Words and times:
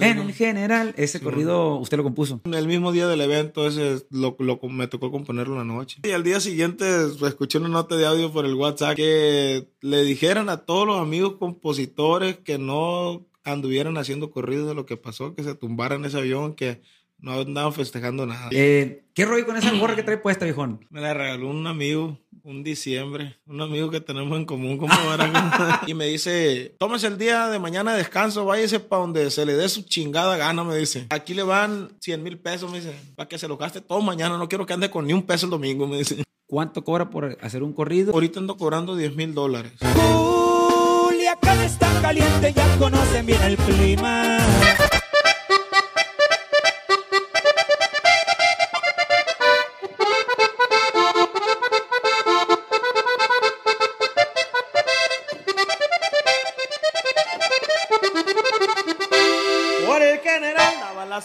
En 0.00 0.18
el 0.18 0.32
general, 0.32 0.94
ese 0.96 1.20
corrido 1.20 1.76
usted 1.76 1.96
lo 1.96 2.02
compuso. 2.02 2.40
El 2.44 2.66
mismo 2.66 2.92
día 2.92 3.06
del 3.08 3.20
evento, 3.20 3.66
ese 3.66 4.04
lo, 4.10 4.36
lo- 4.38 4.60
me 4.68 4.86
tocó 4.88 5.10
componerlo 5.10 5.56
la 5.56 5.64
noche. 5.64 5.98
Y 6.04 6.10
al 6.10 6.22
día 6.24 6.40
siguiente 6.40 6.84
escuché 7.26 7.58
una 7.58 7.68
nota 7.68 7.96
de 7.96 8.06
audio 8.06 8.32
por 8.32 8.44
el 8.46 8.54
WhatsApp 8.54 8.96
que 8.96 9.68
le 9.80 10.02
dijeran 10.04 10.48
a 10.48 10.58
todos 10.58 10.86
los 10.86 11.00
amigos 11.00 11.34
compositores 11.38 12.36
que 12.38 12.58
no 12.58 13.26
anduvieran 13.44 13.98
haciendo 13.98 14.30
corridos 14.30 14.66
de 14.68 14.74
lo 14.74 14.86
que 14.86 14.96
pasó, 14.96 15.34
que 15.34 15.42
se 15.44 15.54
tumbaran 15.54 16.04
ese 16.04 16.18
avión, 16.18 16.54
que 16.54 16.80
no 17.18 17.40
andaban 17.40 17.72
festejando 17.72 18.26
nada. 18.26 18.48
Eh, 18.52 19.04
¿Qué 19.14 19.24
rollo 19.24 19.46
con 19.46 19.56
esa 19.56 19.72
gorra 19.72 19.96
que 19.96 20.02
trae 20.02 20.18
puesta, 20.18 20.44
viejón? 20.44 20.84
Me 20.90 21.00
la 21.00 21.14
regaló 21.14 21.48
un 21.48 21.66
amigo, 21.66 22.18
un 22.42 22.62
diciembre, 22.62 23.36
un 23.46 23.60
amigo 23.60 23.90
que 23.90 24.00
tenemos 24.00 24.36
en 24.36 24.44
común, 24.44 24.76
como 24.76 24.92
y 25.86 25.94
me 25.94 26.06
dice, 26.06 26.74
tómese 26.78 27.06
el 27.06 27.16
día 27.16 27.48
de 27.48 27.58
mañana 27.58 27.92
de 27.92 27.98
descanso, 27.98 28.44
váyase 28.44 28.80
para 28.80 29.02
donde 29.02 29.30
se 29.30 29.46
le 29.46 29.54
dé 29.54 29.68
su 29.68 29.82
chingada 29.82 30.36
gana, 30.36 30.64
me 30.64 30.76
dice. 30.76 31.06
Aquí 31.10 31.32
le 31.32 31.42
van 31.42 31.96
100 32.00 32.22
mil 32.22 32.38
pesos, 32.38 32.70
me 32.70 32.80
dice, 32.80 32.94
para 33.16 33.28
que 33.28 33.38
se 33.38 33.48
lo 33.48 33.56
gaste 33.56 33.80
todo 33.80 34.00
mañana, 34.02 34.36
no 34.36 34.48
quiero 34.48 34.66
que 34.66 34.74
ande 34.74 34.90
con 34.90 35.06
ni 35.06 35.12
un 35.12 35.22
peso 35.22 35.46
el 35.46 35.50
domingo, 35.50 35.86
me 35.86 35.98
dice. 35.98 36.22
¿Cuánto 36.46 36.84
cobra 36.84 37.08
por 37.08 37.38
hacer 37.40 37.62
un 37.62 37.72
corrido? 37.72 38.12
Ahorita 38.12 38.38
ando 38.38 38.56
cobrando 38.56 38.96
10 38.96 39.16
mil 39.16 39.32
dólares. 39.32 39.72
Culiacán 39.80 41.60
está 41.62 41.88
caliente, 42.02 42.52
ya 42.52 42.76
conocen 42.78 43.24
bien 43.24 43.42
el 43.42 43.56
clima. 43.56 44.38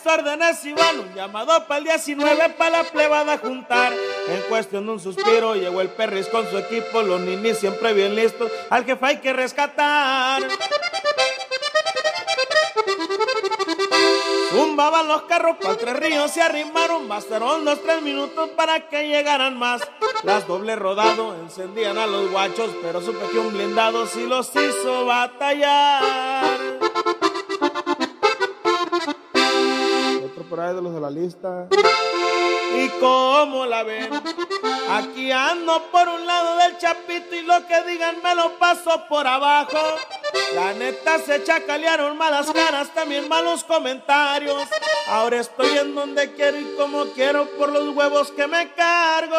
Órdenes 0.09 0.65
y 0.65 0.73
van 0.73 0.99
un 0.99 1.13
llamado 1.13 1.65
para 1.65 1.77
el 1.77 1.83
19 1.85 2.49
para 2.57 2.83
la 2.83 2.83
plebada 2.83 3.37
juntar. 3.37 3.93
En 4.27 4.41
cuestión 4.49 4.85
de 4.85 4.93
un 4.93 4.99
suspiro 4.99 5.55
llegó 5.55 5.81
el 5.81 5.89
perris 5.89 6.27
con 6.27 6.49
su 6.49 6.57
equipo, 6.57 7.01
los 7.01 7.21
ninis 7.21 7.59
siempre 7.59 7.93
bien 7.93 8.15
listos, 8.15 8.51
al 8.69 8.85
jefe 8.85 9.05
hay 9.05 9.17
que 9.17 9.33
rescatar. 9.33 10.41
Zumbaban 14.49 15.07
los 15.07 15.23
carros 15.23 15.57
para 15.61 15.77
tres 15.77 15.95
ríos 15.97 16.31
se 16.31 16.41
arrimaron, 16.41 17.07
bastaron 17.07 17.63
los 17.63 17.81
tres 17.83 18.01
minutos 18.01 18.49
para 18.55 18.89
que 18.89 19.07
llegaran 19.07 19.57
más. 19.57 19.81
Las 20.23 20.47
doble 20.47 20.75
rodado 20.75 21.35
encendían 21.35 21.97
a 21.99 22.07
los 22.07 22.31
guachos, 22.31 22.71
pero 22.81 22.99
supe 22.99 23.27
que 23.31 23.37
un 23.37 23.53
blindado 23.53 24.07
sí 24.07 24.25
los 24.25 24.49
hizo 24.55 25.05
batallar. 25.05 26.78
Por 30.49 30.59
ahí 30.59 30.73
de 30.73 30.81
los 30.81 30.93
de 30.93 30.99
la 30.99 31.09
lista. 31.09 31.67
¿Y 32.75 32.89
cómo 32.99 33.65
la 33.65 33.83
ven? 33.83 34.09
Aquí 34.89 35.31
ando 35.31 35.83
por 35.91 36.07
un 36.07 36.25
lado 36.25 36.57
del 36.57 36.77
chapito 36.77 37.35
y 37.35 37.41
lo 37.43 37.65
que 37.67 37.81
digan 37.83 38.21
me 38.23 38.35
lo 38.35 38.57
paso 38.57 39.05
por 39.07 39.27
abajo. 39.27 39.77
La 40.55 40.73
neta 40.73 41.19
se 41.19 41.43
chacalearon 41.43 42.17
malas 42.17 42.51
caras, 42.51 42.93
también 42.93 43.27
malos 43.27 43.63
comentarios. 43.63 44.67
Ahora 45.07 45.39
estoy 45.39 45.77
en 45.77 45.93
donde 45.93 46.33
quiero 46.33 46.59
y 46.59 46.75
como 46.77 47.05
quiero 47.13 47.45
por 47.57 47.69
los 47.69 47.95
huevos 47.95 48.31
que 48.31 48.47
me 48.47 48.71
cargo. 48.73 49.37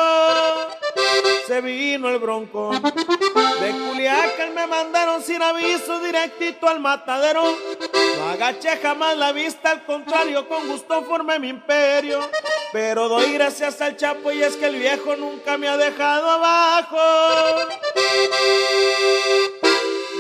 Se 1.47 1.61
vino 1.61 2.09
el 2.09 2.19
bronco. 2.19 2.71
De 2.71 3.71
Culiacán 3.73 4.55
me 4.55 4.67
mandaron 4.67 5.23
sin 5.23 5.43
aviso 5.43 6.01
directito 6.01 6.69
al 6.69 6.81
matadero. 6.81 7.43
Agaché 8.31 8.77
jamás 8.81 9.17
la 9.17 9.33
vista, 9.33 9.73
al 9.73 9.85
contrario, 9.85 10.47
con 10.47 10.69
gusto 10.69 11.03
formé 11.03 11.41
mi 11.41 11.49
imperio. 11.49 12.21
Pero 12.73 13.09
doy 13.09 13.33
gracias 13.33 13.81
al 13.81 13.97
Chapo 13.97 14.31
y 14.31 14.41
es 14.41 14.57
que 14.57 14.67
el 14.67 14.77
viejo 14.77 15.17
nunca 15.17 15.59
me 15.59 15.67
ha 15.67 15.77
dejado 15.77 16.31
abajo. 16.31 16.97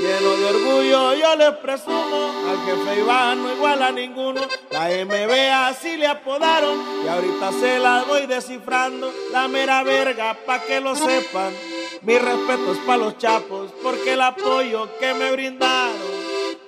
Lleno 0.00 0.36
de 0.38 0.46
orgullo 0.46 1.14
yo 1.14 1.36
le 1.36 1.52
presumo 1.52 2.32
al 2.50 2.64
jefe 2.64 3.00
Iván 3.00 3.44
no 3.44 3.52
igual 3.52 3.80
a 3.80 3.92
ninguno. 3.92 4.40
La 4.70 4.88
MB 4.88 5.68
así 5.68 5.96
le 5.96 6.08
apodaron 6.08 7.04
y 7.04 7.06
ahorita 7.06 7.52
se 7.52 7.78
la 7.78 8.02
voy 8.02 8.26
descifrando. 8.26 9.12
La 9.30 9.46
mera 9.46 9.84
verga 9.84 10.36
pa' 10.44 10.62
que 10.62 10.80
lo 10.80 10.96
sepan. 10.96 11.54
Mi 12.02 12.18
respeto 12.18 12.72
es 12.72 12.78
pa' 12.78 12.96
los 12.96 13.18
chapos 13.18 13.70
porque 13.84 14.14
el 14.14 14.22
apoyo 14.22 14.98
que 14.98 15.14
me 15.14 15.30
brindaron 15.30 16.19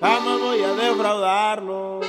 jamás 0.03 0.39
voy 0.39 0.61
a 0.61 0.73
defraudarlo. 0.73 2.01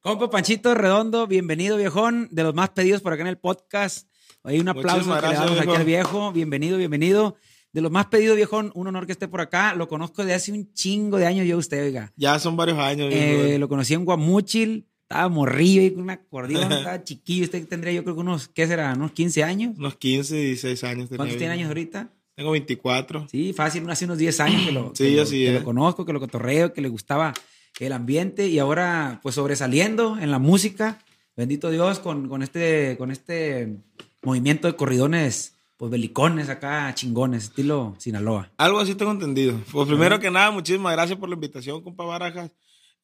Compa 0.00 0.30
Panchito 0.30 0.74
Redondo, 0.74 1.26
bienvenido, 1.26 1.76
viejón, 1.76 2.28
de 2.30 2.42
los 2.44 2.54
más 2.54 2.70
pedidos 2.70 3.02
por 3.02 3.12
acá 3.12 3.22
en 3.22 3.28
el 3.28 3.38
podcast. 3.38 4.08
Hay 4.44 4.58
un 4.60 4.68
aplauso 4.68 5.00
que 5.00 5.06
le 5.08 5.20
damos 5.20 5.36
gracias, 5.36 5.60
aquí 5.60 5.76
al 5.76 5.84
viejo. 5.84 6.10
viejo. 6.10 6.32
Bienvenido, 6.32 6.78
bienvenido. 6.78 7.36
De 7.72 7.80
los 7.82 7.90
más 7.90 8.06
pedidos, 8.06 8.36
viejón, 8.36 8.72
un 8.74 8.86
honor 8.86 9.06
que 9.06 9.12
esté 9.12 9.28
por 9.28 9.40
acá. 9.40 9.74
Lo 9.74 9.88
conozco 9.88 10.24
de 10.24 10.32
hace 10.32 10.52
un 10.52 10.72
chingo 10.72 11.18
de 11.18 11.26
años 11.26 11.46
yo 11.46 11.56
a 11.56 11.58
usted, 11.58 11.84
oiga. 11.84 12.12
Ya 12.16 12.38
son 12.38 12.56
varios 12.56 12.78
años. 12.78 13.12
Eh, 13.12 13.42
viejo. 13.44 13.58
lo 13.58 13.68
conocí 13.68 13.94
en 13.94 14.04
Guamúchil, 14.04 14.88
estaba 15.02 15.28
morrillo 15.28 15.82
y 15.82 15.90
con 15.90 16.04
un 16.04 16.10
acordeón, 16.10 16.72
estaba 16.72 17.04
chiquillo. 17.04 17.44
Usted 17.44 17.66
tendría 17.68 17.92
yo 17.92 18.02
creo 18.04 18.14
que 18.14 18.20
unos, 18.22 18.48
¿qué 18.48 18.66
será? 18.66 18.94
¿Unos 18.94 19.12
15 19.12 19.44
años? 19.44 19.76
Unos 19.76 19.96
15, 19.96 20.34
16 20.34 20.84
años. 20.84 21.08
tenía 21.08 21.16
¿Cuántos 21.18 21.36
tiene 21.36 21.54
viejo. 21.54 21.60
años 21.60 21.68
ahorita? 21.68 22.10
Tengo 22.40 22.52
24. 22.52 23.28
Sí, 23.30 23.52
fácil, 23.52 23.88
hace 23.90 24.06
unos 24.06 24.16
10 24.16 24.40
años 24.40 24.62
que 24.64 24.72
lo, 24.72 24.92
Sí, 24.94 25.04
que 25.10 25.16
lo- 25.16 25.22
así 25.22 25.36
que 25.40 25.48
es. 25.48 25.54
lo 25.60 25.64
conozco, 25.64 26.06
que 26.06 26.14
lo 26.14 26.20
cotorreo, 26.20 26.72
que 26.72 26.80
le 26.80 26.88
gustaba 26.88 27.34
el 27.78 27.92
ambiente 27.92 28.48
y 28.48 28.58
ahora 28.58 29.20
pues 29.22 29.34
sobresaliendo 29.34 30.16
en 30.18 30.30
la 30.30 30.38
música, 30.38 31.04
bendito 31.36 31.70
Dios, 31.70 31.98
con, 31.98 32.28
con 32.30 32.42
este, 32.42 32.96
con 32.98 33.10
este 33.10 33.76
movimiento 34.22 34.68
de 34.68 34.74
corridones, 34.76 35.54
pues 35.76 35.90
belicones 35.90 36.48
acá, 36.48 36.90
chingones, 36.94 37.44
estilo 37.44 37.94
Sinaloa. 37.98 38.50
Algo 38.56 38.78
así 38.78 38.94
tengo 38.94 39.12
entendido. 39.12 39.60
Pues 39.70 39.86
primero 39.86 40.18
que 40.18 40.30
nada, 40.30 40.50
muchísimas 40.50 40.92
gracias 40.92 41.18
por 41.18 41.28
la 41.28 41.34
invitación, 41.34 41.82
compa 41.82 42.04
Barajas. 42.04 42.50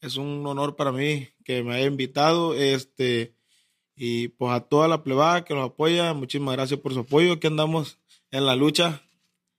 Es 0.01 0.17
un 0.17 0.47
honor 0.47 0.77
para 0.77 0.93
mí 0.93 1.29
que 1.45 1.63
me 1.63 1.75
haya 1.75 1.87
invitado. 1.87 2.55
Este, 2.55 3.35
y 3.95 4.29
pues 4.29 4.53
a 4.53 4.61
toda 4.61 4.89
la 4.89 5.03
plebada 5.03 5.45
que 5.45 5.55
nos 5.55 5.71
apoya, 5.71 6.13
muchísimas 6.13 6.55
gracias 6.55 6.81
por 6.81 6.93
su 6.93 7.01
apoyo. 7.01 7.33
Aquí 7.35 7.47
andamos 7.47 7.99
en 8.31 8.45
la 8.45 8.55
lucha, 8.57 9.01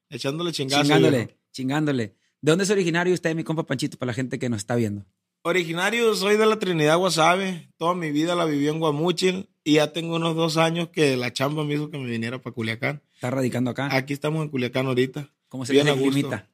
echándole 0.10 0.52
chingazo. 0.52 0.84
Chingándole, 0.84 1.38
chingándole. 1.52 2.16
¿De 2.42 2.52
dónde 2.52 2.64
es 2.64 2.70
originario 2.70 3.14
usted, 3.14 3.36
mi 3.36 3.44
compa 3.44 3.66
Panchito, 3.66 3.98
para 3.98 4.08
la 4.08 4.14
gente 4.14 4.38
que 4.40 4.50
nos 4.50 4.60
está 4.60 4.76
viendo? 4.76 5.06
Originario, 5.44 6.14
soy 6.14 6.38
de 6.38 6.46
la 6.46 6.60
Trinidad 6.60 6.98
Guasave. 6.98 7.72
Toda 7.78 7.96
mi 7.96 8.12
vida 8.12 8.36
la 8.36 8.46
viví 8.46 8.68
en 8.68 8.80
Guamúchil. 8.80 9.50
Y 9.64 9.76
ya 9.76 9.94
tengo 9.94 10.16
unos 10.16 10.36
dos 10.36 10.58
años 10.58 10.90
que 10.90 11.18
la 11.18 11.32
chamba 11.34 11.64
me 11.64 11.76
hizo 11.76 11.90
que 11.90 11.98
me 11.98 12.10
viniera 12.10 12.42
para 12.42 12.54
Culiacán. 12.54 13.02
Está 13.14 13.32
radicando 13.32 13.72
acá. 13.72 13.90
Aquí 13.96 14.14
estamos 14.14 14.44
en 14.44 14.50
Culiacán 14.50 14.88
ahorita. 14.88 15.30
¿Cómo 15.50 15.66
se 15.66 15.74
le 15.74 15.82
hace 15.82 15.90
el 15.92 16.00
gusto. 16.00 16.12
climita? 16.12 16.50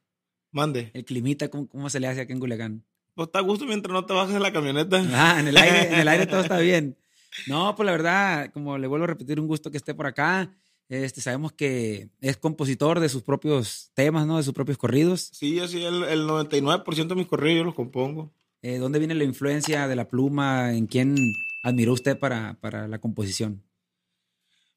Mande. 0.51 0.91
El 0.93 1.05
climita, 1.05 1.49
¿cómo, 1.49 1.67
cómo 1.67 1.89
se 1.89 1.99
le 1.99 2.07
hace 2.07 2.21
aquí 2.21 2.33
en 2.33 2.39
Culiacán? 2.39 2.83
Pues 3.15 3.27
está 3.27 3.39
a 3.39 3.41
gusto 3.43 3.65
mientras 3.65 3.93
no 3.93 4.05
te 4.05 4.13
bajes 4.13 4.33
de 4.33 4.39
la 4.39 4.53
camioneta. 4.53 5.03
Ah, 5.13 5.39
en 5.39 5.47
el 5.47 5.57
aire, 5.57 5.93
en 5.93 5.99
el 5.99 6.07
aire 6.07 6.25
todo 6.25 6.41
está 6.41 6.59
bien. 6.59 6.97
No, 7.47 7.75
pues 7.75 7.85
la 7.85 7.91
verdad, 7.91 8.51
como 8.53 8.77
le 8.77 8.87
vuelvo 8.87 9.05
a 9.05 9.07
repetir, 9.07 9.39
un 9.39 9.47
gusto 9.47 9.71
que 9.71 9.77
esté 9.77 9.93
por 9.93 10.05
acá. 10.05 10.51
Este, 10.89 11.21
sabemos 11.21 11.53
que 11.53 12.09
es 12.21 12.37
compositor 12.37 12.99
de 12.99 13.09
sus 13.09 13.23
propios 13.23 13.91
temas, 13.93 14.27
¿no? 14.27 14.37
De 14.37 14.43
sus 14.43 14.53
propios 14.53 14.77
corridos. 14.77 15.29
Sí, 15.33 15.59
así 15.59 15.83
el, 15.83 16.03
el 16.03 16.27
99% 16.27 17.07
de 17.07 17.15
mis 17.15 17.27
corridos 17.27 17.57
yo 17.57 17.63
los 17.63 17.75
compongo. 17.75 18.31
Eh, 18.63 18.77
¿Dónde 18.77 18.99
viene 18.99 19.13
la 19.13 19.25
influencia 19.25 19.89
de 19.89 19.95
la 19.95 20.07
pluma? 20.07 20.73
¿En 20.73 20.87
quién 20.87 21.15
admiró 21.63 21.91
usted 21.93 22.17
para, 22.17 22.57
para 22.61 22.87
la 22.87 22.99
composición? 22.99 23.61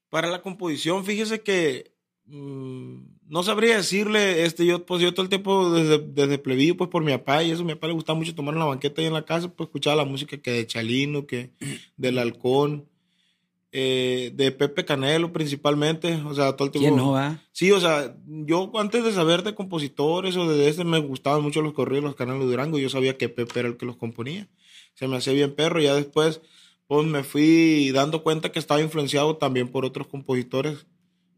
Para 0.08 0.28
la 0.28 0.42
composición, 0.42 1.04
fíjese 1.04 1.42
que 1.42 1.92
mm, 2.24 2.98
no 3.28 3.42
sabría 3.44 3.76
decirle, 3.76 4.44
este, 4.44 4.66
yo, 4.66 4.84
pues 4.84 5.02
yo 5.02 5.14
todo 5.14 5.22
el 5.22 5.28
tiempo 5.28 5.70
desde, 5.72 5.98
desde 5.98 6.38
plebillo, 6.38 6.76
pues 6.76 6.90
por 6.90 7.04
mi 7.04 7.12
papá 7.12 7.44
y 7.44 7.52
eso, 7.52 7.62
a 7.62 7.64
mi 7.64 7.74
papá 7.74 7.86
le 7.86 7.92
gustaba 7.92 8.18
mucho 8.18 8.34
tomar 8.34 8.54
en 8.54 8.60
la 8.60 8.66
banqueta 8.66 9.02
y 9.02 9.06
en 9.06 9.12
la 9.12 9.24
casa, 9.24 9.48
pues 9.54 9.68
escuchaba 9.68 9.96
la 9.96 10.04
música 10.04 10.36
que 10.36 10.50
de 10.50 10.66
Chalino, 10.66 11.26
que 11.26 11.52
del 11.96 12.18
Halcón, 12.18 12.88
eh, 13.78 14.32
de 14.34 14.52
Pepe 14.52 14.86
Canelo 14.86 15.34
principalmente, 15.34 16.14
o 16.24 16.34
sea, 16.34 16.56
todo 16.56 16.64
el 16.64 16.72
tiempo. 16.72 16.88
¿Quién 16.88 16.96
no 16.96 17.12
va? 17.12 17.42
Sí, 17.52 17.72
o 17.72 17.78
sea, 17.78 18.16
yo 18.24 18.72
antes 18.76 19.04
de 19.04 19.12
saber 19.12 19.42
de 19.42 19.54
compositores 19.54 20.34
o 20.38 20.48
de 20.48 20.70
este 20.70 20.82
me 20.84 20.98
gustaban 20.98 21.42
mucho 21.42 21.60
los 21.60 21.74
corridos, 21.74 22.04
los 22.04 22.14
canales 22.14 22.40
de 22.40 22.46
Durango, 22.46 22.78
yo 22.78 22.88
sabía 22.88 23.18
que 23.18 23.28
Pepe 23.28 23.60
era 23.60 23.68
el 23.68 23.76
que 23.76 23.84
los 23.84 23.98
componía. 23.98 24.48
Se 24.94 25.06
me 25.08 25.16
hacía 25.16 25.34
bien 25.34 25.54
perro, 25.54 25.78
ya 25.78 25.94
después 25.94 26.40
pues 26.86 27.06
me 27.06 27.22
fui 27.22 27.90
dando 27.92 28.22
cuenta 28.22 28.50
que 28.50 28.58
estaba 28.58 28.80
influenciado 28.80 29.36
también 29.36 29.68
por 29.68 29.84
otros 29.84 30.06
compositores, 30.06 30.86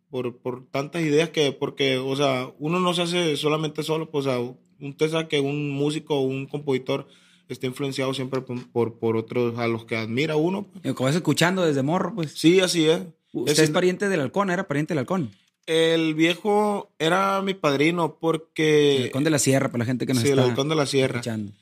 por, 0.08 0.38
por 0.38 0.64
tantas 0.67 1.02
ideas 1.02 1.31
que, 1.31 1.50
porque, 1.50 1.99
o 1.99 2.14
sea, 2.14 2.52
uno 2.61 2.79
no 2.79 2.94
se 2.94 3.02
hace 3.02 3.37
solamente 3.37 3.82
solo, 3.82 4.12
pues, 4.12 4.26
o 4.26 4.31
sea, 4.31 4.88
usted 4.88 5.11
sabe 5.11 5.26
que 5.26 5.40
un 5.40 5.70
músico 5.70 6.19
o 6.19 6.20
un 6.20 6.46
compositor 6.46 7.08
está 7.54 7.66
influenciado 7.66 8.12
siempre 8.14 8.40
por, 8.40 8.98
por, 8.98 9.16
otros 9.16 9.58
a 9.58 9.66
los 9.68 9.84
que 9.84 9.96
admira 9.96 10.36
uno. 10.36 10.64
pues. 10.64 10.84
Eh, 10.84 10.94
Como 10.94 11.06
vas 11.06 11.16
escuchando 11.16 11.64
desde 11.64 11.82
morro, 11.82 12.14
pues. 12.14 12.32
Sí, 12.32 12.60
así 12.60 12.88
es. 12.88 13.02
¿Usted 13.32 13.52
Es- 13.52 13.58
es 13.58 13.70
pariente 13.70 14.08
del 14.08 14.20
halcón? 14.20 14.50
¿Era 14.50 14.66
pariente 14.68 14.92
del 14.94 14.98
halcón? 15.00 15.30
El 15.66 16.14
viejo 16.14 16.90
era 16.98 17.42
mi 17.42 17.52
padrino 17.54 18.16
porque... 18.18 18.96
El 18.96 19.02
Halcón 19.04 19.24
de 19.24 19.30
la 19.30 19.38
Sierra, 19.38 19.68
para 19.68 19.80
la 19.80 19.84
gente 19.84 20.06
que 20.06 20.14
nos 20.14 20.22
Sí, 20.22 20.30
el 20.30 20.38
está 20.38 20.50
Halcón 20.50 20.68
de 20.70 20.74
la 20.76 20.86
Sierra. 20.86 21.16
escuchando. 21.16 21.52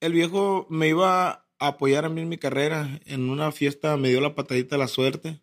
El 0.00 0.12
viejo 0.12 0.66
me 0.70 0.88
iba 0.88 1.28
a 1.30 1.44
apoyar 1.58 2.04
a 2.04 2.08
mí 2.08 2.20
en 2.20 2.28
mi 2.28 2.38
carrera. 2.38 3.00
En 3.04 3.28
una 3.30 3.50
fiesta 3.50 3.96
me 3.96 4.10
dio 4.10 4.20
la 4.20 4.36
patadita 4.36 4.76
de 4.76 4.80
la 4.80 4.86
suerte. 4.88 5.40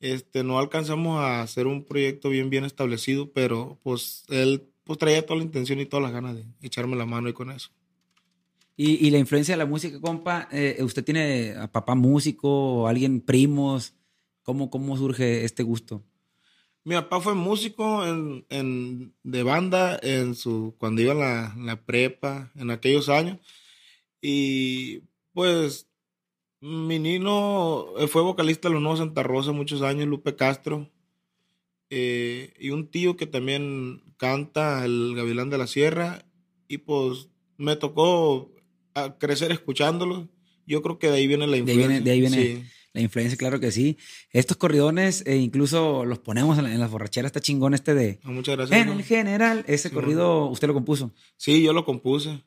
Este, 0.00 0.42
no 0.44 0.58
alcanzamos 0.58 1.20
a 1.20 1.40
hacer 1.42 1.66
un 1.68 1.84
proyecto 1.84 2.28
bien, 2.28 2.50
bien 2.50 2.64
establecido, 2.64 3.30
pero 3.32 3.78
pues 3.82 4.24
él 4.28 4.68
pues 4.84 4.98
traía 4.98 5.24
toda 5.26 5.38
la 5.38 5.44
intención 5.44 5.80
y 5.80 5.86
todas 5.86 6.02
las 6.02 6.12
ganas 6.12 6.34
de 6.36 6.44
echarme 6.62 6.96
la 6.96 7.06
mano 7.06 7.28
y 7.28 7.32
con 7.34 7.50
eso. 7.50 7.70
Y, 8.80 9.10
la 9.10 9.18
influencia 9.18 9.54
de 9.54 9.58
la 9.58 9.66
música, 9.66 10.00
compa, 10.00 10.48
eh, 10.52 10.78
¿usted 10.82 11.02
tiene 11.04 11.52
a 11.56 11.66
papá 11.66 11.96
músico 11.96 12.86
alguien, 12.86 13.20
primos? 13.20 13.94
¿Cómo, 14.44 14.70
¿Cómo 14.70 14.96
surge 14.96 15.44
este 15.44 15.64
gusto? 15.64 16.04
Mi 16.84 16.94
papá 16.94 17.20
fue 17.20 17.34
músico 17.34 18.06
en, 18.06 18.46
en- 18.50 19.12
de 19.24 19.42
banda 19.42 19.98
en 20.00 20.36
su, 20.36 20.76
cuando 20.78 21.02
iba 21.02 21.10
a 21.10 21.16
la, 21.16 21.54
la 21.58 21.84
prepa, 21.84 22.52
en 22.54 22.70
aquellos 22.70 23.08
años. 23.08 23.40
Y 24.22 25.00
pues 25.32 25.88
mi 26.60 27.00
nino 27.00 27.86
eh, 27.98 28.06
fue 28.06 28.22
vocalista 28.22 28.68
de 28.68 28.74
los 28.74 28.82
Nuevos 28.82 29.00
Santa 29.00 29.24
Rosa 29.24 29.50
muchos 29.50 29.82
años, 29.82 30.06
Lupe 30.06 30.36
Castro. 30.36 30.88
Eh, 31.90 32.54
y 32.60 32.70
un 32.70 32.86
tío 32.92 33.16
que 33.16 33.26
también 33.26 34.04
canta, 34.18 34.84
el 34.84 35.14
Gavilán 35.16 35.50
de 35.50 35.58
la 35.58 35.66
Sierra. 35.66 36.24
Y 36.68 36.78
pues 36.78 37.28
me 37.56 37.74
tocó 37.74 38.52
a 39.04 39.18
crecer 39.18 39.52
escuchándolo. 39.52 40.28
Yo 40.66 40.82
creo 40.82 40.98
que 40.98 41.08
de 41.10 41.16
ahí 41.18 41.26
viene 41.26 41.46
la 41.46 41.52
De 41.52 41.56
ahí 41.56 41.60
influencia. 41.62 41.88
viene, 41.88 42.04
de 42.04 42.10
ahí 42.10 42.20
viene 42.20 42.36
Sí. 42.36 42.64
la 42.92 43.00
influencia, 43.00 43.36
claro 43.38 43.58
que 43.60 43.70
sí. 43.72 43.96
Estos 44.32 44.56
corridones, 44.56 45.24
eh, 45.26 45.36
incluso 45.36 46.04
los 46.04 46.18
ponemos 46.18 46.58
en, 46.58 46.64
la- 46.64 46.74
en 46.74 46.80
las 46.80 46.90
borracheras, 46.90 47.28
está 47.30 47.40
chingón 47.40 47.74
este 47.74 47.94
de... 47.94 48.20
Ah, 48.22 48.30
Muchas 48.30 48.56
gracias. 48.56 48.80
En 48.80 48.88
el 48.88 49.02
general, 49.02 49.64
ese 49.66 49.88
Sí, 49.88 49.94
corrido 49.94 50.46
usted 50.46 50.68
lo 50.68 50.74
compuso. 50.74 51.12
Sí, 51.36 51.62
yo 51.62 51.72
lo 51.72 51.84
compuse. 51.84 52.44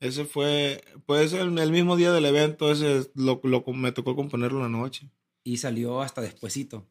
Ese 0.00 0.24
fue, 0.24 0.82
pues 1.04 1.34
el, 1.34 1.58
el 1.58 1.70
mismo 1.72 1.96
día 1.96 2.10
del 2.12 2.24
evento, 2.24 2.72
ese 2.72 3.10
lo, 3.14 3.40
lo- 3.44 3.64
me 3.74 3.92
tocó 3.92 4.16
componerlo 4.16 4.64
en 4.64 4.72
la 4.72 4.78
noche. 4.78 5.10
Y 5.44 5.58
salió 5.58 6.00
hasta 6.00 6.22
despuesito. 6.22 6.86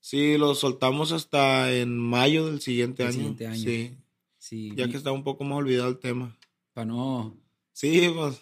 Sí, 0.00 0.36
lo 0.38 0.54
soltamos 0.54 1.12
hasta 1.12 1.72
en 1.72 1.96
mayo 1.98 2.46
del 2.46 2.60
siguiente 2.60 3.02
año. 3.04 3.12
siguiente 3.12 3.46
año. 3.46 3.56
Sí, 3.62 3.96
Sí, 4.38 4.72
ya 4.74 4.88
que 4.88 4.96
está 4.96 5.12
un 5.12 5.22
poco 5.22 5.44
más 5.44 5.58
olvidado 5.58 5.88
el 5.90 5.98
tema. 6.00 6.36
Para 6.72 6.86
no... 6.86 7.38
Sí, 7.82 8.10
pues, 8.14 8.40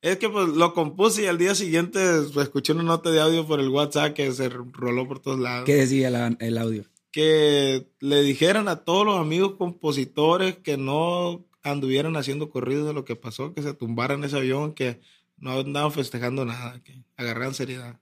es 0.00 0.16
que 0.16 0.28
pues 0.30 0.48
lo 0.48 0.72
compuse 0.72 1.24
y 1.24 1.26
al 1.26 1.36
día 1.38 1.54
siguiente 1.54 2.00
pues, 2.32 2.46
escuché 2.46 2.72
una 2.72 2.82
nota 2.84 3.10
de 3.10 3.20
audio 3.20 3.46
por 3.46 3.60
el 3.60 3.68
WhatsApp 3.68 4.14
que 4.14 4.32
se 4.32 4.48
roló 4.48 5.06
por 5.06 5.20
todos 5.20 5.38
lados. 5.38 5.66
¿Qué 5.66 5.74
decía 5.74 6.08
la- 6.10 6.34
el 6.40 6.56
audio? 6.58 6.84
que 7.10 7.88
le 8.00 8.22
dijeran 8.22 8.68
a 8.68 8.84
todos 8.84 9.04
los 9.04 9.18
amigos 9.18 9.54
compositores 9.58 10.56
que 10.58 10.76
no 10.76 11.44
anduvieran 11.62 12.16
haciendo 12.16 12.50
corridos 12.50 12.86
de 12.86 12.92
lo 12.92 13.04
que 13.04 13.16
pasó, 13.16 13.54
que 13.54 13.62
se 13.62 13.72
tumbaran 13.74 14.22
ese 14.24 14.36
avión, 14.36 14.72
que 14.74 15.00
no 15.38 15.52
andaban 15.52 15.90
festejando 15.90 16.44
nada, 16.44 16.80
que 16.84 17.02
agarraran 17.16 17.54
seriedad. 17.54 17.98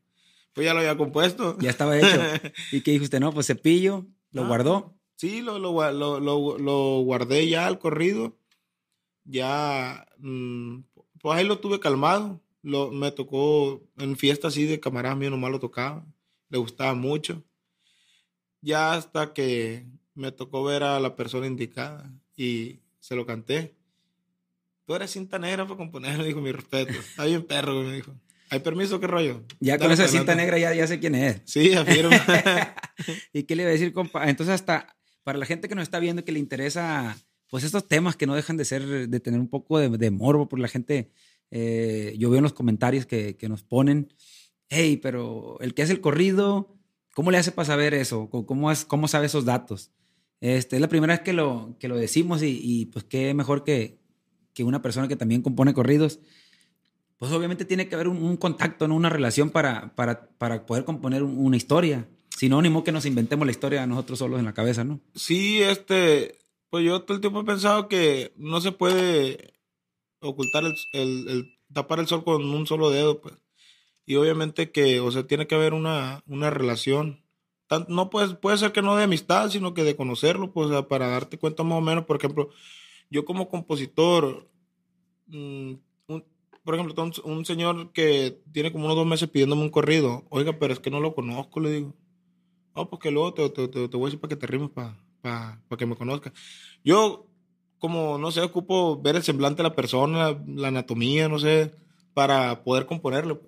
Pues 0.53 0.65
ya 0.67 0.75
lo 0.75 0.81
había 0.81 0.97
compuesto. 0.97 1.56
Ya 1.61 1.71
estaba 1.71 1.97
hecho. 1.99 2.06
¿Y 2.73 2.81
qué 2.83 2.91
dijo 2.93 3.05
usted? 3.05 3.21
No, 3.21 3.33
pues 3.33 3.47
cepillo, 3.47 4.06
lo 4.33 4.43
Ah. 4.43 4.47
guardó. 4.49 4.94
Sí, 5.17 5.41
lo, 5.41 5.59
lo, 5.59 5.73
lo- 5.93 6.59
lo 6.59 7.00
guardé 7.00 7.49
ya 7.49 7.67
al 7.69 7.79
corrido. 7.79 8.37
Ya, 9.26 10.06
mm, 10.19 10.78
pues 11.20 11.38
ahí 11.38 11.44
lo 11.44 11.58
tuve 11.58 11.81
calmado. 11.81 12.40
Lo, 12.62 12.90
me 12.90 13.11
tocó 13.12 13.82
en 13.99 14.17
fiesta 14.17 14.49
así 14.49 14.64
de 14.64 14.81
camaradas 14.81 15.19
míos, 15.19 15.31
nomás 15.31 15.50
lo 15.50 15.61
tocaba. 15.61 16.05
Le 16.49 16.58
gustaba 16.58 16.94
mucho. 16.94 17.44
Ya 18.61 18.94
hasta 18.94 19.32
que 19.32 19.87
me 20.14 20.32
tocó 20.32 20.64
ver 20.64 20.82
a 20.82 20.99
la 20.99 21.14
persona 21.14 21.46
indicada 21.46 22.12
y 22.37 22.81
se 23.00 23.14
lo 23.14 23.26
canté. 23.26 23.76
Tú 24.87 24.94
eres 24.94 25.11
cinta 25.11 25.38
negra 25.38 25.64
para 25.64 25.76
componer, 25.76 26.19
me 26.19 26.25
dijo 26.26 26.40
mi 26.40 26.52
respeto. 26.52 26.93
Está 26.93 27.25
bien 27.25 27.44
perro, 27.44 27.82
me 27.82 27.94
dijo. 27.94 28.14
¿Hay 28.49 28.61
permiso? 28.61 29.00
¿Qué 29.00 29.08
rollo? 29.08 29.44
Ya 29.58 29.76
con 29.76 29.88
Dale 29.88 29.94
esa 29.94 30.05
para 30.05 30.12
cinta 30.12 30.34
negra 30.37 30.58
ya, 30.58 30.73
ya 30.73 30.87
sé 30.87 31.00
quién 31.00 31.17
es. 31.17 31.43
Sí, 31.44 31.75
afirma. 31.75 32.17
¿Y 33.32 33.43
qué 33.43 33.56
le 33.56 33.62
iba 33.62 33.70
a 33.70 33.73
decir, 33.73 33.93
compa? 33.93 34.28
Entonces, 34.28 34.55
hasta 34.55 34.96
para 35.25 35.38
la 35.38 35.46
gente 35.46 35.69
que 35.69 35.75
nos 35.75 35.82
está 35.82 35.99
viendo 35.99 36.25
que 36.25 36.31
le 36.31 36.38
interesa, 36.38 37.19
pues 37.48 37.64
estos 37.64 37.87
temas 37.88 38.16
que 38.16 38.26
no 38.26 38.34
dejan 38.34 38.56
de 38.56 38.64
ser, 38.64 39.08
de 39.08 39.20
tener 39.20 39.40
un 39.40 39.48
poco 39.48 39.78
de, 39.78 39.88
de 39.90 40.10
morbo 40.10 40.48
por 40.48 40.58
la 40.58 40.69
gente, 40.69 41.10
eh, 41.50 42.14
yo 42.19 42.28
veo 42.31 42.38
en 42.38 42.43
los 42.44 42.52
comentarios 42.52 43.06
que, 43.06 43.37
que 43.37 43.48
nos 43.48 43.62
ponen, 43.62 44.12
hey, 44.69 44.96
pero 45.00 45.58
el 45.60 45.75
que 45.75 45.82
hace 45.82 45.93
el 45.93 46.00
corrido, 46.00 46.76
¿cómo 47.14 47.31
le 47.31 47.38
hace 47.38 47.52
para 47.52 47.66
saber 47.66 47.94
eso? 47.94 48.28
¿Cómo, 48.31 48.70
es, 48.72 48.84
cómo 48.84 49.06
sabe 49.08 49.26
esos 49.26 49.44
datos? 49.44 49.90
Este, 50.40 50.76
es 50.76 50.82
la 50.82 50.88
primera 50.88 51.14
vez 51.14 51.22
que 51.22 51.32
lo, 51.32 51.76
que 51.78 51.88
lo 51.88 51.96
decimos 51.96 52.43
y, 52.43 52.60
y, 52.62 52.87
pues 52.87 53.04
qué 53.04 53.32
mejor 53.32 53.64
que, 53.64 53.99
que 54.52 54.64
una 54.64 54.82
persona 54.82 55.08
que 55.08 55.16
también 55.16 55.40
compone 55.42 55.72
corridos. 55.72 56.19
Pues 57.16 57.32
obviamente 57.32 57.64
tiene 57.64 57.88
que 57.88 57.94
haber 57.94 58.08
un, 58.08 58.19
un 58.22 58.37
contacto, 58.37 58.87
¿no? 58.88 58.94
una 58.94 59.08
relación 59.08 59.49
para, 59.50 59.94
para, 59.94 60.28
para 60.37 60.66
poder 60.66 60.84
componer 60.84 61.22
un- 61.22 61.38
una 61.38 61.56
historia. 61.56 62.06
Si 62.37 62.50
no, 62.50 62.60
ni 62.60 62.82
que 62.82 62.92
nos 62.92 63.06
inventemos 63.06 63.46
la 63.46 63.52
historia 63.52 63.87
nosotros 63.87 64.19
solos 64.19 64.38
en 64.38 64.44
la 64.44 64.52
cabeza, 64.52 64.84
¿no? 64.84 65.00
Sí, 65.14 65.62
este, 65.62 66.37
pues 66.70 66.84
yo 66.84 67.02
todo 67.02 67.14
el 67.16 67.20
tiempo 67.20 67.40
he 67.40 67.44
pensado 67.44 67.88
que 67.88 68.32
no 68.36 68.60
se 68.60 68.72
puede 68.72 69.54
ocultar 70.20 70.64
el, 70.64 70.74
el- 70.92 71.58
tapar 71.72 72.00
el 72.00 72.06
sol 72.08 72.24
con 72.24 72.44
un 72.44 72.66
solo 72.66 72.90
dedo, 72.90 73.20
pues. 73.20 73.34
Y 74.06 74.16
obviamente 74.16 74.72
que, 74.72 75.00
o 75.00 75.10
sea, 75.12 75.26
tiene 75.26 75.46
que 75.46 75.54
haber 75.56 75.74
una, 75.74 76.22
una 76.26 76.50
relación. 76.50 77.24
No 77.88 78.10
puede, 78.10 78.34
puede 78.36 78.58
ser 78.58 78.72
que 78.72 78.82
no 78.82 78.96
de 78.96 79.04
amistad, 79.04 79.50
sino 79.50 79.74
que 79.74 79.84
de 79.84 79.96
conocerlo, 79.96 80.52
pues, 80.52 80.70
para 80.86 81.08
darte 81.08 81.38
cuenta 81.38 81.64
más 81.64 81.78
o 81.78 81.82
menos, 81.82 82.04
por 82.06 82.16
ejemplo, 82.18 82.50
yo 83.10 83.24
como 83.24 83.48
compositor, 83.48 84.48
mm, 85.26 85.74
por 86.64 86.74
ejemplo, 86.74 86.94
un, 87.24 87.44
señor 87.44 87.92
que 87.92 88.42
tiene 88.52 88.72
como 88.72 88.86
unos 88.86 88.96
dos 88.96 89.06
meses 89.06 89.30
pidiéndome 89.30 89.62
un 89.62 89.70
corrido, 89.70 90.24
oiga, 90.30 90.58
pero 90.58 90.72
es 90.72 90.80
que 90.80 90.90
no 90.90 91.00
lo 91.00 91.14
conozco, 91.14 91.60
le 91.60 91.70
digo. 91.70 91.94
No, 92.76 92.90
porque 92.90 93.10
luego 93.10 93.34
te, 93.34 93.48
te- 93.50 93.68
te- 93.68 93.88
te 93.88 93.96
voy 93.96 94.04
a 94.04 94.08
decir 94.08 94.20
para 94.20 94.30
que 94.30 94.36
te 94.36 94.46
rimes, 94.48 94.70
para 94.70 94.96
que 95.78 95.87
me 95.87 95.96
conozcas. 95.96 96.32
Yo, 96.84 97.26
como, 97.78 98.19
no 98.19 98.31
sé, 98.31 98.40
ocupo 98.40 99.00
ver 99.00 99.17
el 99.17 99.23
semblante 99.23 99.62
de 99.62 99.69
la 99.69 99.75
persona, 99.75 100.37
la 100.46 100.69
anatomía, 100.69 101.28
no 101.28 101.38
sé, 101.38 101.75
para 102.14 102.64
poder 102.64 102.87
componerlo. 102.87 103.43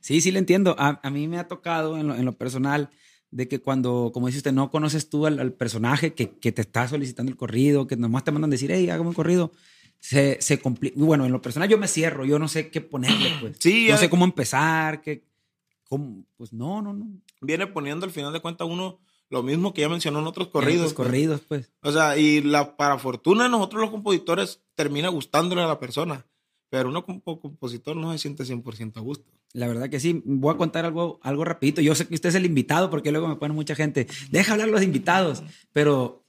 Sí, 0.00 0.20
sí, 0.20 0.30
le 0.30 0.38
entiendo. 0.38 0.74
A, 0.78 1.00
a 1.02 1.10
mí 1.10 1.28
me 1.28 1.38
ha 1.38 1.48
tocado 1.48 1.98
en 1.98 2.08
lo, 2.08 2.14
en 2.14 2.24
lo 2.24 2.32
personal 2.32 2.90
de 3.30 3.48
que 3.48 3.60
cuando, 3.60 4.10
como 4.14 4.28
dice 4.28 4.38
usted, 4.38 4.52
no 4.52 4.70
conoces 4.70 5.10
tú 5.10 5.26
al, 5.26 5.40
al 5.40 5.52
personaje 5.52 6.14
que, 6.14 6.30
que 6.38 6.52
te 6.52 6.62
está 6.62 6.86
solicitando 6.86 7.32
el 7.32 7.36
corrido, 7.36 7.86
que 7.86 7.96
nomás 7.96 8.22
te 8.22 8.30
mandan 8.30 8.50
decir, 8.50 8.70
hey, 8.70 8.88
hágame 8.88 9.08
un 9.08 9.14
corrido, 9.14 9.50
se, 9.98 10.40
se 10.40 10.60
complica. 10.60 10.94
Bueno, 10.98 11.26
en 11.26 11.32
lo 11.32 11.42
personal 11.42 11.68
yo 11.68 11.76
me 11.76 11.88
cierro, 11.88 12.24
yo 12.24 12.38
no 12.38 12.46
sé 12.46 12.70
qué 12.70 12.80
ponerle, 12.80 13.30
pues. 13.40 13.56
Sí, 13.58 13.88
no 13.90 13.96
sé 13.96 14.08
cómo 14.08 14.24
empezar, 14.24 15.00
qué, 15.00 15.24
cómo, 15.88 16.24
pues 16.36 16.52
no, 16.52 16.80
no, 16.80 16.92
no. 16.92 17.08
Viene 17.40 17.66
poniendo 17.66 18.06
al 18.06 18.12
final 18.12 18.32
de 18.32 18.40
cuentas 18.40 18.68
uno 18.70 19.00
lo 19.30 19.42
mismo 19.42 19.74
que 19.74 19.82
ya 19.82 19.88
mencionó 19.88 20.20
en 20.20 20.26
otros 20.26 20.48
corridos. 20.48 20.82
Los 20.82 20.94
pues. 20.94 21.06
corridos, 21.06 21.40
pues. 21.48 21.72
O 21.82 21.92
sea, 21.92 22.16
y 22.16 22.42
la, 22.42 22.76
para 22.76 22.98
fortuna 22.98 23.44
de 23.44 23.50
nosotros 23.50 23.82
los 23.82 23.90
compositores 23.90 24.62
termina 24.74 25.08
gustándole 25.08 25.62
a 25.62 25.66
la 25.66 25.78
persona, 25.78 26.26
pero 26.70 26.88
uno 26.88 27.04
como 27.04 27.22
compositor 27.40 27.96
no 27.96 28.12
se 28.12 28.18
siente 28.18 28.44
100% 28.44 28.96
a 28.96 29.00
gusto. 29.00 29.30
La 29.52 29.68
verdad 29.68 29.88
que 29.88 30.00
sí. 30.00 30.22
Voy 30.24 30.52
a 30.52 30.58
contar 30.58 30.84
algo, 30.84 31.20
algo 31.22 31.44
rapidito. 31.44 31.80
Yo 31.80 31.94
sé 31.94 32.08
que 32.08 32.16
usted 32.16 32.30
es 32.30 32.34
el 32.34 32.44
invitado 32.46 32.90
porque 32.90 33.12
luego 33.12 33.28
me 33.28 33.36
pone 33.36 33.54
mucha 33.54 33.74
gente. 33.74 34.08
Deja 34.30 34.52
hablar 34.52 34.68
los 34.68 34.82
invitados. 34.82 35.44
Pero 35.72 36.24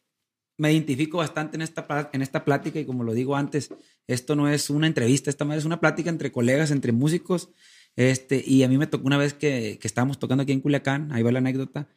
me 0.57 0.71
identifico 0.71 1.17
bastante 1.17 1.57
en 1.57 1.61
esta, 1.61 2.09
en 2.13 2.21
esta 2.21 2.45
plática 2.45 2.79
y 2.79 2.85
como 2.85 3.03
lo 3.03 3.13
digo 3.13 3.35
antes, 3.35 3.73
esto 4.07 4.35
no 4.35 4.47
es 4.47 4.69
una 4.69 4.87
entrevista, 4.87 5.29
esta 5.29 5.55
es 5.55 5.65
una 5.65 5.79
plática 5.79 6.09
entre 6.09 6.31
colegas, 6.31 6.71
entre 6.71 6.91
músicos. 6.91 7.49
Este, 7.95 8.43
y 8.45 8.63
a 8.63 8.69
mí 8.69 8.77
me 8.77 8.87
tocó 8.87 9.07
una 9.07 9.17
vez 9.17 9.33
que, 9.33 9.79
que 9.81 9.87
estábamos 9.87 10.19
tocando 10.19 10.43
aquí 10.43 10.51
en 10.51 10.61
Culiacán, 10.61 11.11
ahí 11.11 11.23
va 11.23 11.31
la 11.31 11.39
anécdota. 11.39 11.87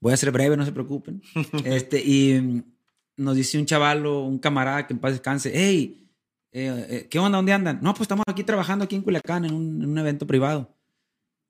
Voy 0.00 0.12
a 0.12 0.16
ser 0.16 0.30
breve, 0.30 0.56
no 0.56 0.64
se 0.64 0.72
preocupen. 0.72 1.22
Este, 1.64 2.02
y 2.04 2.40
mm, 2.40 2.62
nos 3.18 3.36
dice 3.36 3.58
un 3.58 3.66
chaval 3.66 4.04
o 4.06 4.24
un 4.24 4.38
camarada 4.38 4.86
que 4.86 4.92
en 4.94 4.98
paz 5.00 5.12
descanse, 5.12 5.52
hey, 5.54 6.08
eh, 6.52 6.86
eh, 6.88 7.06
¿qué 7.10 7.18
onda? 7.18 7.38
¿Dónde 7.38 7.52
andan? 7.52 7.78
No, 7.82 7.92
pues 7.94 8.02
estamos 8.02 8.24
aquí 8.28 8.44
trabajando 8.44 8.84
aquí 8.84 8.96
en 8.96 9.02
Culiacán 9.02 9.44
en 9.44 9.54
un, 9.54 9.82
en 9.82 9.88
un 9.88 9.98
evento 9.98 10.26
privado. 10.26 10.76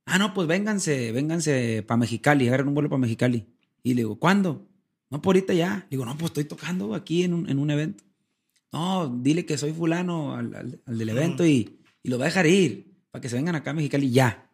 Ah, 0.07 0.19
no, 0.19 0.35
pues 0.35 0.47
vénganse, 0.47 1.13
vénganse 1.13 1.83
para 1.87 1.99
Mexicali, 1.99 2.47
agarren 2.49 2.69
un 2.69 2.75
vuelo 2.75 2.89
para 2.91 3.01
Mexicali. 3.01 3.47
Y 3.83 3.91
le 3.95 4.03
digo, 4.03 4.19
¿cuándo? 4.19 4.69
No, 5.11 5.21
por 5.23 5.35
ahorita 5.37 5.55
ya. 5.55 5.77
Le 5.91 5.97
digo, 5.97 6.05
no, 6.05 6.13
pues 6.17 6.31
estoy 6.31 6.45
tocando 6.45 6.95
aquí 6.95 7.23
en 7.25 7.35
un, 7.35 7.49
en 7.49 7.59
un 7.59 7.71
evento. 7.71 8.05
No, 8.73 9.09
dile 9.23 9.47
que 9.47 9.57
soy 9.59 9.73
fulano 9.73 10.35
al, 10.35 10.55
al- 10.55 10.81
al 10.85 10.99
del 10.99 11.09
evento 11.09 11.47
y, 11.47 11.81
y 12.03 12.09
lo 12.09 12.19
va 12.19 12.25
a 12.25 12.29
dejar 12.29 12.47
ir 12.47 12.93
para 13.11 13.21
que 13.23 13.29
se 13.29 13.37
vengan 13.37 13.55
acá 13.55 13.71
a 13.71 13.75
Mexicali 13.75 14.11
ya. 14.11 14.51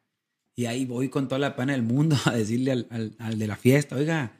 Y 0.61 0.67
ahí 0.67 0.85
voy 0.85 1.09
con 1.09 1.27
toda 1.27 1.39
la 1.39 1.57
pena 1.57 1.73
del 1.73 1.83
mundo 1.83 2.17
a 2.27 2.33
decirle 2.33 2.73
al, 2.73 2.87
al- 2.91 3.15
al 3.19 3.39
de 3.39 3.47
la 3.47 3.57
fiesta, 3.57 3.97
oiga, 3.97 4.33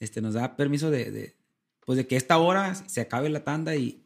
este, 0.00 0.22
nos 0.22 0.32
da 0.34 0.56
permiso 0.56 0.90
de, 0.90 1.10
de, 1.10 1.36
pues 1.84 1.98
de 1.98 2.06
que 2.06 2.16
esta 2.16 2.38
hora 2.38 2.74
se 2.74 3.02
acabe 3.02 3.28
la 3.28 3.44
tanda 3.44 3.76
y 3.76 4.02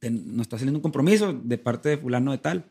te- 0.00 0.10
nos 0.10 0.42
está 0.42 0.58
saliendo 0.58 0.78
un 0.78 0.82
compromiso 0.82 1.32
de 1.32 1.56
parte 1.56 1.88
de 1.88 1.96
fulano 1.98 2.30
de 2.32 2.38
tal. 2.38 2.64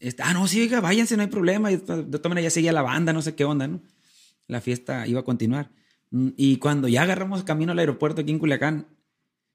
Este, 0.00 0.22
ah, 0.24 0.32
no, 0.32 0.48
sí, 0.48 0.60
oiga, 0.62 0.80
váyanse, 0.80 1.16
no 1.16 1.22
hay 1.22 1.28
problema. 1.28 1.70
Y 1.70 1.76
de 1.76 1.82
to- 1.82 2.02
de 2.02 2.18
todas 2.18 2.30
maneras 2.30 2.52
ya 2.52 2.54
seguía 2.54 2.72
la 2.72 2.82
banda, 2.82 3.12
no 3.12 3.22
sé 3.22 3.34
qué 3.36 3.44
onda, 3.44 3.68
¿no? 3.68 3.80
La 4.48 4.60
fiesta 4.60 5.06
iba 5.06 5.20
a 5.20 5.24
continuar. 5.24 5.70
Mm, 6.10 6.30
Y 6.36 6.56
cuando 6.56 6.88
ya 6.88 7.02
agarramos 7.02 7.44
camino 7.44 7.70
al 7.70 7.78
aeropuerto 7.78 8.22
aquí 8.22 8.32
en 8.32 8.40
Culiacán, 8.40 8.88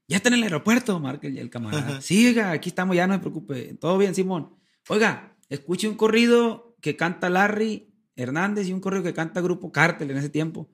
ya 0.08 0.18
está 0.18 0.30
en 0.30 0.36
el 0.36 0.44
aeropuerto, 0.44 1.00
marca 1.02 1.28
el, 1.28 1.38
el 1.38 1.50
camarada. 1.50 2.00
Sí, 2.00 2.28
oiga, 2.28 2.52
aquí 2.52 2.70
estamos, 2.70 2.96
ya 2.96 3.08
no 3.08 3.16
se 3.16 3.20
preocupe. 3.20 3.74
Todo 3.74 3.98
bien, 3.98 4.16
Simón. 4.16 4.52
Oiga, 4.88 5.36
escuche 5.50 5.90
un 5.90 5.96
corrido 5.96 6.78
que 6.80 6.96
canta 6.96 7.30
Larry 7.30 7.90
Hernández 8.16 8.68
y 8.68 8.74
un 8.74 8.80
corrido 8.80 9.04
que 9.04 9.14
canta 9.14 9.42
Grupo 9.42 9.72
Cártel 9.72 10.12
en 10.12 10.18
ese 10.18 10.30
tiempo, 10.30 10.70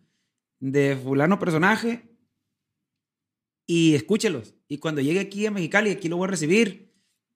de 0.59 0.95
fulano 0.95 1.39
personaje, 1.39 2.03
y 3.65 3.95
escúchelos. 3.95 4.55
Y 4.67 4.77
cuando 4.77 5.01
llegue 5.01 5.19
aquí 5.19 5.45
a 5.45 5.51
Mexicali, 5.51 5.91
aquí 5.91 6.09
lo 6.09 6.17
voy 6.17 6.27
a 6.27 6.31
recibir, 6.31 6.91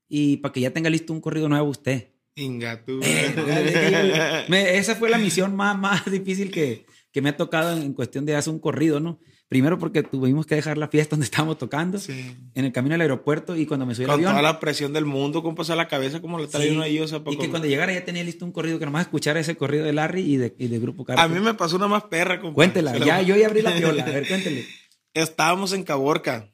y 0.08 0.38
para 0.38 0.52
que 0.52 0.62
ya 0.62 0.72
tenga 0.72 0.90
listo 0.90 1.14
un 1.14 1.22
corrido 1.22 1.50
nuevo 1.50 1.70
usted. 1.70 2.12
Inga 2.36 2.84
tú. 2.84 3.00
Eh, 3.02 4.46
esa 4.78 4.96
fue 4.96 5.10
la 5.10 5.18
misión 5.18 5.56
más, 5.56 5.78
más 5.78 6.06
difícil 6.12 6.52
que, 6.52 6.86
que 7.16 7.22
me 7.22 7.30
ha 7.30 7.38
tocado 7.38 7.78
en 7.78 7.94
cuestión 7.94 8.26
de 8.26 8.36
hacer 8.36 8.52
un 8.52 8.60
corrido, 8.60 9.00
¿no? 9.00 9.22
Primero 9.48 9.80
porque 9.80 10.04
tuvimos 10.04 10.46
que 10.46 10.56
dejar 10.56 10.78
la 10.78 10.90
fiesta 10.90 11.12
donde 11.16 11.24
estábamos 11.24 11.58
tocando, 11.58 11.98
Sí. 11.98 12.36
en 12.56 12.66
el 12.66 12.74
camino 12.74 12.94
al 12.96 13.00
aeropuerto, 13.00 13.56
y 13.56 13.66
cuando 13.66 13.86
me 13.86 13.96
subí 13.96 14.04
al 14.04 14.10
Con 14.10 14.16
avión. 14.16 14.32
toda 14.34 14.42
la 14.42 14.60
presión 14.60 14.92
del 14.92 15.06
mundo, 15.06 15.42
compa, 15.42 15.64
a 15.64 15.76
la 15.78 15.88
cabeza 15.88 16.20
como 16.20 16.38
le 16.40 16.48
trae 16.48 16.66
sí, 16.68 16.74
uno 16.74 16.82
ahí, 16.82 17.00
o 17.00 17.08
sea, 17.08 17.22
y 17.26 17.38
que 17.38 17.50
cuando 17.50 17.70
llegara 17.70 17.94
ya 17.94 18.04
tenía 18.04 18.22
listo 18.22 18.44
un 18.44 18.52
corrido, 18.52 18.80
que 18.80 18.86
nomás 18.86 19.04
escuchara 19.04 19.40
ese 19.40 19.56
corrido 19.56 19.86
de 19.86 19.94
Larry 19.94 20.24
y 20.24 20.36
de, 20.36 20.54
y 20.60 20.68
de 20.68 20.78
Grupo 20.78 21.04
A 21.04 21.16
Cártel. 21.16 21.30
mí 21.40 21.40
me 21.40 21.54
pasó 21.54 21.78
una 21.78 21.88
más 21.88 22.04
perra, 22.04 22.42
compa. 22.42 22.54
Cuéntela, 22.56 22.98
ya 22.98 23.22
yo 23.22 23.38
ya 23.38 23.48
abrí 23.48 23.62
la 23.62 23.74
piola. 23.78 24.04
A 24.04 24.08
ver, 24.08 24.28
cuéntele. 24.28 24.66
Estábamos 25.14 25.72
en 25.72 25.84
Caborca 25.84 26.54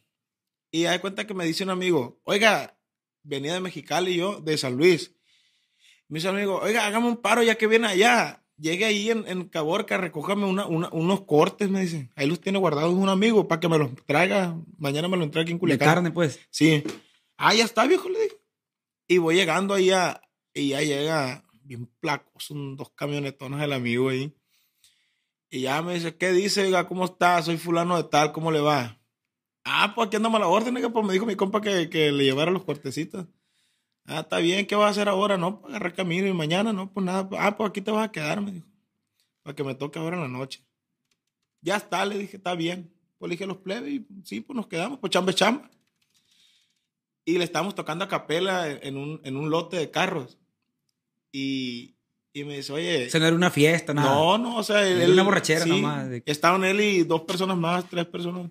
y 0.69 0.85
hay 0.85 0.99
cuenta 0.99 1.25
que 1.25 1.33
me 1.33 1.43
dice 1.43 1.63
un 1.63 1.71
amigo, 1.71 2.21
oiga, 2.23 2.77
venía 3.23 3.55
de 3.55 3.61
Mexicali 3.61 4.11
y 4.11 4.17
yo, 4.17 4.41
de 4.41 4.59
San 4.59 4.77
Luis. 4.77 5.15
Me 6.07 6.19
dice 6.19 6.29
un 6.29 6.35
amigo, 6.35 6.59
oiga, 6.61 6.85
hágame 6.85 7.07
un 7.07 7.17
paro 7.17 7.41
ya 7.41 7.55
que 7.55 7.65
viene 7.65 7.87
allá. 7.87 8.40
Llegue 8.61 8.85
ahí 8.85 9.09
en, 9.09 9.27
en 9.27 9.45
Caborca, 9.49 9.97
recójame 9.97 10.45
una- 10.45 10.67
una- 10.67 10.89
unos 10.91 11.21
cortes, 11.21 11.69
me 11.69 11.81
dice. 11.81 12.11
Ahí 12.15 12.27
los 12.27 12.39
tiene 12.39 12.59
guardados 12.59 12.93
un 12.93 13.09
amigo 13.09 13.47
para 13.47 13.59
que 13.59 13.67
me 13.67 13.79
los 13.79 13.89
traiga. 14.05 14.55
Mañana 14.77 15.07
me 15.07 15.17
los 15.17 15.25
entregue 15.25 15.43
aquí 15.45 15.51
en 15.53 15.57
De 15.57 15.59
Culiacán. 15.61 15.87
carne, 15.87 16.11
pues. 16.11 16.39
Sí. 16.51 16.83
Ah, 17.37 17.55
ya 17.55 17.63
está, 17.65 17.87
viejo, 17.87 18.07
le 18.07 18.21
dije. 18.21 18.35
Y 19.07 19.17
voy 19.17 19.35
llegando 19.35 19.73
ahí 19.73 19.89
a, 19.89 20.21
y 20.53 20.69
ya 20.69 20.81
llega 20.81 21.43
bien 21.63 21.89
placoso, 21.99 22.53
un- 22.53 22.75
dos 22.77 22.91
camionetones 22.91 23.59
del 23.59 23.73
amigo 23.73 24.09
ahí. 24.09 24.31
Y 25.49 25.61
ya 25.61 25.81
me 25.81 25.95
dice, 25.95 26.15
¿qué 26.15 26.31
dice? 26.31 26.61
Oiga, 26.61 26.87
¿cómo 26.87 27.05
está? 27.05 27.41
Soy 27.41 27.57
fulano 27.57 27.97
de 27.97 28.03
tal, 28.09 28.31
¿cómo 28.31 28.51
le 28.51 28.61
va? 28.61 28.99
Ah, 29.63 29.91
pues 29.95 30.07
aquí 30.07 30.15
andamos 30.17 30.37
a 30.37 30.41
la 30.41 30.47
orden, 30.47 30.75
oiga, 30.75 30.89
pues 30.89 31.05
me 31.05 31.13
dijo 31.13 31.25
mi 31.25 31.35
compa 31.35 31.61
que, 31.61 31.89
que 31.89 32.11
le 32.11 32.23
llevara 32.25 32.51
los 32.51 32.63
cortecitos. 32.63 33.25
Ah, 34.05 34.21
está 34.21 34.37
bien, 34.39 34.65
¿qué 34.65 34.75
vas 34.75 34.87
a 34.87 34.89
hacer 34.91 35.09
ahora? 35.09 35.37
No, 35.37 35.61
pues 35.61 35.71
agarrar 35.73 35.93
camino 35.93 36.27
y 36.27 36.33
mañana, 36.33 36.73
no, 36.73 36.91
pues 36.91 37.05
nada. 37.05 37.27
Ah, 37.39 37.55
pues 37.55 37.69
aquí 37.69 37.81
te 37.81 37.91
vas 37.91 38.07
a 38.07 38.11
quedar, 38.11 38.41
me 38.41 38.51
dijo. 38.51 38.67
Para 39.43 39.55
que 39.55 39.63
me 39.63 39.75
toque 39.75 39.99
ahora 39.99 40.17
en 40.17 40.23
la 40.23 40.27
noche. 40.27 40.65
Ya 41.61 41.75
está, 41.77 42.05
le 42.05 42.17
dije, 42.17 42.37
está 42.37 42.55
bien. 42.55 42.93
Pues 43.17 43.29
le 43.29 43.33
dije 43.35 43.43
a 43.43 43.47
los 43.47 43.57
plebes 43.57 43.93
y 43.93 44.07
sí, 44.23 44.41
pues 44.41 44.55
nos 44.55 44.67
quedamos, 44.67 44.99
pues 44.99 45.11
chamba 45.11 45.33
chamba. 45.33 45.69
Y 47.23 47.37
le 47.37 47.43
estábamos 47.43 47.75
tocando 47.75 48.03
a 48.03 48.07
capela 48.07 48.67
en 48.69 48.97
un, 48.97 49.21
en 49.23 49.37
un 49.37 49.49
lote 49.51 49.77
de 49.77 49.91
carros. 49.91 50.39
Y, 51.31 51.95
y 52.33 52.43
me 52.43 52.57
dice, 52.57 52.73
oye, 52.73 53.07
O 53.07 53.09
sea, 53.09 53.19
no 53.19 53.27
era 53.27 53.35
una 53.35 53.51
fiesta, 53.51 53.93
nada. 53.93 54.13
no, 54.13 54.37
no, 54.39 54.57
o 54.57 54.63
sea, 54.63 54.85
él, 54.87 55.01
Era 55.01 55.13
una 55.13 55.23
borrachera 55.23 55.65
nomás, 55.65 56.09
de- 56.09 56.23
Estaban 56.25 56.63
él 56.63 56.81
y 56.81 57.03
dos 57.03 57.21
personas 57.21 57.55
más, 57.57 57.87
tres 57.89 58.05
personas. 58.07 58.49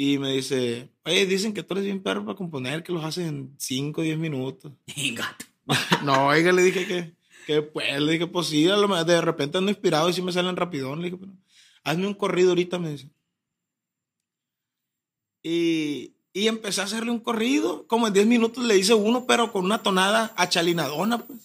Y 0.00 0.16
me 0.18 0.30
dice, 0.30 0.92
oye, 1.04 1.26
dicen 1.26 1.52
que 1.52 1.64
tú 1.64 1.74
eres 1.74 1.84
bien 1.84 2.00
perro 2.00 2.24
para 2.24 2.36
componer, 2.36 2.84
que 2.84 2.92
los 2.92 3.04
haces 3.04 3.26
en 3.26 3.52
5 3.58 4.00
o 4.00 4.04
10 4.04 4.16
minutos. 4.16 4.72
Gato. 5.12 5.44
no, 6.04 6.28
oiga, 6.28 6.52
le 6.52 6.62
dije 6.62 6.86
que, 6.86 7.14
que 7.48 7.62
pues, 7.62 8.00
le 8.00 8.12
dije, 8.12 8.28
pues 8.28 8.46
sí, 8.46 8.68
a 8.68 8.76
lo 8.76 8.86
mejor 8.86 9.04
de 9.06 9.20
repente 9.20 9.58
ando 9.58 9.72
inspirado 9.72 10.08
y 10.08 10.12
sí 10.12 10.22
me 10.22 10.30
salen 10.30 10.54
rapidón. 10.54 11.00
Le 11.00 11.06
dije, 11.06 11.16
pero 11.18 11.32
hazme 11.82 12.06
un 12.06 12.14
corrido 12.14 12.50
ahorita, 12.50 12.78
me 12.78 12.90
dice. 12.90 13.10
Y, 15.42 16.14
y 16.32 16.46
empecé 16.46 16.80
a 16.80 16.84
hacerle 16.84 17.10
un 17.10 17.18
corrido, 17.18 17.84
como 17.88 18.06
en 18.06 18.12
10 18.12 18.26
minutos 18.28 18.64
le 18.64 18.76
hice 18.78 18.94
uno, 18.94 19.26
pero 19.26 19.50
con 19.50 19.64
una 19.64 19.82
tonada 19.82 20.32
achalinadona, 20.36 21.18
pues. 21.26 21.40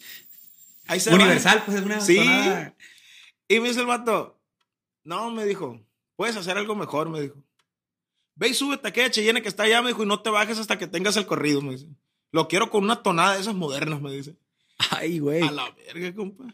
Ahí 0.85 0.99
se 0.99 1.09
va. 1.09 1.15
Universal, 1.15 1.63
pues 1.65 1.77
es 1.79 1.83
una 1.83 1.99
Sí. 2.01 2.17
tonada. 2.17 2.75
Y 3.47 3.59
me 3.59 3.69
dice 3.69 3.79
el 3.79 3.87
vato, 3.87 4.39
no, 5.03 5.31
me 5.31 5.43
dijo, 5.43 5.81
puedes 6.15 6.35
hacer 6.37 6.55
algo 6.55 6.75
mejor, 6.75 7.09
me 7.09 7.19
dijo. 7.19 7.42
Ve 8.35 8.49
y 8.49 8.53
súbete 8.53 8.87
a 8.87 8.89
aquella 8.89 9.11
Cheyenne 9.11 9.41
que 9.41 9.49
está 9.49 9.63
allá, 9.63 9.81
me 9.81 9.89
dijo, 9.89 10.03
y 10.03 10.07
no 10.07 10.21
te 10.21 10.29
bajes 10.29 10.59
hasta 10.59 10.77
que 10.77 10.87
tengas 10.87 11.17
el 11.17 11.25
corrido, 11.25 11.61
me 11.61 11.71
dice. 11.71 11.87
Lo 12.31 12.47
quiero 12.47 12.69
con 12.69 12.83
una 12.83 13.03
tonada 13.03 13.35
de 13.35 13.41
esas 13.41 13.53
modernas, 13.55 14.01
me 14.01 14.11
dice. 14.11 14.35
Ay, 14.91 15.19
güey. 15.19 15.41
A 15.41 15.51
la 15.51 15.69
verga, 15.71 16.13
compa. 16.15 16.45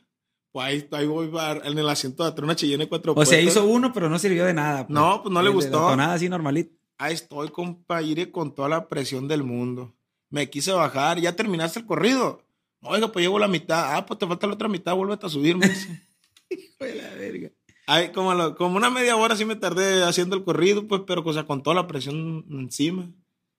Pues 0.51 0.65
ahí, 0.65 0.88
ahí 0.91 1.07
voy 1.07 1.31
en 1.63 1.77
el 1.77 1.89
asiento 1.89 2.24
de 2.24 2.29
atrás, 2.29 2.43
una 2.43 2.55
Cheyenne 2.55 2.89
cuatro 2.89 3.13
O 3.15 3.25
sea, 3.25 3.39
hizo 3.39 3.65
uno, 3.65 3.93
pero 3.93 4.09
no 4.09 4.17
sirvió 4.17 4.45
de 4.45 4.53
nada. 4.53 4.86
No, 4.89 5.21
pues 5.21 5.31
no 5.31 5.41
le 5.41 5.50
gustó. 5.50 5.83
la 5.83 5.89
tonada 5.89 6.13
así 6.15 6.27
normalito. 6.27 6.75
Ahí 6.98 7.13
estoy, 7.13 7.50
compa, 7.50 8.01
iré 8.01 8.31
con 8.31 8.53
toda 8.53 8.67
la 8.67 8.88
presión 8.88 9.27
del 9.27 9.43
mundo. 9.43 9.95
Me 10.29 10.50
quise 10.50 10.71
bajar, 10.74 11.19
ya 11.19 11.36
terminaste 11.36 11.79
el 11.79 11.86
corrido. 11.86 12.43
Oiga, 12.81 13.12
pues 13.12 13.24
llevo 13.24 13.39
la 13.39 13.48
mitad. 13.48 13.95
Ah, 13.95 14.05
pues 14.05 14.19
te 14.19 14.27
falta 14.27 14.48
la 14.48 14.53
otra 14.53 14.67
mitad, 14.67 14.95
vuélvete 14.95 15.25
a 15.25 15.29
subir, 15.29 15.55
me 15.55 15.69
dice. 15.69 15.88
Hijo 16.50 16.83
de 16.83 16.95
la 16.95 17.13
verga. 17.15 17.51
Ay, 17.91 18.12
como, 18.12 18.34
lo- 18.36 18.55
como 18.55 18.77
una 18.77 18.89
media 18.89 19.15
hora 19.15 19.36
sí 19.36 19.46
me 19.46 19.55
tardé 19.55 20.03
haciendo 20.03 20.36
el 20.36 20.43
corrido, 20.43 20.88
pues, 20.88 21.01
pero 21.08 21.24
o 21.25 21.34
sea, 21.34 21.46
con 21.46 21.63
toda 21.63 21.75
la 21.75 21.88
presión 21.88 22.46
encima. 22.51 23.10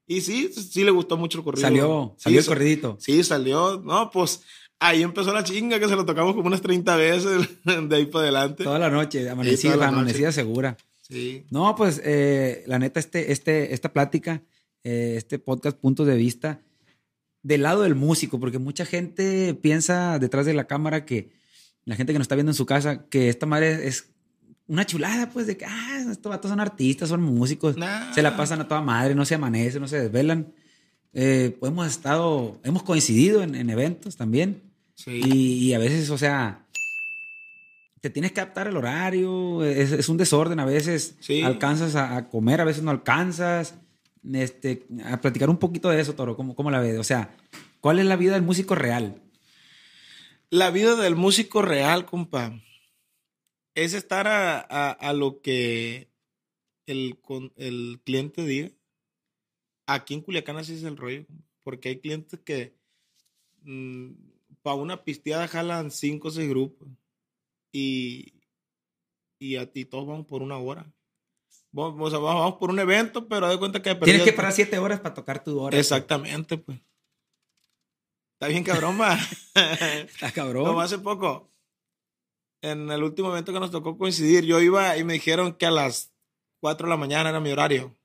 Y 0.06 0.20
sí, 0.20 0.50
sí 0.52 0.84
le 0.84 0.90
gustó 0.90 1.16
mucho 1.16 1.38
el 1.38 1.44
corrido. 1.44 1.62
Salió, 1.66 2.14
Sí, 2.16 2.22
salió 2.24 2.40
el 2.40 2.46
corridito. 2.46 2.96
Sí, 3.00 3.22
salió. 3.24 3.80
No, 3.84 4.10
pues 4.10 4.42
ahí 4.78 5.02
empezó 5.02 5.32
la 5.32 5.44
chinga 5.44 5.78
que 5.80 5.88
se 5.88 5.96
lo 5.96 6.04
tocamos 6.06 6.34
como 6.34 6.46
unas 6.46 6.60
30 6.62 6.96
veces 6.96 7.48
de 7.64 7.96
ahí 7.96 8.06
para 8.06 8.24
adelante. 8.24 8.64
Toda 8.64 8.78
la 8.78 8.90
noche, 8.90 9.28
amanecida, 9.28 9.76
la 9.76 9.86
noche. 9.86 9.96
amanecida 9.98 10.32
segura. 10.32 10.76
Sí. 11.02 11.44
No, 11.50 11.74
pues 11.76 12.00
eh, 12.04 12.62
la 12.66 12.78
neta, 12.78 13.00
este, 13.00 13.32
este, 13.32 13.74
esta 13.74 13.92
plática, 13.92 14.42
eh, 14.84 15.14
este 15.16 15.38
podcast, 15.40 15.76
puntos 15.78 16.06
de 16.06 16.16
vista, 16.16 16.60
del 17.42 17.62
lado 17.62 17.82
del 17.82 17.94
músico, 17.96 18.38
porque 18.38 18.58
mucha 18.58 18.84
gente 18.84 19.54
piensa 19.54 20.18
detrás 20.18 20.46
de 20.46 20.54
la 20.54 20.66
cámara 20.68 21.04
que 21.04 21.32
la 21.84 21.96
gente 21.96 22.12
que 22.12 22.18
nos 22.18 22.24
está 22.26 22.34
viendo 22.36 22.50
en 22.50 22.56
su 22.56 22.66
casa, 22.66 23.06
que 23.08 23.28
esta 23.28 23.46
madre 23.46 23.88
es 23.88 24.10
una 24.70 24.86
chulada, 24.86 25.28
pues, 25.30 25.46
de 25.46 25.56
que, 25.56 25.64
ah, 25.66 26.04
estos 26.10 26.30
vatos 26.30 26.48
son 26.48 26.60
artistas, 26.60 27.08
son 27.08 27.22
músicos, 27.22 27.76
Nah. 27.76 28.12
se 28.14 28.22
la 28.22 28.36
pasan 28.36 28.60
a 28.60 28.68
toda 28.68 28.80
madre, 28.80 29.14
no 29.14 29.24
se 29.24 29.34
amanecen, 29.34 29.80
no 29.82 29.88
se 29.88 30.00
desvelan. 30.00 30.52
Eh, 31.12 31.56
pues 31.58 31.72
hemos 31.72 31.88
estado, 31.88 32.60
hemos 32.62 32.82
coincidido 32.84 33.42
en, 33.42 33.54
en 33.56 33.68
eventos 33.68 34.16
también. 34.16 34.62
Sí. 34.94 35.20
Y, 35.24 35.68
y 35.68 35.74
a 35.74 35.78
veces, 35.78 36.08
o 36.10 36.16
sea, 36.18 36.66
te 38.00 38.10
tienes 38.10 38.32
que 38.32 38.40
adaptar 38.40 38.68
al 38.68 38.76
horario, 38.76 39.64
es, 39.64 39.92
es 39.92 40.08
un 40.08 40.16
desorden, 40.16 40.60
a 40.60 40.64
veces 40.64 41.16
Sí. 41.20 41.42
alcanzas 41.42 41.96
a, 41.96 42.16
a 42.16 42.28
comer, 42.28 42.60
a 42.60 42.64
veces 42.64 42.82
no 42.82 42.90
alcanzas. 42.90 43.74
Este, 44.32 44.86
a 45.04 45.20
platicar 45.20 45.48
un 45.50 45.56
poquito 45.56 45.88
de 45.88 46.00
eso, 46.00 46.14
Toro, 46.14 46.36
¿cómo, 46.36 46.54
cómo 46.54 46.70
la 46.70 46.78
ves? 46.80 46.98
O 46.98 47.04
sea, 47.04 47.30
¿cuál 47.80 47.98
es 47.98 48.04
la 48.06 48.16
vida 48.16 48.34
del 48.34 48.42
músico 48.42 48.74
real? 48.74 49.16
La 50.50 50.70
vida 50.70 50.94
del 50.96 51.16
músico 51.16 51.62
real, 51.62 52.04
compa, 52.06 52.52
es 53.74 53.94
estar 53.94 54.26
a, 54.26 54.58
a- 54.60 54.90
a 54.92 55.12
lo 55.12 55.40
que 55.40 56.10
el, 56.86 57.18
con- 57.20 57.52
el 57.56 58.00
cliente 58.04 58.44
diga. 58.44 58.70
Aquí 59.86 60.14
en 60.14 60.20
Culiacán 60.22 60.56
así 60.56 60.74
es 60.74 60.84
el 60.84 60.96
rollo, 60.96 61.26
porque 61.64 61.88
hay 61.90 62.00
clientes 62.00 62.38
que 62.40 62.74
para 64.62 64.76
una 64.76 65.04
pisteada 65.04 65.48
jalan 65.48 65.90
cinco 65.90 66.28
o 66.28 66.30
seis 66.30 66.48
grupos 66.48 66.88
y, 67.72 68.34
y 69.38 69.56
a 69.56 69.70
ti 69.70 69.84
todos 69.84 70.06
vamos 70.06 70.26
por 70.26 70.42
una 70.42 70.58
hora. 70.58 70.92
Vamos, 71.72 72.08
o 72.08 72.10
sea, 72.10 72.18
vamos 72.18 72.40
vamos 72.42 72.58
por 72.58 72.70
un 72.70 72.78
evento, 72.80 73.28
pero 73.28 73.48
de 73.48 73.58
cuenta 73.58 73.82
que... 73.82 73.94
Tienes 73.96 74.22
que 74.22 74.32
parar 74.32 74.52
siete 74.52 74.78
horas 74.78 75.00
para 75.00 75.14
tocar 75.14 75.42
tu 75.44 75.58
hora. 75.60 75.78
Exactamente, 75.78 76.58
pues. 76.58 76.80
Está 78.34 78.48
bien 78.48 78.64
cabrón, 78.64 78.98
va. 79.00 79.18
Está 79.54 80.32
cabrón. 80.32 80.64
Como 80.66 80.80
hace 80.80 80.98
poco, 80.98 81.50
en 82.62 82.90
el 82.90 83.02
último 83.02 83.30
evento 83.30 83.52
que 83.52 83.60
nos 83.60 83.70
tocó 83.70 83.96
coincidir, 83.96 84.44
yo 84.44 84.60
iba 84.60 84.96
y 84.98 85.04
me 85.04 85.14
dijeron 85.14 85.54
que 85.54 85.66
a 85.66 85.70
las 85.70 86.12
4 86.60 86.86
de 86.86 86.90
la 86.90 86.96
mañana 86.96 87.30
era 87.30 87.40
mi 87.40 87.50
horario. 87.50 87.96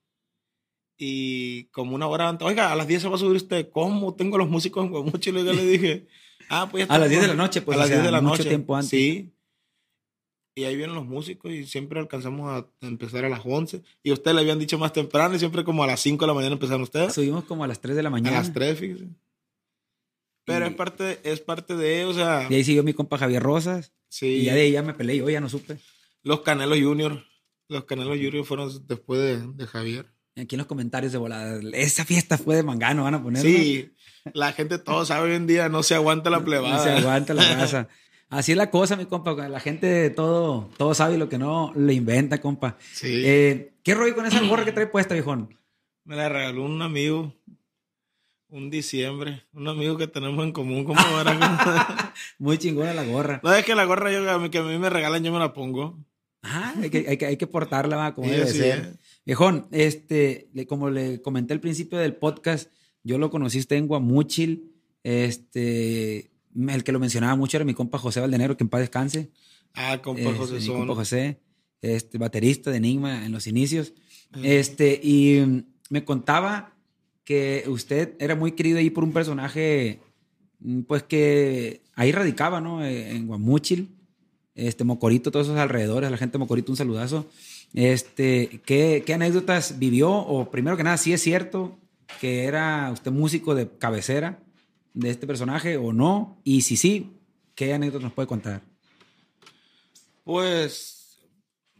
Y 0.97 1.65
como 1.65 1.93
una 1.95 2.07
hora 2.07 2.29
antes, 2.29 2.47
oiga, 2.47 2.71
a 2.71 2.75
las 2.75 2.88
10 2.88 3.01
se 3.01 3.09
va 3.09 3.15
a 3.15 3.19
subir 3.19 3.35
usted. 3.35 3.69
¿Cómo? 3.69 4.15
Tengo 4.15 4.38
los 4.38 4.47
músicos 4.50 4.85
en 4.85 4.91
Guamuchi. 4.91 5.29
Y 5.29 5.33
luego 5.33 5.51
le 5.51 5.65
dije, 5.65 6.07
ah, 6.50 6.69
pues 6.71 6.88
ya 6.88 6.93
A 6.93 6.97
las 6.97 7.07
está, 7.12 7.19
10 7.19 7.21
de 7.24 7.27
la 7.27 7.43
noche, 7.43 7.62
pues, 7.62 7.75
A 7.75 7.79
las 7.79 7.85
o 7.88 7.89
sea, 7.89 7.97
10 7.97 8.05
de 8.05 8.12
la 8.12 8.21
mucho 8.21 8.38
noche. 8.38 8.50
tiempo 8.50 8.75
antes. 8.75 8.89
Sí. 8.91 9.31
Y 10.57 10.63
ahí 10.63 10.77
vienen 10.77 10.95
los 10.95 11.05
músicos 11.05 11.51
y 11.51 11.65
siempre 11.65 12.00
alcanzamos 12.00 12.50
a 12.50 12.65
empezar 12.88 13.25
a 13.25 13.29
las 13.29 13.41
11. 13.43 13.83
Y 14.03 14.13
ustedes 14.13 14.35
le 14.35 14.41
habían 14.41 14.57
dicho 14.57 14.77
más 14.77 14.93
temprano 14.93 15.35
y 15.35 15.39
siempre 15.39 15.65
como 15.65 15.83
a 15.83 15.88
las 15.88 16.00
5 16.00 16.24
de 16.24 16.27
la 16.27 16.33
mañana 16.33 16.53
empezaron 16.53 16.81
ustedes. 16.83 17.13
Subimos 17.13 17.43
como 17.43 17.65
a 17.65 17.67
las 17.67 17.81
3 17.81 17.93
de 17.97 18.03
la 18.03 18.07
A 18.07 18.12
mañana. 18.12 18.38
las 18.38 18.53
3, 18.53 18.79
fíjese. 18.79 19.09
Pero 20.45 20.65
Y- 20.65 20.69
es 20.69 20.75
parte, 20.75 21.19
es 21.23 21.39
parte 21.41 21.75
de, 21.75 22.05
o 22.05 22.13
sea, 22.13 22.47
Y 22.49 22.55
ahí 22.55 22.63
siguió 22.63 22.83
mi 22.83 22.93
compa 22.93 23.17
Javier 23.17 23.41
Rosas. 23.43 23.93
sí. 24.09 24.27
Y 24.27 24.43
ya 24.45 24.53
de 24.53 24.61
ahí 24.61 24.71
ya 24.71 24.81
me 24.83 24.93
peleé, 24.93 25.17
yo 25.17 25.29
ya 25.29 25.41
no 25.41 25.49
supe. 25.49 25.77
Los 26.23 26.41
Canelos 26.41 26.79
Junior. 26.79 27.23
Los 27.67 27.85
Canelos 27.85 28.17
Junior 28.17 28.45
fueron 28.45 28.71
después 28.87 29.19
de, 29.21 29.47
de 29.53 29.67
Javier. 29.67 30.05
Aquí 30.37 30.55
en 30.55 30.59
los 30.59 30.67
comentarios 30.67 31.11
de 31.11 31.17
volada. 31.17 31.59
Esa 31.73 32.03
fiesta 32.05 32.37
fue 32.37 32.55
de 32.55 32.63
Mangano, 32.63 33.03
van 33.03 33.13
a 33.15 33.23
poner. 33.23 33.41
Sí, 33.41 33.91
la 34.33 34.51
gente 34.53 34.77
todo 34.79 35.05
sabe 35.05 35.29
hoy 35.29 35.35
en 35.35 35.47
día, 35.47 35.69
no 35.69 35.81
se 35.81 35.95
aguanta 35.95 36.29
la 36.29 36.43
plebada. 36.43 36.75
No 36.77 36.83
se 36.83 36.89
aguanta 36.91 37.33
la 37.33 37.41
raza. 37.55 37.87
Así 38.27 38.51
es 38.51 38.57
la 38.57 38.69
cosa, 38.69 38.95
mi 38.97 39.05
compa. 39.05 39.33
La 39.47 39.59
gente 39.59 40.09
todo, 40.09 40.69
todo 40.77 40.93
sabe 40.93 41.17
lo 41.17 41.29
que 41.29 41.37
no 41.37 41.71
le 41.75 41.93
inventa, 41.93 42.41
compa. 42.41 42.77
Sí. 42.93 43.21
Eh, 43.25 43.73
¿Qué 43.83 43.93
rollo 43.95 44.13
con 44.15 44.25
esa 44.25 44.41
gorra 44.41 44.65
que 44.65 44.71
trae 44.73 44.87
puesta, 44.87 45.13
viejón? 45.13 45.57
Me 46.03 46.15
la 46.17 46.27
regaló 46.27 46.63
un 46.65 46.81
amigo 46.81 47.33
un 48.55 48.69
diciembre. 48.69 49.43
Un 49.53 49.67
amigo 49.67 49.97
que 49.97 50.07
tenemos 50.07 50.43
en 50.45 50.53
común. 50.53 50.85
como 50.85 51.00
ahora? 51.00 52.13
Muy 52.39 52.57
chingona 52.57 52.93
la 52.93 53.03
gorra. 53.03 53.41
no, 53.43 53.53
es 53.53 53.65
que 53.65 53.75
la 53.75 53.83
gorra 53.83 54.12
yo, 54.12 54.50
que 54.50 54.57
a 54.57 54.63
mí 54.63 54.77
me 54.77 54.89
regalan, 54.89 55.24
yo 55.24 55.31
me 55.33 55.39
la 55.39 55.53
pongo. 55.53 56.00
Ah, 56.41 56.74
hay 56.81 56.89
que, 56.89 57.05
hay 57.09 57.17
que, 57.17 57.25
hay 57.25 57.38
que 57.38 57.47
portarla 57.47 57.97
va, 57.97 58.13
como 58.13 58.27
Sí, 58.27 58.33
debe 58.33 58.43
así 58.43 58.57
ser. 58.57 58.79
es. 58.79 58.88
Viejón, 59.25 59.67
este, 59.71 60.47
como 60.69 60.89
le 60.89 61.21
comenté 61.21 61.53
al 61.53 61.59
principio 61.59 61.97
del 61.97 62.15
podcast, 62.15 62.71
yo 63.03 63.17
lo 63.17 63.29
conociste 63.29 63.75
en 63.75 63.88
Guamúchil. 63.88 64.71
Este, 65.03 66.31
el 66.55 66.83
que 66.83 66.91
lo 66.91 67.00
mencionaba 67.00 67.35
mucho 67.35 67.57
era 67.57 67.65
mi 67.65 67.74
compa 67.74 67.97
José 67.97 68.21
Valdenero, 68.21 68.55
que 68.55 68.63
en 68.63 68.69
paz 68.69 68.81
descanse. 68.81 69.31
Ah, 69.74 70.01
compa 70.01 70.21
Este, 70.21 70.33
José 70.38 70.53
mi 70.59 70.67
compa 70.67 70.95
José, 70.95 71.41
este, 71.81 72.17
baterista 72.17 72.71
de 72.71 72.77
Enigma 72.77 73.25
en 73.25 73.31
los 73.33 73.47
inicios. 73.47 73.93
Este, 74.43 75.00
y 75.03 75.41
mm, 75.45 75.63
me 75.89 76.05
contaba 76.05 76.75
que 77.25 77.65
usted 77.67 78.13
era 78.20 78.36
muy 78.36 78.53
querido 78.53 78.77
ahí 78.77 78.89
por 78.89 79.03
un 79.03 79.12
personaje, 79.12 80.00
mm, 80.60 80.82
pues 80.84 81.03
que 81.03 81.82
ahí 81.96 82.12
radicaba, 82.12 82.62
¿no? 82.62 82.86
Eh, 82.86 83.12
En 83.12 83.27
Guamúchil, 83.27 83.89
este, 84.53 84.84
Mocorito, 84.86 85.32
todos 85.32 85.48
esos 85.48 85.60
alrededores, 85.60 86.10
la 86.10 86.17
gente 86.17 86.34
de 86.34 86.39
Mocorito, 86.39 86.72
un 86.72 86.77
saludazo. 86.77 87.25
Este, 87.74 88.62
¿qué, 88.65 89.03
qué 89.05 89.13
anécdotas 89.13 89.79
vivió? 89.79 90.12
O 90.12 90.50
primero 90.50 90.77
que 90.77 90.84
nada, 90.84 90.98
si 90.98 91.12
es 91.12 91.22
cierto 91.22 91.77
que 92.22 92.46
era 92.46 92.91
usted 92.94 93.12
músico 93.12 93.55
de 93.55 93.67
cabecera 93.77 94.39
de 94.94 95.10
este 95.10 95.27
personaje 95.27 95.77
o 95.77 95.94
no? 95.94 96.39
Y 96.44 96.62
si 96.62 96.77
sí, 96.77 97.12
¿qué 97.53 97.74
anécdotas 97.74 98.03
nos 98.03 98.13
puede 98.13 98.27
contar? 98.27 98.62
Pues 100.24 101.20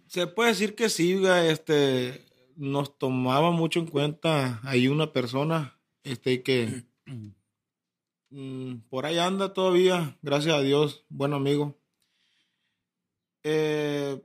se 0.08 0.28
puede 0.28 0.50
decir 0.50 0.76
que 0.76 0.90
sí, 0.90 1.20
este, 1.26 2.25
nos 2.56 2.98
tomaba 2.98 3.52
mucho 3.52 3.80
en 3.80 3.88
cuenta 3.88 4.60
ahí 4.64 4.88
una 4.88 5.14
persona, 5.14 5.80
este, 6.04 6.44
que 6.44 6.86
mm, 8.30 8.76
por 8.90 9.06
ahí 9.06 9.18
anda 9.18 9.54
todavía, 9.54 10.18
gracias 10.22 10.56
a 10.56 10.62
Dios, 10.62 11.06
buen 11.10 11.34
amigo. 11.34 11.78
Eh, 13.44 14.22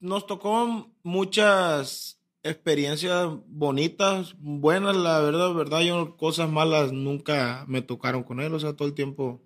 nos 0.00 0.26
tocó 0.26 0.90
muchas 1.02 2.20
experiencias 2.42 3.28
bonitas, 3.46 4.34
buenas, 4.38 4.96
la 4.96 5.20
verdad, 5.20 5.54
verdad, 5.54 5.80
yo 5.80 6.16
cosas 6.16 6.50
malas 6.50 6.92
nunca 6.92 7.64
me 7.68 7.82
tocaron 7.82 8.22
con 8.22 8.40
él, 8.40 8.54
o 8.54 8.60
sea, 8.60 8.74
todo 8.74 8.88
el 8.88 8.94
tiempo 8.94 9.42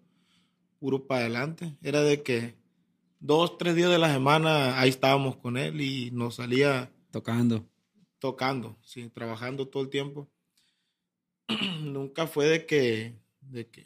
puro 0.79 1.07
para 1.07 1.23
adelante. 1.23 1.77
Era 1.83 2.03
de 2.03 2.23
que 2.23 2.57
dos, 3.21 3.57
tres 3.57 3.75
días 3.77 3.91
de 3.91 3.99
la 3.99 4.13
semana 4.13 4.81
ahí 4.81 4.91
estábamos 4.91 5.37
con 5.37 5.57
él 5.57 5.81
y 5.81 6.11
nos 6.11 6.37
salía 6.37 6.92
Tocando. 7.13 7.69
tocando, 8.19 8.79
sí, 8.83 9.11
trabajando 9.11 9.69
todo 9.69 9.83
el 9.83 9.91
tiempo. 9.91 10.31
Nunca 11.83 12.27
fue 12.27 12.47
de 12.47 12.65
que, 12.65 13.19
de 13.43 13.69
que, 13.69 13.85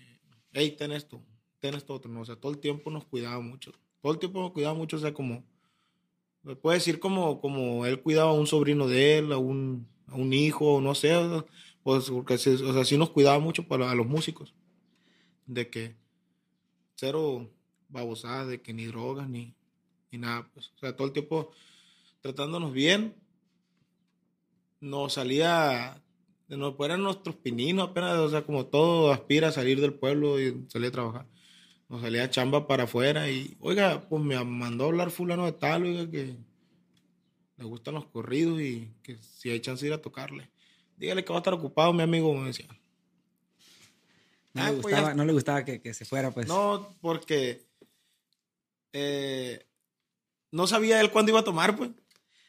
hey, 0.53 0.77
ten 0.79 0.93
esto, 0.93 1.21
ten 1.59 1.75
esto 1.75 1.95
otro, 1.95 2.11
no, 2.11 2.21
o 2.21 2.25
sea, 2.25 2.37
todo 2.37 2.53
el 2.53 2.59
tiempo 2.59 2.89
nos 2.91 3.05
cuidaba 3.05 3.41
mucho, 3.41 3.73
todo 4.01 4.13
el 4.13 4.21
tiempo 4.21 4.41
nos 4.41 4.53
cuidaba 4.53 4.75
mucho, 4.75 4.97
o 4.97 5.01
sea, 5.01 5.13
como, 5.13 5.45
me 6.45 6.55
puede 6.55 6.77
decir 6.79 7.01
como, 7.01 7.41
como 7.41 7.85
él 7.85 8.01
cuidaba 8.01 8.31
a 8.31 8.35
un 8.35 8.47
sobrino 8.47 8.87
de 8.87 9.19
él, 9.19 9.33
a 9.33 9.39
un, 9.39 9.89
a 10.07 10.15
un 10.15 10.33
hijo, 10.33 10.81
no 10.81 10.95
sé, 10.95 11.13
pues, 11.83 12.09
porque, 12.09 12.35
o 12.35 12.39
sea, 12.39 12.85
sí 12.85 12.97
nos 12.97 13.11
cuidaba 13.11 13.41
mucho 13.41 13.67
para 13.67 13.91
a 13.91 13.95
los 13.97 14.07
músicos, 14.07 14.55
de 15.47 15.69
que 15.69 15.97
cero 16.95 17.51
babosadas, 17.89 18.47
de 18.47 18.63
que 18.63 18.73
ni 18.73 18.87
drogas, 18.87 19.29
ni, 19.29 19.57
ni 20.13 20.19
nada, 20.19 20.49
pues, 20.55 20.69
o 20.77 20.79
sea, 20.79 20.95
todo 20.95 21.09
el 21.09 21.13
tiempo 21.13 21.51
tratándonos 22.27 22.73
bien, 22.73 23.15
nos 24.81 25.13
salía, 25.15 26.03
nos 26.49 26.75
eran 26.81 27.03
nuestros 27.03 27.37
pininos 27.37 27.91
apenas, 27.91 28.15
o 28.19 28.29
sea, 28.31 28.45
como 28.45 28.67
todo 28.67 29.13
aspira 29.13 29.49
a 29.49 29.53
salir 29.53 29.81
del 29.81 29.95
pueblo 29.95 30.41
y 30.41 30.67
salir 30.69 30.89
a 30.89 30.93
trabajar. 30.93 31.27
Nos 31.89 32.03
salía 32.03 32.29
chamba 32.31 32.67
para 32.67 32.85
afuera 32.85 33.31
y, 33.31 33.57
oiga, 33.61 34.09
pues 34.09 34.21
me 34.23 34.43
mandó 34.45 34.85
a 34.85 34.87
hablar 34.89 35.11
fulano 35.13 35.45
de 35.47 35.53
tal, 35.53 35.85
oiga, 35.85 36.11
que 36.11 36.37
le 37.59 37.65
gustan 37.65 37.95
los 37.95 38.07
corridos 38.07 38.61
y 38.61 38.93
que 39.05 39.17
si 39.19 39.51
hay 39.51 39.61
chance 39.61 39.83
de 39.85 39.89
ir 39.89 39.95
a 39.95 40.03
tocarle. 40.03 40.51
Dígale 40.97 41.25
que 41.25 41.31
va 41.33 41.37
a 41.39 41.41
estar 41.41 41.55
ocupado, 41.55 41.93
mi 41.93 42.03
amigo, 42.03 42.35
me 42.35 42.49
decía. 42.49 42.67
No, 44.53 44.63
Ah, 44.63 44.67
le, 44.71 44.73
pues 44.81 44.83
gustaba, 44.95 45.09
ya- 45.11 45.15
no 45.15 45.25
le 45.25 45.33
gustaba 45.33 45.65
que, 45.65 45.81
que 45.81 45.95
se 45.95 46.05
fuera, 46.05 46.33
pues. 46.33 46.49
No, 46.49 46.93
porque 47.01 47.63
eh, 48.93 49.65
no 50.51 50.67
sabía 50.67 51.01
él 51.01 51.11
cuándo 51.11 51.31
iba 51.31 51.41
a 51.41 51.45
tomar, 51.45 51.77
pues. 51.77 51.91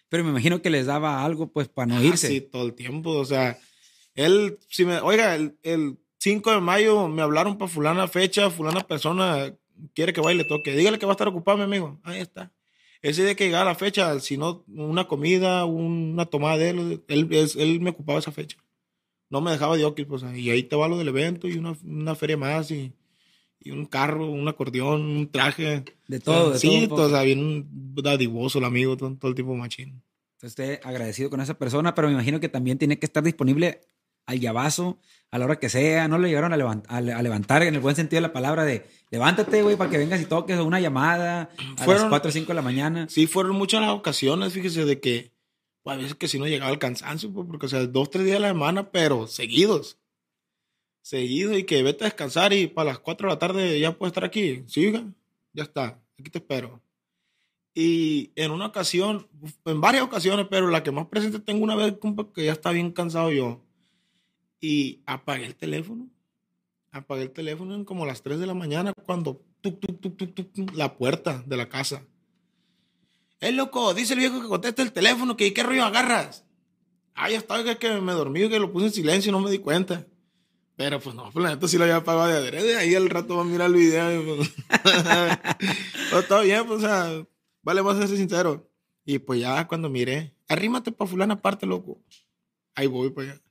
Pero 0.09 0.23
me 0.23 0.29
imagino 0.29 0.61
que 0.61 0.69
les 0.69 0.85
daba 0.85 1.23
algo, 1.23 1.51
pues, 1.51 1.67
para 1.67 1.87
no 1.87 1.97
Ah, 1.97 2.03
irse. 2.03 2.27
Sí, 2.27 2.41
todo 2.41 2.65
el 2.65 2.73
tiempo. 2.73 3.11
O 3.11 3.25
sea, 3.25 3.57
él, 4.15 4.57
si 4.69 4.85
me, 4.85 4.99
oiga, 4.99 5.35
el, 5.35 5.57
el 5.63 5.97
5 6.19 6.51
de 6.51 6.61
mayo 6.61 7.07
me 7.07 7.21
hablaron 7.21 7.57
para 7.57 7.69
fulana 7.69 8.07
fecha, 8.07 8.49
fulana 8.49 8.81
persona 8.81 9.53
quiere 9.93 10.13
que 10.13 10.21
vaya 10.21 10.35
y 10.35 10.37
le 10.37 10.45
toque. 10.45 10.75
Dígale 10.75 10.97
que 10.99 11.05
va 11.05 11.11
a 11.11 11.15
estar 11.15 11.27
ocupado, 11.27 11.57
mi 11.57 11.63
amigo. 11.65 11.99
Ahí 12.03 12.19
está. 12.19 12.51
Ese 13.01 13.23
día 13.23 13.35
que 13.35 13.45
llegaba 13.45 13.65
la 13.65 13.75
fecha, 13.75 14.19
si 14.19 14.37
no, 14.37 14.63
una 14.67 15.07
comida, 15.07 15.65
una 15.65 16.25
tomada 16.25 16.57
de 16.57 16.69
él, 16.69 17.03
él, 17.07 17.27
él 17.31 17.79
me 17.79 17.91
ocupaba 17.91 18.19
esa 18.19 18.31
fecha. 18.31 18.57
No 19.29 19.41
me 19.41 19.51
dejaba 19.51 19.77
de 19.77 19.85
okis, 19.85 20.05
pues, 20.05 20.23
y 20.35 20.49
ahí 20.49 20.63
te 20.63 20.75
va 20.75 20.87
lo 20.87 20.97
del 20.97 21.09
evento 21.09 21.47
y 21.47 21.57
una, 21.57 21.75
una 21.83 22.15
feria 22.15 22.37
más 22.37 22.71
y, 22.71 22.93
y 23.59 23.71
un 23.71 23.85
carro, 23.85 24.27
un 24.29 24.47
acordeón, 24.47 25.01
un 25.01 25.31
traje. 25.31 25.83
De 26.07 26.19
todo, 26.19 26.51
de 26.51 26.59
sí, 26.59 26.67
todo 26.87 26.89
poco. 26.89 27.01
o 27.03 27.09
sea, 27.09 27.21
bien 27.23 27.67
dadivoso 27.95 28.59
el 28.59 28.65
amigo, 28.65 28.95
todo, 28.97 29.15
todo 29.15 29.29
el 29.29 29.35
tiempo 29.35 29.55
machín. 29.55 30.01
Entonces, 30.35 30.51
usted 30.51 30.79
agradecido 30.83 31.29
con 31.29 31.41
esa 31.41 31.57
persona, 31.57 31.95
pero 31.95 32.07
me 32.07 32.13
imagino 32.13 32.39
que 32.39 32.49
también 32.49 32.77
tiene 32.77 32.99
que 32.99 33.05
estar 33.07 33.23
disponible 33.23 33.81
al 34.27 34.39
llavazo 34.39 34.99
a 35.31 35.37
la 35.39 35.45
hora 35.45 35.55
que 35.57 35.69
sea. 35.69 36.07
No 36.07 36.17
le 36.19 36.27
llegaron 36.29 36.53
a, 36.53 36.57
levant- 36.57 36.85
a 36.87 37.01
le- 37.01 37.13
a 37.13 37.21
levantar 37.21 37.63
en 37.63 37.73
el 37.73 37.79
buen 37.81 37.95
sentido 37.95 38.17
de 38.17 38.27
la 38.27 38.33
palabra 38.33 38.63
de 38.63 38.85
levántate, 39.09 39.63
güey, 39.63 39.75
para 39.77 39.89
que 39.89 39.97
vengas 39.97 40.21
y 40.21 40.25
toques 40.25 40.59
una 40.59 40.79
llamada 40.79 41.49
a 41.77 41.83
Fueron- 41.83 42.03
las 42.03 42.09
4 42.09 42.29
o 42.29 42.31
5 42.31 42.47
de 42.49 42.53
la 42.53 42.61
mañana. 42.61 43.07
Sí, 43.09 43.25
fueron 43.25 43.55
muchas 43.55 43.81
las 43.81 43.89
ocasiones, 43.91 44.53
fíjese, 44.53 44.85
de 44.85 44.99
que 44.99 45.31
pues, 45.83 45.95
a 45.95 45.97
veces 45.97 46.15
que 46.15 46.27
si 46.27 46.37
no 46.37 46.45
llegaba 46.47 46.71
el 46.71 46.79
cansancio, 46.79 47.31
pues, 47.33 47.47
porque, 47.49 47.65
o 47.65 47.69
sea, 47.69 47.85
dos, 47.87 48.11
tres 48.11 48.25
días 48.25 48.37
a 48.37 48.41
la 48.41 48.49
semana, 48.49 48.91
pero 48.91 49.25
seguidos. 49.27 49.97
Seguidos 51.07 51.57
y 51.57 51.63
que 51.63 51.83
vete 51.83 52.03
a 52.03 52.07
descansar 52.07 52.51
y 52.51 52.67
para 52.67 52.89
las 52.89 52.99
4 52.99 53.29
de 53.29 53.33
la 53.33 53.39
tarde 53.39 53.79
ya 53.79 53.97
puedes 53.97 54.11
estar 54.11 54.25
aquí. 54.25 54.63
Siga, 54.67 55.05
ya 55.53 55.63
está, 55.63 56.01
aquí 56.19 56.29
te 56.29 56.39
espero. 56.39 56.81
Y 57.73 58.33
en 58.35 58.51
una 58.51 58.65
ocasión, 58.65 59.25
en 59.63 59.79
varias 59.79 60.03
ocasiones, 60.03 60.47
pero 60.49 60.67
la 60.67 60.83
que 60.83 60.91
más 60.91 61.07
presente 61.07 61.39
tengo 61.39 61.63
una 61.63 61.77
vez, 61.77 61.95
que 62.35 62.43
ya 62.43 62.51
está 62.51 62.71
bien 62.71 62.91
cansado 62.91 63.31
yo. 63.31 63.63
Y 64.59 64.99
apagué 65.05 65.45
el 65.45 65.55
teléfono. 65.55 66.09
Apagué 66.91 67.21
el 67.21 67.31
teléfono 67.31 67.73
en 67.73 67.85
como 67.85 68.05
las 68.05 68.21
3 68.21 68.37
de 68.37 68.45
la 68.45 68.53
mañana 68.53 68.91
cuando 69.05 69.41
tuc, 69.61 69.79
tuc, 69.79 70.35
tuc, 70.35 70.75
la 70.75 70.97
puerta 70.97 71.41
de 71.45 71.55
la 71.55 71.69
casa. 71.69 72.05
Es 73.39 73.53
loco, 73.53 73.93
dice 73.93 74.11
el 74.11 74.19
viejo 74.19 74.41
que 74.41 74.49
conteste 74.49 74.81
el 74.81 74.91
teléfono, 74.91 75.37
que 75.37 75.53
qué 75.53 75.63
rollo 75.63 75.85
agarras. 75.85 76.43
Ah, 77.15 77.29
ya 77.29 77.37
estaba, 77.37 77.63
que, 77.63 77.77
que 77.77 78.01
me 78.01 78.11
dormí, 78.11 78.49
que 78.49 78.59
lo 78.59 78.73
puse 78.73 78.87
en 78.87 78.91
silencio 78.91 79.29
y 79.29 79.31
no 79.31 79.39
me 79.39 79.49
di 79.49 79.59
cuenta. 79.59 80.05
Pero 80.77 80.99
pues 80.99 81.15
no, 81.15 81.31
pues 81.31 81.43
la 81.43 81.49
neta 81.49 81.67
sí 81.67 81.75
lo 81.77 81.85
había 81.85 81.97
apagado 81.97 82.27
de 82.27 82.37
adrede. 82.37 82.77
Ahí 82.77 82.93
al 82.93 83.09
rato 83.09 83.35
va 83.35 83.41
a 83.41 83.45
mirar 83.45 83.67
el 83.67 83.73
video. 83.73 84.21
y, 84.21 84.35
pues, 84.37 84.53
está 86.13 86.39
bien, 86.41 86.67
pues, 86.67 86.83
o 86.83 86.87
sea, 86.87 87.27
vale 87.63 87.81
más 87.81 87.97
ser 87.97 88.15
sincero. 88.15 88.71
Y 89.03 89.17
pues 89.17 89.39
ya 89.39 89.67
cuando 89.67 89.89
miré, 89.89 90.35
arrímate 90.47 90.91
para 90.91 91.09
fulana 91.09 91.33
aparte, 91.33 91.65
loco. 91.65 91.99
Ahí 92.75 92.85
voy 92.85 93.09
para 93.09 93.31
allá. 93.31 93.41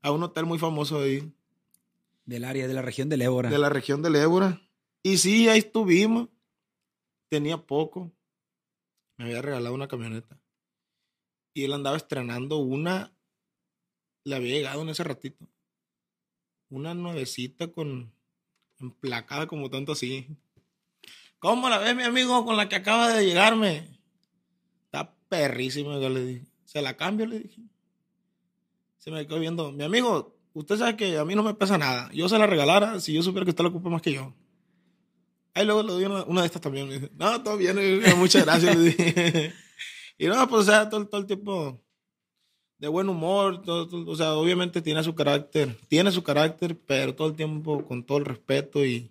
A 0.00 0.12
un 0.12 0.22
hotel 0.22 0.46
muy 0.46 0.58
famoso 0.58 1.00
ahí, 1.00 1.30
Del 2.24 2.44
área, 2.44 2.66
de 2.66 2.72
la 2.72 2.82
región 2.82 3.10
del 3.10 3.20
Ébora. 3.20 3.50
de 3.50 3.58
la 3.58 3.68
región 3.68 4.00
del 4.00 4.16
Ébora. 4.16 4.62
Y 5.02 5.18
sí, 5.18 5.48
ahí 5.50 5.58
estuvimos. 5.58 6.30
Tenía 7.28 7.58
poco. 7.58 8.10
Me 9.18 9.26
había 9.26 9.42
regalado 9.42 9.74
una 9.74 9.88
camioneta. 9.88 10.40
Y 11.52 11.64
él 11.64 11.72
andaba 11.74 11.98
estrenando 11.98 12.56
una. 12.56 13.14
Le 14.24 14.36
había 14.36 14.54
llegado 14.54 14.80
en 14.80 14.88
ese 14.88 15.04
ratito. 15.04 15.46
Una 16.72 16.94
nuevecita 16.94 17.68
con. 17.68 18.10
emplacada 18.80 19.46
como 19.46 19.68
tanto 19.68 19.92
así. 19.92 20.26
¿Cómo 21.38 21.68
la 21.68 21.76
ves, 21.76 21.94
mi 21.94 22.02
amigo, 22.02 22.46
con 22.46 22.56
la 22.56 22.70
que 22.70 22.76
acaba 22.76 23.12
de 23.12 23.26
llegarme? 23.26 23.90
Está 24.86 25.14
perrísima, 25.28 26.00
yo 26.00 26.08
le 26.08 26.24
dije. 26.24 26.46
¿Se 26.64 26.80
la 26.80 26.96
cambio? 26.96 27.26
Le 27.26 27.40
dije. 27.40 27.60
Se 28.96 29.10
me 29.10 29.26
quedó 29.26 29.38
viendo. 29.38 29.70
Mi 29.70 29.84
amigo, 29.84 30.34
usted 30.54 30.78
sabe 30.78 30.96
que 30.96 31.18
a 31.18 31.26
mí 31.26 31.34
no 31.34 31.42
me 31.42 31.52
pesa 31.52 31.76
nada. 31.76 32.10
Yo 32.14 32.26
se 32.30 32.38
la 32.38 32.46
regalara 32.46 33.00
si 33.00 33.12
yo 33.12 33.22
supiera 33.22 33.44
que 33.44 33.50
usted 33.50 33.64
la 33.64 33.68
ocupa 33.68 33.90
más 33.90 34.00
que 34.00 34.14
yo. 34.14 34.32
Ahí 35.52 35.66
luego 35.66 35.82
le 35.82 35.92
doy 35.92 36.04
una, 36.06 36.40
de 36.40 36.46
estas 36.46 36.62
también. 36.62 37.10
No, 37.18 37.42
todo 37.42 37.58
bien, 37.58 37.76
muchas 38.16 38.46
gracias. 38.46 38.74
le 38.74 38.82
dije. 38.82 39.52
Y 40.18 40.26
no, 40.26 40.48
pues, 40.48 40.62
o 40.62 40.64
sea, 40.70 40.88
todo, 40.88 41.06
todo 41.08 41.20
el 41.20 41.26
tiempo 41.26 41.82
de 42.82 42.88
buen 42.88 43.08
humor. 43.08 43.62
todo- 43.62 43.86
todo- 43.88 44.10
o 44.10 44.16
sea, 44.16 44.34
obviamente 44.34 44.82
tiene 44.82 45.02
su 45.04 45.14
carácter. 45.14 45.78
Tiene 45.88 46.10
su 46.10 46.22
carácter, 46.22 46.76
pero 46.86 47.14
todo 47.14 47.28
el 47.28 47.34
tiempo 47.34 47.84
con 47.86 48.02
todo 48.04 48.18
el 48.18 48.24
respeto 48.24 48.84
y, 48.84 49.08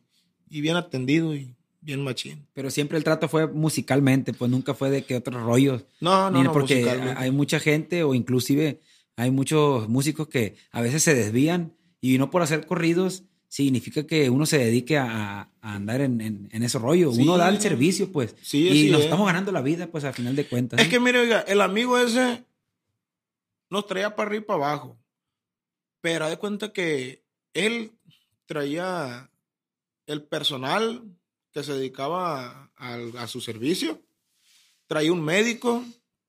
y 0.49 0.62
bien 0.62 0.75
atendido. 0.75 1.34
Y 1.34 1.55
bien 1.79 2.03
machín. 2.03 2.45
Pero 2.53 2.69
siempre 2.69 2.97
el 2.99 3.03
trato 3.03 3.27
fue 3.27 3.47
musicalmente, 3.47 4.34
pues 4.34 4.51
nunca 4.51 4.73
fue 4.75 4.89
de 4.91 5.03
que 5.03 5.15
otros 5.15 5.41
rollos. 5.41 5.84
No, 6.01 6.29
no, 6.29 6.38
Ni- 6.38 6.43
no, 6.43 6.51
porque 6.51 6.88
hay 7.17 7.31
mucha 7.31 7.60
gente 7.60 8.03
o 8.03 8.13
inclusive 8.13 8.79
hay 9.15 9.31
muchos 9.31 9.88
músicos 9.89 10.27
que 10.27 10.55
a 10.71 10.81
veces 10.81 11.01
se 11.01 11.15
desvían 11.15 11.73
y 12.01 12.17
no 12.19 12.29
por 12.29 12.41
hacer 12.43 12.67
corridos 12.67 13.23
significa 13.47 14.05
que 14.05 14.29
uno 14.29 14.45
se 14.45 14.57
dedique 14.60 14.97
a, 14.97 15.49
a 15.62 15.73
andar 15.75 16.01
en, 16.01 16.21
en, 16.21 16.49
en 16.51 16.63
ese 16.63 16.77
rollo. 16.77 17.12
Sí. 17.13 17.21
Uno 17.23 17.38
da 17.38 17.49
el 17.49 17.60
servicio, 17.60 18.12
pues. 18.12 18.36
Sí, 18.41 18.60
y 18.67 18.69
así 18.69 18.89
nos 18.91 18.99
es. 18.99 19.05
estamos 19.05 19.25
ganando 19.27 19.51
la 19.51 19.62
vida, 19.62 19.88
pues, 19.88 20.03
a 20.03 20.13
final 20.13 20.36
de 20.36 20.45
cuentas. 20.45 20.79
Es 20.79 20.86
¿no? 20.88 20.91
que 20.91 20.99
mire, 20.99 21.19
oiga, 21.19 21.39
el 21.47 21.62
amigo 21.62 21.97
ese 21.97 22.43
nos 23.71 23.88
traía 23.88 24.15
para 24.15 24.27
arriba 24.27 24.43
y 24.43 24.45
para 24.45 24.65
abajo. 24.65 24.99
Pero 26.01 26.25
haz 26.25 26.31
de 26.31 26.38
cuenta 26.38 26.73
que 26.73 27.23
él 27.53 27.93
traía 28.45 29.31
el 30.05 30.23
personal 30.23 31.03
que 31.51 31.63
se 31.63 31.73
dedicaba 31.73 32.71
a, 32.75 33.27
su 33.27 33.41
servicio, 33.41 34.01
traía 34.88 35.12
un 35.13 35.23
médico, 35.23 35.84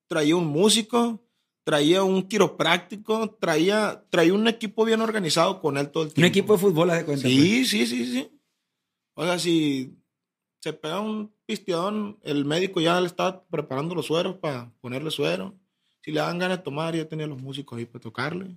traía 0.07 0.37
un 0.37 0.47
músico, 0.47 1.25
traía 1.65 2.03
un 2.03 2.23
quiropráctico, 2.23 3.31
traía, 3.41 4.05
traía 4.11 4.35
un 4.35 4.47
equipo 4.49 4.85
bien 4.85 5.01
organizado 5.01 5.61
con 5.61 5.79
él 5.79 5.91
todo 5.91 6.05
el 6.05 6.09
Un 6.09 6.15
tiempo. 6.15 6.29
equipo 6.29 6.53
de 6.55 6.59
fútbol, 6.59 6.91
haz 6.91 6.99
de 6.99 7.05
cuenta. 7.05 7.23
pues. 7.23 7.35
Sí, 7.35 7.65
sí, 7.65 7.87
sí, 7.87 8.07
sí. 8.07 8.41
O 9.15 9.25
sea, 9.25 9.39
si 9.39 9.97
se 10.61 10.73
pega 10.73 11.01
un 11.01 11.35
pisteadón, 11.45 12.19
el 12.23 12.45
médico 12.45 12.81
ya 12.81 13.01
le 13.01 13.07
está 13.07 13.45
preparando 13.47 13.95
los 13.95 14.07
sueros 14.07 14.37
para 14.37 14.73
ponerle 14.81 15.11
suero. 15.11 15.57
Si 16.03 16.11
le 16.13 16.21
dan 16.21 16.39
ganas 16.39 16.59
de 16.59 16.65
tomar, 16.65 16.95
ya 16.97 17.09
tenía 17.09 17.27
los 17.27 17.41
músicos 17.41 17.79
ahí 17.79 17.85
para 17.87 18.01
tocarle. 18.01 18.57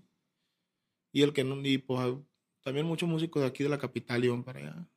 Y 1.11 1.21
el 1.21 1.31
que 1.33 1.43
no, 1.43 1.55
y 1.65 1.77
pues 1.77 2.15
también 2.63 2.85
muchos 2.85 3.07
músicos 3.07 3.41
de 3.41 3.47
aquí 3.47 3.63
de 3.63 3.69
la 3.69 3.77
capital 3.77 4.23
iban 4.25 4.43
para 4.43 4.59
allá. 4.59 4.87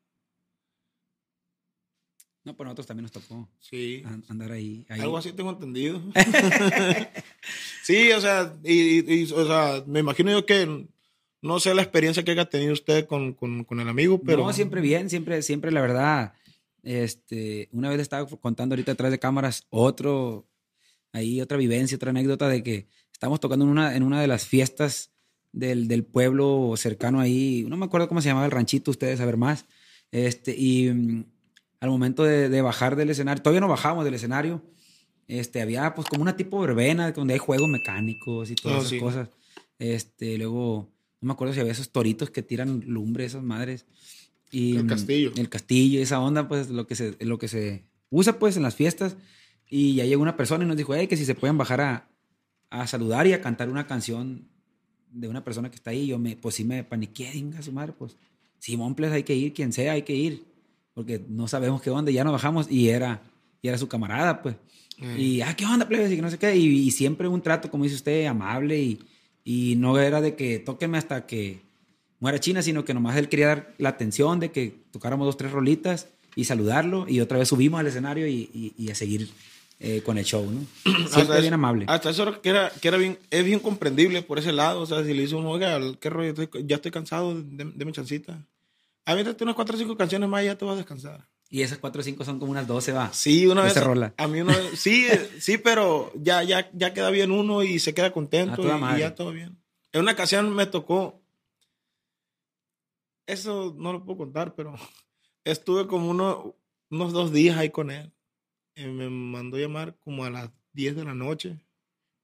No, 2.44 2.56
pero 2.56 2.66
nosotros 2.66 2.86
también 2.86 3.02
nos 3.02 3.12
tocó 3.12 3.46
Sí. 3.60 4.02
an- 4.06 4.24
andar 4.28 4.52
ahí. 4.52 4.86
ahí. 4.88 5.00
Algo 5.00 5.18
así 5.18 5.32
tengo 5.32 5.50
entendido. 5.50 6.00
sí, 7.82 8.10
o 8.12 8.20
sea, 8.20 8.56
y, 8.64 9.30
o 9.32 9.46
sea, 9.46 9.84
me 9.86 10.00
imagino 10.00 10.30
yo 10.30 10.46
que 10.46 10.86
no 11.42 11.60
sé 11.60 11.74
la 11.74 11.82
experiencia 11.82 12.24
que 12.24 12.30
haya 12.30 12.48
tenido 12.48 12.72
usted 12.72 13.06
con, 13.06 13.34
con- 13.34 13.64
con 13.64 13.80
el 13.80 13.88
amigo, 13.88 14.20
pero. 14.24 14.44
No, 14.44 14.52
siempre 14.52 14.80
bien, 14.80 15.10
siempre, 15.10 15.42
siempre, 15.42 15.70
la 15.70 15.80
verdad. 15.82 16.32
Este, 16.82 17.68
una 17.72 17.90
vez 17.90 18.00
estaba 18.00 18.26
contando 18.26 18.74
ahorita 18.74 18.92
atrás 18.92 19.10
de 19.10 19.18
cámaras 19.18 19.66
otro, 19.68 20.46
ahí 21.12 21.40
otra 21.40 21.56
vivencia, 21.58 21.96
otra 21.96 22.10
anécdota 22.10 22.48
de 22.48 22.62
que 22.62 22.86
estábamos 23.12 23.40
tocando 23.40 23.64
en 23.64 23.70
una, 23.70 23.96
en 23.96 24.02
una 24.02 24.20
de 24.20 24.26
las 24.28 24.46
fiestas 24.46 25.10
del, 25.52 25.88
del 25.88 26.04
pueblo 26.04 26.74
cercano 26.76 27.20
ahí, 27.20 27.64
no 27.68 27.76
me 27.76 27.86
acuerdo 27.86 28.08
cómo 28.08 28.20
se 28.20 28.28
llamaba 28.28 28.46
el 28.46 28.52
ranchito, 28.52 28.90
ustedes 28.90 29.18
saber 29.18 29.36
más. 29.36 29.66
Este, 30.12 30.54
y 30.56 30.90
mm, 30.92 31.24
al 31.80 31.90
momento 31.90 32.24
de, 32.24 32.48
de 32.48 32.62
bajar 32.62 32.96
del 32.96 33.10
escenario, 33.10 33.42
todavía 33.42 33.60
no 33.60 33.68
bajamos 33.68 34.04
del 34.04 34.14
escenario, 34.14 34.62
este, 35.26 35.60
había 35.60 35.94
pues 35.94 36.08
como 36.08 36.22
una 36.22 36.36
tipo 36.36 36.60
verbena 36.60 37.12
donde 37.12 37.34
hay 37.34 37.38
juegos 37.38 37.68
mecánicos 37.68 38.50
y 38.50 38.54
todas 38.54 38.76
Ah, 38.76 38.80
esas 38.80 38.90
sí. 38.90 38.98
cosas. 38.98 39.28
Este, 39.78 40.38
luego, 40.38 40.88
no 41.20 41.26
me 41.26 41.32
acuerdo 41.32 41.52
si 41.54 41.60
había 41.60 41.72
esos 41.72 41.90
toritos 41.90 42.30
que 42.30 42.42
tiran 42.42 42.82
lumbre, 42.86 43.24
esas 43.24 43.42
madres. 43.42 43.84
Y, 44.50 44.76
El 44.76 44.84
mm, 44.84 44.88
castillo. 44.88 45.32
El 45.36 45.48
castillo, 45.50 46.00
esa 46.00 46.20
onda, 46.20 46.48
pues 46.48 46.70
lo 46.70 46.86
que 46.86 46.94
se, 46.96 47.16
lo 47.20 47.38
que 47.38 47.48
se 47.48 47.84
usa 48.10 48.38
pues 48.38 48.56
en 48.56 48.62
las 48.62 48.74
fiestas. 48.74 49.16
Y 49.70 49.94
ya 49.96 50.04
llegó 50.04 50.22
una 50.22 50.36
persona 50.36 50.64
y 50.64 50.66
nos 50.68 50.76
dijo, 50.76 50.94
hey, 50.94 51.06
que 51.06 51.16
si 51.16 51.24
se 51.24 51.34
pueden 51.34 51.58
bajar 51.58 51.80
a, 51.80 52.08
a 52.70 52.86
saludar 52.86 53.26
y 53.26 53.32
a 53.32 53.40
cantar 53.40 53.68
una 53.68 53.86
canción 53.86 54.48
de 55.10 55.28
una 55.28 55.44
persona 55.44 55.70
que 55.70 55.76
está 55.76 55.90
ahí. 55.90 56.06
Yo 56.06 56.18
me, 56.18 56.36
pues 56.36 56.54
sí 56.54 56.64
me 56.64 56.84
paniqué, 56.84 57.30
dinga 57.32 57.60
su 57.62 57.72
madre, 57.72 57.92
pues. 57.92 58.16
Simón, 58.58 58.94
pues 58.94 59.12
hay 59.12 59.22
que 59.22 59.34
ir, 59.34 59.52
quien 59.52 59.72
sea, 59.72 59.92
hay 59.92 60.02
que 60.02 60.14
ir. 60.14 60.44
Porque 60.94 61.24
no 61.28 61.46
sabemos 61.48 61.80
qué 61.82 61.90
onda, 61.90 62.10
ya 62.10 62.24
nos 62.24 62.32
bajamos 62.32 62.70
y 62.70 62.88
era, 62.88 63.22
y 63.62 63.68
era 63.68 63.78
su 63.78 63.88
camarada, 63.88 64.42
pues. 64.42 64.56
Eh, 65.00 65.14
Y, 65.20 65.40
ah, 65.42 65.54
¿qué 65.54 65.64
onda, 65.64 65.86
plebes? 65.86 66.10
Y 66.10 66.16
que 66.16 66.22
no 66.22 66.30
sé 66.30 66.38
qué. 66.38 66.56
Y, 66.56 66.66
y 66.66 66.90
siempre 66.90 67.28
un 67.28 67.40
trato, 67.40 67.70
como 67.70 67.84
dice 67.84 67.96
usted, 67.96 68.26
amable. 68.26 68.80
Y, 68.80 68.98
y 69.44 69.76
no 69.76 69.98
era 69.98 70.20
de 70.20 70.34
que 70.34 70.58
tóquenme 70.58 70.98
hasta 70.98 71.24
que 71.26 71.60
muera 72.20 72.40
China, 72.40 72.62
sino 72.62 72.84
que 72.84 72.94
nomás 72.94 73.16
él 73.16 73.28
quería 73.28 73.46
dar 73.48 73.74
la 73.78 73.90
atención 73.90 74.40
de 74.40 74.50
que 74.50 74.74
tocáramos 74.90 75.26
dos, 75.26 75.36
tres 75.36 75.52
rolitas 75.52 76.08
y 76.34 76.44
saludarlo. 76.44 77.06
Y 77.08 77.20
otra 77.20 77.38
vez 77.38 77.48
subimos 77.48 77.78
al 77.78 77.86
escenario 77.86 78.26
y, 78.26 78.50
y- 78.52 78.74
y 78.76 78.90
a 78.90 78.94
seguir 78.96 79.30
eh, 79.80 80.02
con 80.02 80.18
el 80.18 80.24
show, 80.24 80.48
¿no? 80.50 80.60
Siempre 80.84 81.20
Hasta 81.22 81.38
bien 81.40 81.54
amable. 81.54 81.84
Hasta 81.88 82.10
eso 82.10 82.40
que 82.42 82.48
era, 82.50 82.70
que 82.70 82.88
era 82.88 82.96
bien, 82.96 83.18
es 83.30 83.44
bien 83.44 83.60
comprendible 83.60 84.22
por 84.22 84.38
ese 84.38 84.52
lado. 84.52 84.80
O 84.80 84.86
sea, 84.86 85.04
si 85.04 85.14
le 85.14 85.22
dice 85.22 85.34
uno, 85.36 85.50
oiga, 85.50 85.78
qué 86.00 86.10
rollo, 86.10 86.30
Estoy- 86.32 86.64
ya 86.66 86.76
estoy 86.76 86.90
cansado, 86.90 87.34
de, 87.34 87.64
de 87.64 87.84
mi 87.84 87.92
chancita. 87.92 88.44
Aviéntate 89.04 89.42
unas 89.44 89.54
cuatro 89.56 89.74
o 89.76 89.78
cinco 89.78 89.96
canciones 89.96 90.28
más 90.28 90.42
y 90.42 90.46
ya 90.46 90.58
te 90.58 90.64
vas 90.64 90.74
a 90.74 90.78
descansar. 90.78 91.26
Y 91.50 91.62
esas 91.62 91.78
cuatro 91.78 92.00
o 92.02 92.04
cinco 92.04 92.24
son 92.26 92.38
como 92.38 92.50
unas 92.52 92.66
12, 92.66 92.92
va. 92.92 93.10
Sí, 93.12 93.46
una 93.46 93.62
vez. 93.62 93.82
Rola. 93.82 94.12
A 94.18 94.26
mí 94.28 94.40
una 94.42 94.54
vez, 94.54 94.78
sí, 94.78 95.06
eh, 95.10 95.30
sí, 95.40 95.56
pero 95.56 96.12
ya, 96.14 96.42
ya, 96.42 96.68
ya 96.74 96.92
queda 96.92 97.08
bien 97.10 97.30
uno 97.30 97.62
y 97.62 97.78
se 97.78 97.94
queda 97.94 98.08
A 98.08 98.12
contento 98.12 98.62
y- 98.64 98.96
y, 98.96 98.98
ya 98.98 99.14
todo 99.14 99.32
bien. 99.32 99.56
En 99.92 100.02
una 100.02 100.12
ocasión 100.12 100.54
me 100.54 100.66
tocó, 100.66 101.22
eso 103.26 103.74
no 103.78 103.92
lo 103.92 104.04
puedo 104.04 104.18
contar, 104.18 104.54
pero 104.54 104.74
estuve 105.44 105.86
como 105.86 106.10
uno, 106.10 106.54
unos 106.90 107.12
dos 107.12 107.32
días 107.32 107.56
ahí 107.56 107.70
con 107.70 107.90
él. 107.90 108.12
Me 108.86 109.08
mandó 109.10 109.58
llamar 109.58 109.96
como 109.98 110.24
a 110.24 110.30
las 110.30 110.50
10 110.72 110.94
de 110.96 111.04
la 111.04 111.14
noche 111.14 111.58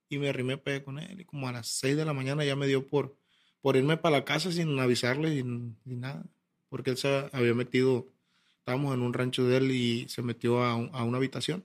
y 0.08 0.18
me 0.18 0.28
arrimé 0.28 0.56
para 0.58 0.76
allá 0.76 0.84
con 0.84 0.98
él. 0.98 1.20
Y 1.20 1.24
como 1.24 1.48
a 1.48 1.52
las 1.52 1.68
6 1.68 1.96
de 1.96 2.04
la 2.04 2.12
mañana 2.12 2.44
ya 2.44 2.56
me 2.56 2.66
dio 2.66 2.86
por, 2.86 3.16
por 3.60 3.76
irme 3.76 3.96
para 3.96 4.18
la 4.18 4.24
casa 4.24 4.52
sin 4.52 4.78
avisarle 4.78 5.42
ni 5.42 5.96
nada. 5.96 6.24
Porque 6.68 6.90
él 6.90 6.96
se 6.96 7.28
había 7.32 7.54
metido, 7.54 8.08
estábamos 8.58 8.94
en 8.94 9.02
un 9.02 9.12
rancho 9.14 9.44
de 9.44 9.56
él 9.58 9.70
y 9.70 10.08
se 10.08 10.22
metió 10.22 10.62
a, 10.62 10.74
un- 10.76 10.90
a 10.92 11.04
una 11.04 11.18
habitación. 11.18 11.64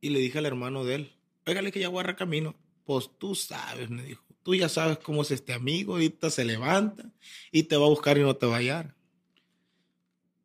Y 0.00 0.10
le 0.10 0.18
dije 0.20 0.38
al 0.38 0.46
hermano 0.46 0.84
de 0.84 0.94
él, 0.96 1.12
óigale 1.46 1.72
que 1.72 1.80
ya 1.80 1.88
agarra 1.88 2.16
camino. 2.16 2.54
Pues 2.84 3.10
tú 3.18 3.34
sabes, 3.34 3.90
me 3.90 4.02
dijo. 4.02 4.24
Tú 4.42 4.54
ya 4.54 4.68
sabes 4.68 4.98
cómo 4.98 5.22
es 5.22 5.30
este 5.32 5.52
amigo. 5.52 5.94
Ahorita 5.94 6.30
se 6.30 6.44
levanta 6.44 7.10
y 7.50 7.64
te 7.64 7.76
va 7.76 7.86
a 7.86 7.88
buscar 7.88 8.16
y 8.16 8.20
no 8.20 8.36
te 8.36 8.46
va 8.46 8.54
a 8.54 8.58
hallar. 8.58 8.94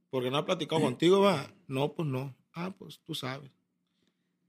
Porque 0.10 0.32
no 0.32 0.38
ha 0.38 0.46
platicado 0.46 0.82
contigo, 0.82 1.22
va. 1.22 1.54
No, 1.68 1.94
pues 1.94 2.08
no. 2.08 2.36
Ah, 2.54 2.74
pues 2.78 3.00
tú 3.06 3.16
sabes. 3.16 3.52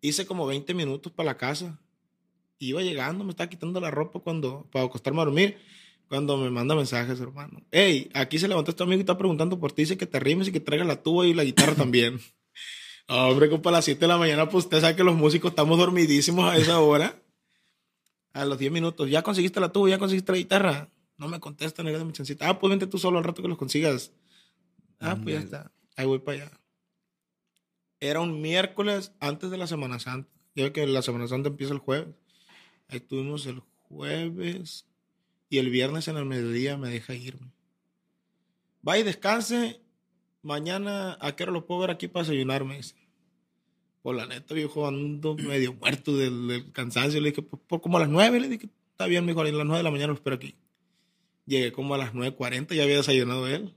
Hice 0.01 0.27
como 0.27 0.47
20 0.47 0.75
minutos 0.75 1.12
para 1.12 1.29
la 1.29 1.37
casa. 1.37 1.79
Iba 2.59 2.83
llegando, 2.83 3.25
me 3.25 3.31
estaba 3.31 3.49
quitando 3.49 3.81
la 3.81 3.91
ropa 3.91 4.21
cuando, 4.21 4.69
para 4.71 4.85
acostarme 4.85 5.21
a 5.21 5.25
dormir. 5.25 5.59
Cuando 6.09 6.37
me 6.37 6.51
manda 6.51 6.75
mensajes, 6.75 7.21
hermano. 7.21 7.62
Hey, 7.71 8.11
aquí 8.12 8.38
se 8.38 8.47
levantó 8.47 8.71
este 8.71 8.83
amigo 8.83 8.99
y 8.99 9.01
está 9.01 9.17
preguntando 9.17 9.59
por 9.59 9.73
ti. 9.73 9.83
Dice 9.83 9.97
que 9.97 10.07
te 10.07 10.21
rimes 10.21 10.49
y 10.49 10.53
que 10.53 10.61
traigas 10.61 10.87
la 10.87 11.03
tuba 11.03 11.27
y 11.27 11.35
la 11.35 11.45
guitarra 11.45 11.75
también. 11.75 12.21
Hombre, 13.09 13.49
como 13.49 13.69
a 13.69 13.73
las 13.73 13.85
7 13.85 14.01
de 14.01 14.09
la 14.09 14.19
mañana, 14.19 14.49
pues 14.49 14.65
usted 14.65 14.81
sabe 14.81 14.97
que 14.97 15.05
los 15.05 15.17
músicos 15.17 15.51
estamos 15.51 15.79
dormidísimos 15.79 16.45
a 16.45 16.57
esa 16.57 16.81
hora. 16.81 17.23
A 18.33 18.45
los 18.45 18.59
10 18.59 18.73
minutos, 18.73 19.09
¿ya 19.11 19.23
conseguiste 19.23 19.61
la 19.61 19.73
tuba? 19.73 19.88
¿Ya 19.88 19.99
conseguiste 19.99 20.33
la 20.33 20.38
guitarra? 20.38 20.91
No 21.19 21.29
me 21.29 21.41
contesta, 21.41 21.83
negra 21.83 21.99
de 21.99 22.05
mi 22.05 22.12
chancita. 22.12 22.49
Ah, 22.49 22.59
pues 22.59 22.71
vente 22.71 22.87
tú 22.87 22.99
solo 22.99 23.19
al 23.19 23.25
rato 23.25 23.43
que 23.43 23.49
los 23.49 23.59
consigas. 23.59 24.12
Ah, 24.99 25.19
pues 25.23 25.35
ya 25.35 25.41
está. 25.41 25.73
Ahí 25.97 26.07
voy 26.07 26.19
para 26.19 26.45
allá. 26.45 26.62
Era 28.03 28.19
un 28.19 28.41
miércoles 28.41 29.12
antes 29.21 29.53
de 29.53 29.57
la 29.57 29.69
Semana 29.69 30.01
Santa. 30.01 30.29
Ya 30.57 30.73
que 30.73 30.85
la 30.88 31.03
Semana 31.03 31.29
Santa 31.29 31.51
empieza 31.51 31.73
el 31.73 31.79
jueves. 31.79 32.12
Ahí 32.88 32.97
estuvimos 32.97 33.47
el 33.47 33.61
jueves. 33.61 34.88
Y 35.49 35.59
el 35.59 35.71
viernes 35.71 36.09
en 36.09 36.17
el 36.17 36.25
mediodía 36.25 36.77
me 36.77 36.88
deja 36.88 37.15
irme. 37.15 37.53
Va 38.87 38.99
y 38.99 39.05
descanse. 39.05 39.81
Mañana, 40.43 41.17
¿a 41.21 41.37
qué 41.37 41.45
hora 41.45 41.53
lo 41.53 41.65
puedo 41.65 41.83
ver 41.83 41.91
aquí 41.91 42.09
para 42.09 42.25
desayunar? 42.25 42.65
Me 42.65 42.79
dice. 42.79 42.97
Por 44.03 44.17
la 44.17 44.27
neta, 44.27 44.53
viejo, 44.53 44.88
ando 44.88 45.37
medio 45.38 45.75
muerto 45.75 46.17
del, 46.17 46.49
del 46.49 46.73
cansancio. 46.73 47.21
Le 47.21 47.29
dije, 47.31 47.43
pues, 47.43 47.62
por 47.69 47.81
como 47.81 47.99
a 47.99 48.01
las 48.01 48.09
nueve. 48.09 48.41
Le 48.41 48.49
dije, 48.49 48.69
está 48.91 49.07
bien, 49.07 49.25
mejor. 49.25 49.47
A 49.47 49.53
las 49.53 49.65
nueve 49.65 49.79
de 49.79 49.85
la 49.85 49.93
mañana 49.93 50.09
lo 50.09 50.15
espero 50.15 50.35
aquí. 50.35 50.57
Llegué 51.47 51.71
como 51.71 51.95
a 51.95 51.99
las 51.99 52.15
9.40, 52.15 52.75
ya 52.75 52.83
había 52.83 52.97
desayunado 52.97 53.47
él. 53.47 53.75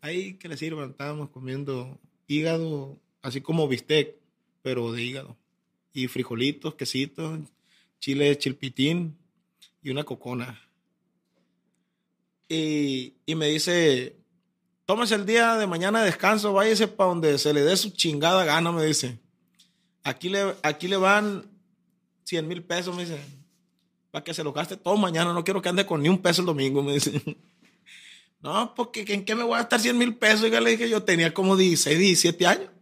Ahí 0.00 0.34
que 0.34 0.48
le 0.48 0.56
sirvan, 0.56 0.90
estábamos 0.90 1.30
comiendo 1.30 2.00
hígado, 2.26 3.00
así 3.24 3.40
como 3.40 3.66
bistec, 3.66 4.14
pero 4.62 4.92
de 4.92 5.02
hígado. 5.02 5.36
Y 5.92 6.08
frijolitos, 6.08 6.74
quesitos, 6.74 7.40
chile 7.98 8.36
chilpitín 8.36 9.16
y 9.82 9.90
una 9.90 10.04
cocona. 10.04 10.60
Y, 12.48 13.14
y 13.24 13.34
me 13.34 13.48
dice, 13.48 14.16
tómese 14.84 15.14
el 15.14 15.24
día 15.24 15.56
de 15.56 15.66
mañana 15.66 16.00
de 16.00 16.06
descanso, 16.06 16.52
váyase 16.52 16.86
para 16.86 17.08
donde 17.08 17.38
se 17.38 17.54
le 17.54 17.62
dé 17.62 17.76
su 17.76 17.90
chingada 17.90 18.44
gana, 18.44 18.70
me 18.72 18.84
dice. 18.84 19.18
Aquí 20.02 20.28
le, 20.28 20.54
aquí 20.62 20.86
le 20.86 20.98
van 20.98 21.46
100 22.24 22.46
mil 22.46 22.62
pesos, 22.62 22.94
me 22.94 23.06
dice, 23.06 23.18
para 24.10 24.22
que 24.22 24.34
se 24.34 24.44
lo 24.44 24.52
gaste 24.52 24.76
todo 24.76 24.98
mañana, 24.98 25.32
no 25.32 25.44
quiero 25.44 25.62
que 25.62 25.70
ande 25.70 25.86
con 25.86 26.02
ni 26.02 26.10
un 26.10 26.18
peso 26.18 26.42
el 26.42 26.46
domingo, 26.46 26.82
me 26.82 26.92
dice. 26.92 27.22
No, 28.40 28.74
porque 28.74 29.06
¿en 29.08 29.24
qué 29.24 29.34
me 29.34 29.42
voy 29.42 29.54
a 29.54 29.60
gastar 29.60 29.80
100 29.80 29.96
mil 29.96 30.16
pesos? 30.16 30.46
Y 30.46 30.50
le 30.50 30.70
dije, 30.72 30.86
yo 30.86 31.02
tenía 31.02 31.32
como 31.32 31.56
16, 31.56 31.98
17 31.98 32.46
años. 32.46 32.73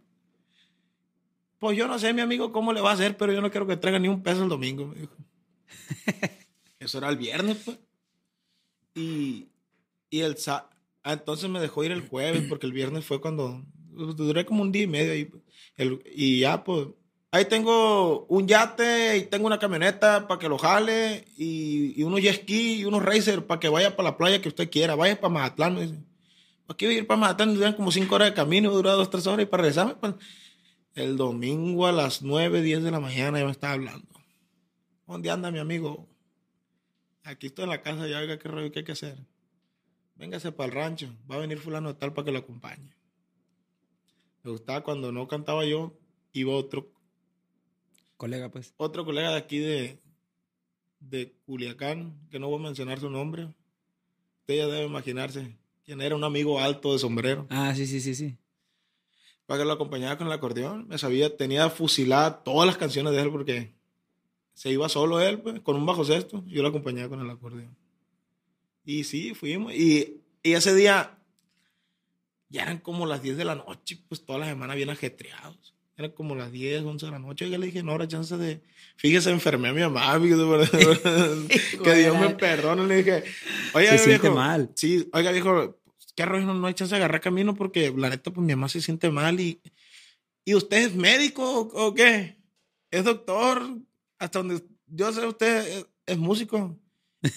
Pues 1.63 1.77
yo 1.77 1.87
no 1.87 1.97
sé, 1.97 2.11
mi 2.11 2.19
amigo, 2.19 2.51
cómo 2.51 2.73
le 2.73 2.81
va 2.81 2.89
a 2.91 2.93
hacer, 2.93 3.15
pero 3.15 3.31
yo 3.31 3.39
no 3.39 3.49
quiero 3.49 3.65
que 3.65 3.77
traiga 3.77 3.97
ni 3.97 4.09
un 4.09 4.21
peso 4.21 4.43
el 4.43 4.49
domingo, 4.49 4.85
me 4.85 4.95
dijo. 4.99 5.15
Eso 6.77 6.97
era 6.97 7.07
el 7.07 7.15
viernes, 7.15 7.55
pues. 7.63 7.79
Y, 8.93 9.47
y 10.09 10.19
el 10.19 10.35
sa- 10.35 10.69
Ah, 11.03 11.13
entonces 11.13 11.49
me 11.49 11.61
dejó 11.61 11.85
ir 11.85 11.93
el 11.93 12.01
jueves 12.01 12.43
porque 12.49 12.65
el 12.65 12.73
viernes 12.73 13.05
fue 13.05 13.21
cuando 13.21 13.63
pues, 13.95 14.13
duré 14.17 14.45
como 14.45 14.61
un 14.61 14.73
día 14.73 14.83
y 14.83 14.87
medio 14.87 15.13
ahí. 15.13 15.31
El- 15.77 16.03
y 16.13 16.41
ya, 16.41 16.65
pues, 16.65 16.87
ahí 17.31 17.45
tengo 17.45 18.25
un 18.25 18.45
yate 18.45 19.15
y 19.15 19.21
tengo 19.27 19.47
una 19.47 19.57
camioneta 19.59 20.27
para 20.27 20.39
que 20.41 20.49
lo 20.49 20.57
jale 20.57 21.23
y, 21.37 21.93
y 21.97 22.03
unos 22.03 22.19
jet 22.19 22.41
ski 22.41 22.81
y 22.81 22.83
unos 22.85 23.03
racer 23.03 23.47
para 23.47 23.61
que 23.61 23.69
vaya 23.69 23.95
para 23.95 24.09
la 24.09 24.17
playa 24.17 24.41
que 24.41 24.49
usted 24.49 24.69
quiera. 24.69 24.95
Vaya 24.95 25.17
para 25.17 25.33
Mazatlán, 25.33 25.75
me 25.75 25.81
dice. 25.83 26.03
¿Para 26.67 26.75
qué 26.77 26.91
ir 26.91 27.07
para 27.07 27.21
Mazatlán? 27.21 27.53
Duran 27.55 27.73
como 27.73 27.89
cinco 27.89 28.15
horas 28.15 28.31
de 28.31 28.33
camino, 28.33 28.69
dura 28.69 28.91
dos, 28.91 29.09
tres 29.09 29.25
horas 29.27 29.43
y 29.43 29.45
para 29.47 29.63
regresarme, 29.63 29.95
pues, 29.95 30.13
el 30.95 31.17
domingo 31.17 31.87
a 31.87 31.91
las 31.91 32.21
nueve, 32.21 32.61
diez 32.61 32.83
de 32.83 32.91
la 32.91 32.99
mañana 32.99 33.39
ya 33.39 33.45
me 33.45 33.51
estaba 33.51 33.73
hablando. 33.73 34.07
¿Dónde 35.07 35.29
anda 35.29 35.51
mi 35.51 35.59
amigo? 35.59 36.07
Aquí 37.23 37.47
estoy 37.47 37.63
en 37.63 37.69
la 37.69 37.81
casa, 37.81 38.07
ya 38.07 38.19
oiga 38.19 38.37
qué 38.39 38.47
rollo, 38.47 38.71
qué 38.71 38.79
hay 38.79 38.85
que 38.85 38.91
hacer. 38.91 39.17
Véngase 40.15 40.51
para 40.51 40.67
el 40.67 40.75
rancho, 40.75 41.15
va 41.29 41.35
a 41.35 41.39
venir 41.39 41.57
fulano 41.57 41.89
de 41.89 41.99
tal 41.99 42.13
para 42.13 42.25
que 42.25 42.31
lo 42.31 42.39
acompañe. 42.39 42.93
Me 44.43 44.51
gustaba 44.51 44.83
cuando 44.83 45.11
no 45.11 45.27
cantaba 45.27 45.65
yo, 45.65 45.97
iba 46.33 46.53
otro, 46.53 46.91
Colega, 48.17 48.49
pues. 48.49 48.73
otro 48.77 49.05
colega 49.05 49.31
de 49.31 49.37
aquí 49.37 49.57
de, 49.57 49.99
de 50.99 51.33
Culiacán, 51.45 52.27
que 52.29 52.39
no 52.39 52.49
voy 52.49 52.59
a 52.59 52.63
mencionar 52.63 52.99
su 52.99 53.09
nombre. 53.09 53.53
Usted 54.41 54.57
ya 54.57 54.67
debe 54.67 54.85
imaginarse 54.85 55.57
quién 55.85 56.01
era, 56.01 56.15
un 56.15 56.23
amigo 56.23 56.59
alto 56.59 56.93
de 56.93 56.99
sombrero. 56.99 57.47
Ah, 57.49 57.73
sí, 57.75 57.87
sí, 57.87 57.99
sí, 58.01 58.13
sí. 58.15 58.37
Para 59.53 59.61
que 59.61 59.67
lo 59.67 59.73
acompañara 59.73 60.17
con 60.17 60.25
el 60.25 60.33
acordeón. 60.33 60.87
Me 60.87 60.97
sabía, 60.97 61.37
tenía 61.37 61.69
fusiladas 61.69 62.43
todas 62.43 62.65
las 62.65 62.75
canciones 62.75 63.13
de 63.13 63.21
él 63.21 63.29
porque 63.29 63.71
se 64.55 64.71
iba 64.71 64.89
solo 64.89 65.21
él, 65.21 65.41
pues, 65.41 65.59
con 65.59 65.75
un 65.75 65.85
bajo 65.85 66.03
sexto. 66.03 66.43
Yo 66.47 66.63
lo 66.63 66.69
acompañaba 66.69 67.07
con 67.09 67.21
el 67.21 67.29
acordeón. 67.29 67.77
Y 68.83 69.03
sí, 69.03 69.35
fuimos. 69.35 69.71
Y, 69.71 70.23
y 70.41 70.53
ese 70.53 70.73
día 70.73 71.19
ya 72.49 72.63
eran 72.63 72.79
como 72.79 73.05
las 73.05 73.21
10 73.21 73.37
de 73.37 73.45
la 73.45 73.53
noche, 73.53 73.99
pues 74.09 74.25
toda 74.25 74.39
la 74.39 74.47
semana 74.47 74.73
bien 74.73 74.89
ajetreados. 74.89 75.75
Eran 75.97 76.13
como 76.13 76.33
las 76.33 76.51
10, 76.51 76.81
11 76.81 77.05
de 77.05 77.11
la 77.11 77.19
noche. 77.19 77.45
Y 77.45 77.51
yo 77.51 77.59
le 77.59 77.67
dije, 77.67 77.83
no, 77.83 77.91
ahora 77.91 78.07
chance 78.07 78.35
de. 78.35 78.63
Fíjese, 78.95 79.29
enfermé 79.29 79.67
a 79.67 79.73
mi 79.73 79.81
mamá. 79.81 80.19
que 80.19 81.93
Dios 81.93 82.19
me 82.19 82.29
perdone. 82.29 82.87
Le 82.87 83.03
dije, 83.03 83.23
oiga, 83.75 83.99
Se 83.99 84.07
viejo. 84.17 84.31
mal. 84.31 84.71
Sí, 84.73 85.07
oiga, 85.13 85.31
viejo, 85.31 85.77
qué 86.15 86.25
rollo, 86.25 86.45
no, 86.45 86.53
no 86.53 86.67
hay 86.67 86.73
chance 86.73 86.93
de 86.93 86.97
agarrar 86.97 87.21
camino 87.21 87.55
porque 87.55 87.93
la 87.95 88.09
neta, 88.09 88.31
pues 88.31 88.45
mi 88.45 88.53
mamá 88.55 88.69
se 88.69 88.81
siente 88.81 89.09
mal. 89.09 89.39
Y, 89.39 89.61
¿y 90.45 90.55
usted 90.55 90.77
es 90.77 90.95
médico 90.95 91.43
o, 91.43 91.87
o 91.87 91.93
qué? 91.93 92.37
¿Es 92.91 93.03
doctor? 93.03 93.61
Hasta 94.19 94.39
donde 94.39 94.63
yo 94.87 95.11
sé, 95.11 95.25
usted 95.25 95.67
es, 95.79 95.87
es 96.05 96.17
músico. 96.17 96.77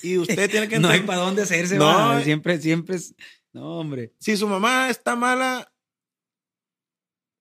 Y 0.02 0.18
usted 0.18 0.50
tiene 0.50 0.68
que 0.68 0.78
No 0.80 0.88
hay 0.88 1.00
para 1.00 1.20
dónde 1.22 1.42
hacerse, 1.42 1.78
No, 1.78 1.84
va. 1.86 2.20
eh. 2.20 2.24
Siempre, 2.24 2.60
siempre 2.60 2.96
es. 2.96 3.14
No, 3.52 3.78
hombre. 3.78 4.12
Si 4.18 4.36
su 4.36 4.46
mamá 4.46 4.90
está 4.90 5.16
mala, 5.16 5.72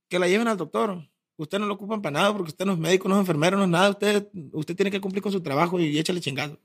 que 0.09 0.19
la 0.19 0.27
lleven 0.27 0.47
al 0.47 0.57
doctor. 0.57 1.09
Usted 1.37 1.59
no 1.59 1.65
lo 1.65 1.73
ocupan 1.73 2.01
para 2.01 2.13
nada 2.13 2.31
porque 2.33 2.51
usted 2.51 2.65
no 2.65 2.71
es 2.73 2.79
médico, 2.79 3.09
no 3.09 3.15
es 3.15 3.19
enfermero, 3.19 3.57
no 3.57 3.63
es 3.63 3.69
nada. 3.69 3.89
Usted, 3.89 4.29
usted 4.53 4.75
tiene 4.75 4.89
que 4.91 5.01
cumplir 5.01 5.21
con 5.21 5.31
su 5.33 5.41
trabajo 5.41 5.77
y 5.79 5.97
échale 5.99 6.21
chingado. 6.21 6.61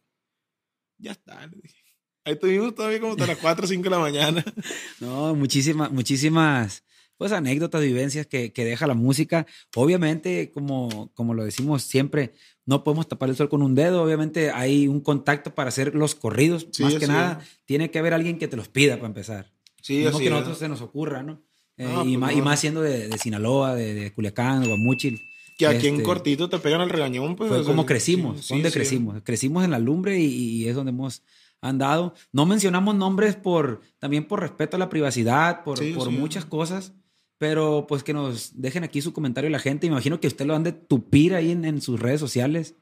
Ya 0.98 1.10
está. 1.12 1.44
le 1.48 1.56
dije. 1.60 1.79
Ahí 2.24 2.34
estuvimos 2.34 2.74
todavía 2.74 3.00
como 3.00 3.12
hasta 3.12 3.26
las 3.26 3.38
4 3.38 3.64
o 3.64 3.68
5 3.68 3.82
de 3.84 3.90
la 3.90 3.98
mañana. 3.98 4.44
No, 5.00 5.34
muchísimas, 5.34 5.90
muchísimas, 5.90 6.84
pues 7.16 7.32
anécdotas, 7.32 7.82
vivencias 7.82 8.26
que, 8.26 8.52
que 8.52 8.64
deja 8.64 8.86
la 8.86 8.94
música. 8.94 9.46
Obviamente, 9.74 10.50
como, 10.50 11.10
como 11.14 11.32
lo 11.34 11.44
decimos 11.44 11.82
siempre, 11.82 12.32
no 12.66 12.84
podemos 12.84 13.08
tapar 13.08 13.30
el 13.30 13.36
sol 13.36 13.48
con 13.48 13.62
un 13.62 13.74
dedo. 13.74 14.02
Obviamente 14.02 14.50
hay 14.50 14.86
un 14.88 15.00
contacto 15.00 15.54
para 15.54 15.68
hacer 15.70 15.94
los 15.94 16.14
corridos. 16.14 16.68
Sí, 16.72 16.82
Más 16.82 16.94
que 16.96 17.06
nada, 17.06 17.40
tiene 17.64 17.90
que 17.90 17.98
haber 17.98 18.12
alguien 18.14 18.38
que 18.38 18.48
te 18.48 18.56
los 18.56 18.68
pida 18.68 18.96
para 18.96 19.06
empezar. 19.08 19.50
Sí, 19.80 20.04
no 20.04 20.10
que 20.18 20.24
a 20.24 20.26
es. 20.26 20.30
nosotros 20.30 20.58
se 20.58 20.68
nos 20.68 20.82
ocurra, 20.82 21.22
¿no? 21.22 21.42
Eh, 21.78 21.84
No, 21.84 22.02
y, 22.04 22.08
pues 22.08 22.18
más, 22.18 22.32
no. 22.32 22.38
y 22.38 22.42
más 22.42 22.60
siendo 22.60 22.82
de, 22.82 23.08
de 23.08 23.18
Sinaloa, 23.18 23.74
de, 23.74 23.94
de 23.94 24.12
Culiacán, 24.12 24.60
de 24.60 24.68
Guamúchil. 24.68 25.18
Que 25.56 25.66
aquí 25.66 25.88
en 25.88 25.94
Este, 25.94 26.04
cortito 26.04 26.48
te 26.50 26.58
pegan 26.58 26.80
el 26.82 26.90
regañón. 26.90 27.36
Pues, 27.36 27.48
fue 27.50 27.64
como 27.64 27.84
crecimos, 27.86 28.40
sí, 28.40 28.46
fue 28.48 28.56
donde 28.58 28.68
sí, 28.70 28.72
sí. 28.74 28.78
crecimos. 28.78 29.22
Crecimos 29.24 29.64
en 29.64 29.70
la 29.70 29.78
lumbre 29.78 30.18
y, 30.20 30.24
y 30.62 30.68
es 30.68 30.74
donde 30.74 30.90
hemos 30.90 31.22
andado. 31.60 32.14
No 32.32 32.46
mencionamos 32.46 32.94
nombres 32.94 33.36
por 33.36 33.80
también 33.98 34.26
por 34.26 34.40
respeto 34.40 34.76
a 34.76 34.78
la 34.78 34.88
privacidad, 34.88 35.62
por, 35.64 35.78
Sí, 35.78 35.92
por 35.92 36.08
sí. 36.08 36.14
muchas 36.16 36.44
cosas, 36.44 36.92
pero 37.38 37.86
pues 37.88 38.02
que 38.02 38.12
nos 38.12 38.60
dejen 38.60 38.84
aquí 38.84 39.00
su 39.00 39.12
comentario 39.12 39.48
la 39.50 39.58
gente. 39.58 39.86
Me 39.86 39.92
imagino 39.92 40.20
que 40.20 40.26
usted 40.28 40.46
lo 40.46 40.54
han 40.54 40.62
de 40.64 40.72
tupir 40.72 41.34
ahí 41.34 41.50
en, 41.52 41.64
en 41.64 41.80
sus 41.80 41.98
redes 42.00 42.20
sociales 42.20 42.74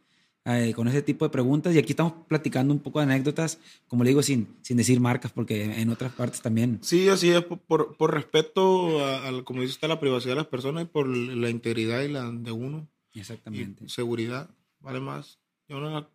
eh, 0.44 0.72
con 0.74 0.88
ese 0.88 1.02
tipo 1.02 1.26
de 1.26 1.30
preguntas 1.30 1.74
y 1.74 1.78
aquí 1.78 1.92
estamos 1.92 2.14
platicando 2.26 2.72
un 2.72 2.80
poco 2.80 3.00
de 3.00 3.04
anécdotas, 3.04 3.58
como 3.86 4.02
le 4.02 4.10
digo, 4.10 4.22
sin, 4.22 4.48
sin 4.62 4.78
decir 4.78 4.98
marcas, 4.98 5.30
porque 5.30 5.64
en 5.80 5.90
otras 5.90 6.12
partes 6.12 6.40
también. 6.40 6.78
Sí, 6.80 7.08
así 7.10 7.28
es, 7.30 7.42
por, 7.44 7.58
por, 7.60 7.96
por 7.98 8.14
respeto 8.14 9.04
a, 9.04 9.26
al- 9.28 9.44
como 9.44 9.60
dice 9.60 9.72
usted, 9.72 9.86
a 9.86 9.94
la 9.94 10.00
privacidad 10.00 10.32
de 10.32 10.36
las 10.40 10.46
personas 10.46 10.84
y 10.84 10.86
por 10.86 11.06
la 11.06 11.50
integridad 11.50 12.00
y 12.02 12.08
la 12.08 12.30
de 12.30 12.50
uno. 12.52 12.88
Exactamente. 13.14 13.84
y 13.84 13.88
seguridad, 13.90 14.48
vale 14.80 15.00
más. 15.00 15.38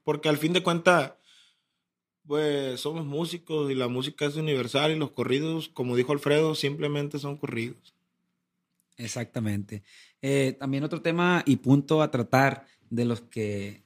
Porque 0.03 0.29
al 0.29 0.37
fin 0.37 0.53
de 0.53 0.63
cuentas, 0.63 1.13
pues 2.27 2.79
somos 2.79 3.05
músicos 3.05 3.69
y 3.71 3.75
la 3.75 3.87
música 3.87 4.25
es 4.25 4.35
universal 4.35 4.91
y 4.91 4.95
los 4.97 5.11
corridos, 5.11 5.69
como 5.69 5.95
dijo 5.95 6.11
Alfredo, 6.13 6.55
simplemente 6.55 7.19
son 7.19 7.37
corridos. 7.37 7.93
Exactamente. 8.97 9.83
Eh, 10.21 10.55
también 10.59 10.83
otro 10.83 11.01
tema 11.01 11.43
y 11.45 11.57
punto 11.57 12.01
a 12.01 12.11
tratar 12.11 12.65
de 12.89 13.05
los 13.05 13.21
que 13.21 13.81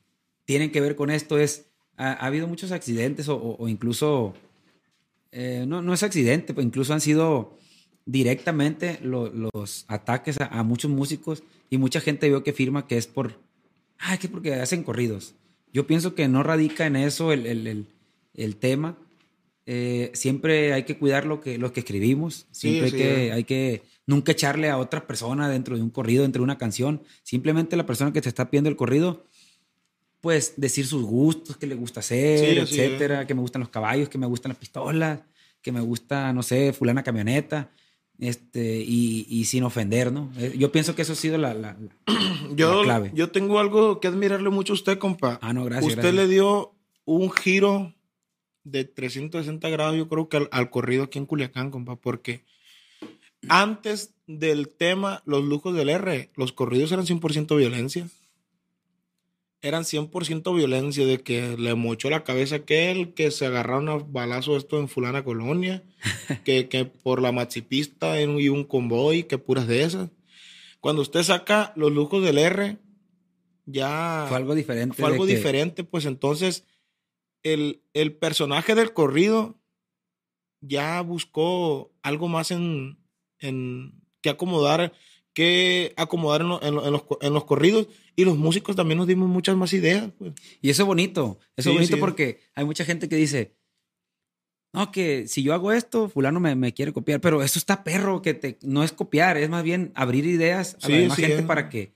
tienen 0.46 0.72
que 0.72 0.82
ver 0.82 0.96
con 0.96 1.10
esto 1.10 1.38
es, 1.40 1.66
ha, 1.96 2.12
ha 2.12 2.26
habido 2.28 2.48
muchos 2.48 2.72
accidentes 2.72 3.28
o, 3.30 3.58
incluso, 3.68 4.34
eh, 5.32 5.66
no, 5.68 5.82
no 5.82 5.94
es 5.94 6.04
accidente, 6.04 6.54
pues 6.54 6.66
incluso 6.66 6.94
han 6.94 7.02
sido 7.02 7.58
directamente 8.06 9.00
lo- 9.02 9.30
los 9.30 9.86
ataques 9.88 10.38
a, 10.40 10.64
muchos 10.64 10.92
músicos 10.92 11.44
y 11.70 11.78
mucha 11.78 12.00
gente 12.02 12.30
veo 12.30 12.44
que 12.44 12.54
firma 12.54 12.88
que 12.88 12.98
es 12.98 13.08
por, 13.08 13.40
ah, 14.00 14.18
que 14.18 14.30
porque 14.30 14.54
hacen 14.54 14.84
corridos. 14.84 15.34
Yo 15.74 15.88
pienso 15.88 16.16
que 16.16 16.28
no 16.28 16.44
radica 16.44 16.86
en 16.86 16.96
eso 16.96 17.34
el- 17.34 17.46
el- 17.46 17.88
el 18.38 18.56
tema. 18.56 18.98
Eh, 19.66 20.12
siempre 20.14 20.72
hay 20.74 20.84
que 20.84 20.98
cuidar 20.98 21.26
lo 21.26 21.42
que, 21.42 21.58
lo 21.58 21.74
que 21.74 21.82
escribimos. 21.82 22.48
Siempre 22.52 22.90
sí, 22.90 22.96
hay, 22.96 23.02
que, 23.02 23.28
eh. 23.28 23.32
hay 23.34 23.44
que 23.44 23.84
nunca 24.06 24.32
echarle 24.32 24.70
a 24.70 24.78
otra 24.78 25.06
persona 25.06 25.50
dentro 25.50 25.76
de 25.76 25.82
un 25.84 25.90
corrido, 25.90 26.22
dentro 26.24 26.40
de 26.40 26.46
una 26.46 26.58
canción. 26.58 27.02
Simplemente 27.24 27.76
la 27.76 27.86
persona 27.86 28.14
que 28.14 28.22
te 28.22 28.30
está 28.30 28.50
pidiendo 28.50 28.70
el 28.70 28.78
corrido, 28.78 29.26
pues 30.22 30.54
decir 30.58 30.86
sus 30.88 31.04
gustos, 31.04 31.58
qué 31.58 31.68
le 31.68 31.76
gusta 31.76 32.00
hacer, 32.00 32.40
Sí, 32.40 32.76
etcétera, 32.80 33.28
que 33.28 33.36
me 33.36 33.42
gustan 33.42 33.60
los 33.60 33.70
caballos, 33.70 34.10
que 34.10 34.18
me 34.18 34.26
gustan 34.26 34.50
las 34.52 34.58
pistolas, 34.58 35.20
que 35.62 35.72
me 35.72 35.82
gusta, 35.82 36.32
no 36.34 36.44
sé, 36.44 36.72
fulana 36.74 37.04
camioneta, 37.04 37.70
este, 38.20 38.80
y, 38.82 39.28
y 39.30 39.46
sin 39.46 39.64
ofender, 39.64 40.12
¿no? 40.12 40.32
Eh, 40.38 40.56
Yo 40.58 40.72
pienso 40.72 40.96
que 40.96 41.02
eso 41.04 41.14
ha 41.14 41.16
sido 41.18 41.38
la, 41.38 41.54
la- 41.54 41.76
la- 41.78 41.96
Yo, 42.56 42.80
la 42.80 42.84
clave. 42.84 43.12
yo 43.14 43.30
tengo 43.32 43.60
algo 43.60 44.00
que 44.00 44.08
admirarle 44.08 44.50
mucho 44.50 44.74
a 44.74 44.76
usted, 44.76 44.98
compa. 44.98 45.38
Ah, 45.42 45.52
no, 45.54 45.66
gracias. 45.66 45.90
usted 45.90 46.02
gracias. 46.02 46.16
le 46.28 46.28
dio 46.34 46.74
un 47.06 47.30
giro 47.32 47.94
de 48.72 48.84
360 48.86 49.70
grados, 49.70 49.96
yo 49.96 50.08
creo 50.10 50.28
que 50.30 50.38
al, 50.38 50.50
al 50.52 50.70
corrido 50.70 51.04
aquí 51.04 51.18
en 51.20 51.26
Culiacán, 51.26 51.72
compa, 51.72 51.96
porque 51.96 52.44
antes 53.50 54.14
del 54.28 54.70
tema 54.70 55.22
Los 55.26 55.44
Lujos 55.44 55.76
del 55.76 55.90
R, 55.90 56.32
los 56.36 56.52
corridos 56.52 56.92
eran 56.92 57.06
100% 57.06 57.56
violencia. 57.58 58.08
Eran 59.62 59.84
100% 59.84 60.56
violencia 60.56 61.06
de 61.06 61.20
que 61.20 61.58
le 61.58 61.74
mochó 61.74 62.10
la 62.10 62.24
cabeza 62.24 62.58
aquel, 62.58 63.14
que 63.16 63.32
se 63.32 63.46
agarraron 63.48 63.90
a 63.90 63.96
balazo 63.96 64.56
esto 64.56 64.80
en 64.80 64.88
fulana 64.88 65.24
colonia, 65.24 65.84
que, 66.46 66.68
que 66.70 66.86
por 66.86 67.22
la 67.22 67.32
maxipista 67.32 68.20
en- 68.20 68.40
y 68.40 68.50
un 68.50 68.64
convoy, 68.66 69.24
que 69.24 69.38
puras 69.40 69.68
de 69.68 69.84
esas. 69.84 70.10
Cuando 70.80 71.02
usted 71.02 71.24
saca 71.24 71.74
Los 71.76 71.92
Lujos 71.92 72.24
del 72.24 72.38
R, 72.38 72.78
ya 73.66 74.26
Fue 74.28 74.38
algo 74.38 74.54
diferente. 74.56 74.96
fue 74.96 75.10
algo 75.10 75.26
que- 75.26 75.36
diferente, 75.36 75.84
pues 75.84 76.06
entonces 76.06 76.64
el, 77.54 77.82
el 77.94 78.14
personaje 78.16 78.76
del 78.76 78.94
corrido 78.94 79.60
ya 80.62 81.02
buscó 81.02 81.94
algo 82.02 82.28
más 82.28 82.52
en, 82.52 82.98
en 83.40 84.02
que 84.22 84.30
acomodar, 84.30 84.94
que 85.34 85.94
acomodar 85.98 86.42
en, 86.42 86.48
lo- 86.50 86.62
en 86.64 86.76
lo- 86.76 86.86
en 86.86 86.92
los, 86.94 87.04
en 87.22 87.34
los 87.34 87.44
corridos 87.46 87.88
y 88.16 88.26
los 88.26 88.38
músicos 88.38 88.76
también 88.76 88.98
nos 88.98 89.08
dimos 89.08 89.30
muchas 89.30 89.56
más 89.56 89.74
ideas. 89.74 90.12
Pues. 90.18 90.34
Y 90.62 90.70
eso 90.70 90.84
es 90.84 90.88
bonito. 90.88 91.40
Eso 91.56 91.70
Sí, 91.70 91.70
es 91.70 91.76
bonito 91.76 91.96
sí. 91.96 92.00
porque 92.00 92.40
hay 92.56 92.66
mucha 92.66 92.86
gente 92.86 93.08
que 93.08 93.16
dice, 93.16 93.56
no, 94.74 94.92
que 94.92 95.28
si 95.28 95.44
yo 95.44 95.54
hago 95.54 95.72
esto, 95.72 96.10
fulano 96.10 96.40
me, 96.40 96.56
me 96.56 96.74
quiere 96.74 96.92
copiar, 96.94 97.22
pero 97.22 97.42
eso 97.44 97.60
está 97.60 97.84
perro, 97.84 98.22
que 98.22 98.34
te, 98.34 98.58
no 98.64 98.84
es 98.84 98.92
copiar, 98.92 99.38
es 99.38 99.50
más 99.50 99.64
bien 99.64 99.92
abrir 99.96 100.26
ideas 100.26 100.76
a 100.82 100.88
Sí, 100.88 100.92
la 100.92 100.98
demás 101.00 101.18
gente 101.18 101.44
para 101.44 101.70
que, 101.70 101.94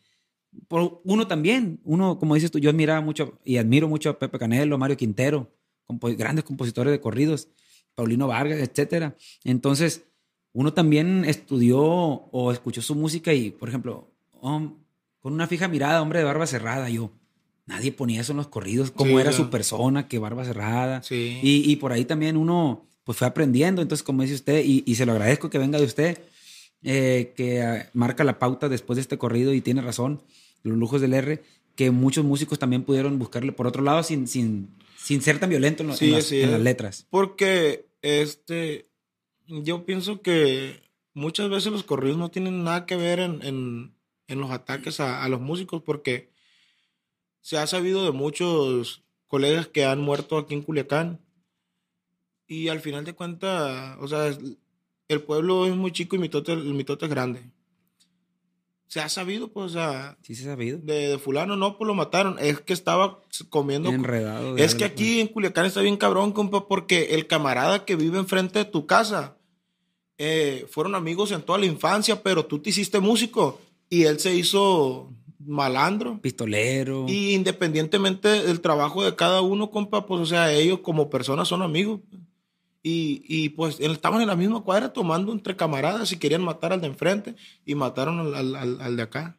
por 0.68 1.02
uno 1.06 1.28
también, 1.28 1.80
uno, 1.84 2.18
como 2.20 2.36
dices 2.36 2.52
tú, 2.52 2.60
yo 2.60 2.70
admiraba 2.70 3.02
mucho 3.02 3.40
y 3.46 3.58
admiro 3.58 3.88
mucho 3.88 4.10
a 4.10 4.20
Pepe 4.20 4.38
Canelo, 4.40 4.78
Mario 4.78 4.98
Quintero, 4.98 5.50
grandes 6.18 6.44
compositores 6.46 6.92
de 6.92 7.00
corridos, 7.00 7.48
Paulino 7.96 8.28
Vargas, 8.28 8.60
etcétera. 8.60 9.16
Entonces, 9.44 10.04
uno 10.54 10.74
también 10.74 11.24
estudió 11.26 11.80
o 11.82 12.52
escuchó 12.52 12.82
su 12.82 12.96
música 12.96 13.34
y, 13.34 13.52
por 13.52 13.70
ejemplo, 13.70 14.10
hom- 14.42 14.76
con 15.20 15.34
una 15.34 15.48
fija 15.48 15.68
mirada, 15.68 16.02
hombre 16.02 16.20
de 16.20 16.26
barba 16.26 16.48
cerrada, 16.48 16.90
yo, 16.90 17.12
nadie 17.66 17.92
ponía 17.92 18.22
eso 18.22 18.32
en 18.34 18.38
los 18.38 18.48
corridos, 18.48 18.92
cómo 18.92 19.12
Sí, 19.12 19.18
era 19.18 19.32
su 19.32 19.50
persona, 19.50 20.08
que 20.08 20.20
barba 20.20 20.44
cerrada. 20.46 21.04
Sí. 21.04 21.40
Y, 21.42 21.72
y 21.72 21.76
por 21.78 21.92
ahí 21.94 22.06
también 22.06 22.38
uno, 22.38 22.82
pues 22.86 22.92
pues 23.04 23.18
fue 23.20 23.28
aprendiendo. 23.28 23.82
Entonces, 23.82 24.04
como 24.04 24.22
dice 24.22 24.36
usted, 24.36 24.64
y, 24.66 24.84
y 24.86 24.96
se 24.96 25.06
lo 25.06 25.12
agradezco 25.14 25.50
que 25.50 25.58
venga 25.58 25.78
de 25.80 25.86
usted, 25.86 26.20
eh, 26.84 27.34
que 27.36 27.62
ah, 27.62 27.90
marca 27.94 28.24
la 28.24 28.40
pauta 28.40 28.70
después 28.70 28.96
de 28.98 29.02
este 29.02 29.18
corrido 29.18 29.54
y 29.54 29.62
tiene 29.62 29.82
razón, 29.82 30.22
los 30.64 30.78
lujos 30.78 31.02
del 31.02 31.14
R, 31.14 31.44
que 31.76 31.92
muchos 31.92 32.26
músicos 32.26 32.60
también 32.60 32.84
pudieron 32.84 33.18
buscarle 33.20 33.52
por 33.52 33.68
otro 33.68 33.82
lado 33.84 34.04
sin, 34.04 34.28
sin, 34.28 34.70
sin 34.98 35.22
ser 35.22 35.40
tan 35.40 35.50
violento 35.50 35.84
en, 35.84 35.90
las, 35.90 35.98
sí, 35.98 36.42
en 36.42 36.52
las 36.52 36.62
letras. 36.62 37.08
Porque, 37.10 37.88
este, 38.02 38.90
yo 39.48 39.86
pienso 39.86 40.22
que 40.22 40.82
muchas 41.14 41.50
veces 41.50 41.72
los 41.72 41.84
corridos 41.84 42.18
no 42.18 42.30
tienen 42.32 42.64
nada 42.64 42.86
que 42.86 42.96
ver 42.96 43.20
en, 43.20 43.42
en- 43.44 43.94
en 44.28 44.40
los 44.40 44.52
ataques 44.52 45.00
a, 45.02 45.24
a 45.24 45.30
los 45.30 45.42
músicos 45.42 45.82
porque 45.84 46.30
se 47.42 47.58
ha 47.58 47.68
sabido 47.68 48.06
de 48.06 48.12
muchos 48.12 49.04
colegas 49.28 49.68
que 49.68 49.84
han 49.84 50.00
muerto 50.00 50.38
aquí 50.38 50.54
en 50.54 50.62
Culiacán 50.62 51.20
y 52.48 52.68
al 52.70 52.80
final 52.80 53.04
de 53.04 53.14
cuentas, 53.14 53.98
o 54.00 54.08
sea, 54.08 54.38
el 55.14 55.22
pueblo 55.22 55.66
es 55.68 55.76
muy 55.76 55.92
chico 55.92 56.16
y 56.16 56.20
mitote, 56.20 56.54
el 56.54 56.74
mitote 56.74 57.06
es 57.06 57.12
grande. 57.12 57.42
Se 58.88 59.00
ha 59.00 59.08
sabido, 59.08 59.48
pues, 59.48 59.68
o 59.68 59.70
sea, 59.70 60.18
Sí, 60.22 60.36
se 60.36 60.44
ha 60.44 60.52
sabido. 60.52 60.78
de, 60.84 61.08
de 61.08 61.18
fulano 61.18 61.56
no, 61.56 61.78
pues 61.78 61.88
lo 61.88 61.94
mataron. 61.94 62.36
Es 62.40 62.60
que 62.60 62.74
estaba 62.74 63.22
comiendo 63.50 63.90
Enredado. 63.90 64.58
es 64.58 64.76
que 64.76 64.84
aquí 64.84 65.22
en 65.22 65.28
Culiacán 65.28 65.66
está 65.66 65.80
bien 65.82 65.96
cabrón, 65.96 66.34
compa, 66.34 66.68
porque 66.68 67.16
el 67.16 67.26
camarada 67.28 67.86
que 67.86 67.96
vive 67.96 68.18
enfrente 68.20 68.60
de 68.60 68.66
tu 68.66 68.86
casa 68.86 69.38
eh, 70.18 70.68
fueron 70.70 70.94
amigos 70.96 71.32
en 71.32 71.42
toda 71.42 71.58
la 71.58 71.66
infancia, 71.68 72.22
pero 72.22 72.46
tú 72.46 72.60
te 72.60 72.70
hiciste 72.72 73.00
músico 73.00 73.62
y 73.90 74.04
él 74.04 74.20
se 74.20 74.36
hizo 74.36 75.10
malandro. 75.40 76.20
Pistolero. 76.22 77.06
Y 77.08 77.32
independientemente 77.34 78.28
del 78.28 78.60
trabajo 78.60 79.04
de 79.06 79.16
cada 79.16 79.42
uno, 79.42 79.72
compa, 79.72 80.06
pues, 80.06 80.20
o 80.22 80.26
sea, 80.26 80.52
ellos 80.52 80.80
como 80.82 81.10
personas 81.10 81.48
son 81.48 81.62
amigos. 81.62 82.02
Y, 82.84 83.24
y, 83.28 83.50
pues 83.50 83.80
estaban 83.80 84.22
en 84.22 84.28
la 84.28 84.36
misma 84.36 84.62
cuadra 84.62 84.92
tomando 84.92 85.32
entre 85.32 85.56
camaradas 85.56 86.12
y 86.12 86.18
querían 86.18 86.44
matar 86.44 86.74
al 86.74 86.82
de 86.82 86.88
enfrente 86.88 87.36
y 87.66 87.76
mataron 87.76 88.20
al, 88.20 88.56
al- 88.56 88.82
al- 88.82 88.96
de 88.98 89.04
acá. 89.04 89.38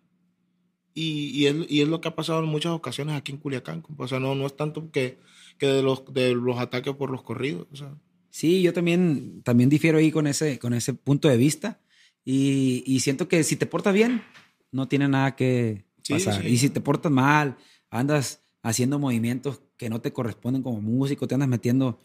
Y, 0.95 1.31
y 1.31 1.47
es, 1.47 1.57
y 1.69 1.81
es 1.81 1.89
lo 1.89 2.01
que 2.01 2.09
ha 2.09 2.15
pasado 2.15 2.39
en 2.41 2.45
muchas 2.47 2.73
ocasiones 2.73 3.17
aquí 3.17 3.33
en 3.33 3.39
Culiacán. 3.39 3.83
O 3.97 4.07
sea, 4.09 4.21
no, 4.21 4.35
no 4.35 4.47
es 4.47 4.57
tanto 4.57 4.91
que, 4.93 5.19
que 5.59 5.67
de, 5.67 5.83
los, 5.83 6.05
de 6.13 6.35
los 6.35 6.59
ataques 6.59 6.95
por 6.95 7.11
los 7.11 7.23
corridos. 7.23 7.67
O 7.73 7.77
sea, 7.77 7.95
Sí, 8.31 8.63
yo 8.63 8.73
también, 8.73 9.43
también 9.43 9.69
difiero 9.69 9.99
ahí 9.99 10.11
con 10.11 10.27
ese, 10.27 10.59
con 10.59 10.73
ese 10.73 10.95
punto 10.95 11.29
de 11.29 11.37
vista. 11.37 11.81
Y, 12.25 12.83
y 12.87 13.01
siento 13.01 13.27
que 13.27 13.43
si 13.43 13.57
te 13.57 13.67
portas 13.67 13.93
bien, 13.93 14.23
no 14.71 14.87
tiene 14.87 15.09
nada 15.09 15.35
que 15.35 15.85
Sí, 16.05 16.13
pasar. 16.15 16.43
sí. 16.43 16.49
Y 16.49 16.57
si 16.59 16.71
te 16.71 16.81
portas 16.81 17.11
mal, 17.11 17.57
andas 17.91 18.43
haciendo 18.63 18.99
movimientos 18.99 19.63
que 19.77 19.91
no 19.91 20.01
te 20.01 20.13
corresponden 20.13 20.63
como 20.63 20.81
músico, 20.81 21.27
te 21.27 21.35
andas 21.35 21.49
metiendo 21.49 22.01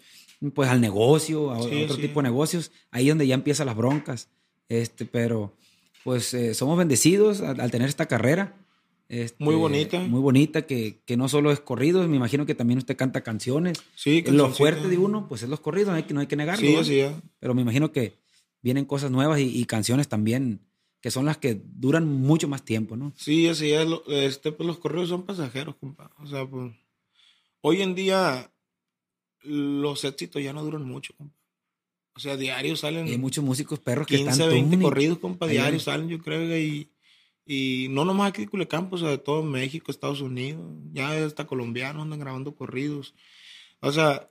pues 0.54 0.69
al 0.69 0.82
negocio, 0.82 1.52
a, 1.52 1.62
Sí, 1.63 1.84
otro 1.84 1.95
sí. 1.95 2.02
tipo 2.04 2.21
de 2.21 2.30
negocios, 2.30 2.71
ahí 2.91 3.10
donde 3.10 3.28
ya 3.28 3.36
empiezan 3.36 3.65
las 3.67 3.76
broncas. 3.76 4.30
Este, 4.69 5.06
pero 5.06 5.54
pues 6.04 6.34
eh, 6.34 6.54
somos 6.54 6.78
bendecidos 6.78 7.41
al, 7.41 7.60
al 7.60 7.71
tener 7.71 7.89
esta 7.89 8.06
carrera. 8.06 8.56
Este, 9.10 9.41
Muy 9.43 9.56
bonita. 9.56 10.00
Muy 10.02 10.19
bonita, 10.19 10.63
que, 10.65 11.00
que 11.06 11.15
no 11.15 11.30
solo 11.30 11.52
es 11.52 11.60
corridos, 11.62 12.08
me 12.10 12.17
imagino 12.17 12.45
que 12.45 12.56
también 12.56 12.78
usted 12.78 12.97
canta 12.97 13.21
canciones. 13.21 13.82
sí, 13.95 14.19
lo 14.19 14.26
cancioncita. 14.26 14.58
fuerte 14.58 14.88
de 14.89 14.97
uno, 14.97 15.28
pues 15.30 15.43
es 15.43 15.50
los 15.50 15.60
corridos, 15.62 15.89
no 15.89 15.95
hay 15.95 16.04
que, 16.04 16.13
no 16.13 16.19
hay 16.19 16.28
que 16.28 16.36
negarlo. 16.36 16.67
Sí, 16.67 16.73
¿no? 16.73 16.80
así 16.82 17.00
es. 17.00 17.12
Pero 17.39 17.54
me 17.54 17.62
imagino 17.62 17.91
que 17.93 18.17
vienen 18.62 18.84
cosas 18.86 19.10
nuevas 19.12 19.39
y, 19.39 19.43
y 19.58 19.65
canciones 19.65 20.08
también 20.10 20.60
que 21.00 21.12
son 21.12 21.26
las 21.26 21.38
que 21.38 21.62
duran 21.63 22.06
mucho 22.08 22.47
más 22.50 22.65
tiempo, 22.65 22.97
¿no? 22.97 23.13
Sí, 23.15 23.47
así 23.47 23.71
es. 23.71 23.88
lo- 23.88 24.04
Este, 24.08 24.52
pues 24.52 24.67
los 24.67 24.78
correos 24.80 25.08
son 25.10 25.23
pasajeros, 25.23 25.76
compa. 25.80 26.12
O 26.17 26.28
sea, 26.28 26.45
pues, 26.45 26.73
hoy 27.62 27.82
en 27.84 27.95
día 27.95 28.52
los 29.41 30.04
éxitos 30.04 30.41
ya 30.41 30.54
no 30.54 30.63
duran 30.63 30.84
mucho, 30.84 31.13
compa. 31.15 31.36
O 32.15 32.19
sea, 32.19 32.36
diarios 32.36 32.80
salen 32.80 33.08
Y 33.08 33.12
hay 33.12 33.17
muchos 33.17 33.43
músicos 33.43 33.80
perros 33.80 34.08
que 34.08 34.17
15, 34.17 34.32
están 34.32 34.50
20 34.50 34.69
tuning. 34.71 34.82
corridos, 34.84 35.19
compa, 35.19 35.47
salen, 35.80 36.10
yo 36.10 36.19
creo, 36.19 36.58
y, 36.58 36.89
y 37.45 37.88
no 37.91 38.06
nomás 38.06 38.30
aquí 38.30 38.41
de 38.41 38.50
Culiacán, 38.50 38.89
pues, 38.89 39.04
o 39.04 39.06
sea, 39.06 39.12
de 39.12 39.19
todo 39.19 39.43
México, 39.43 39.91
Estados 39.91 40.21
Unidos, 40.21 40.65
ya 40.93 41.23
hasta 41.23 41.45
colombianos 41.45 42.02
andan 42.02 42.19
grabando 42.19 42.56
corridos. 42.56 43.13
O 43.82 43.91
sea, 43.91 44.30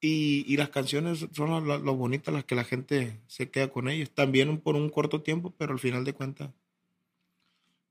y, 0.00 0.44
y 0.46 0.58
las 0.58 0.68
canciones 0.68 1.26
son 1.32 1.66
lo 1.66 1.96
bonitas, 1.96 2.34
las 2.34 2.44
que 2.44 2.54
la 2.54 2.64
gente 2.64 3.18
se 3.26 3.50
queda 3.50 3.68
con 3.68 3.88
ellas. 3.88 4.10
También 4.10 4.60
por 4.60 4.76
un 4.76 4.90
corto 4.90 5.22
tiempo, 5.22 5.54
pero 5.56 5.72
al 5.72 5.78
final 5.78 6.04
de 6.04 6.12
cuentas, 6.12 6.50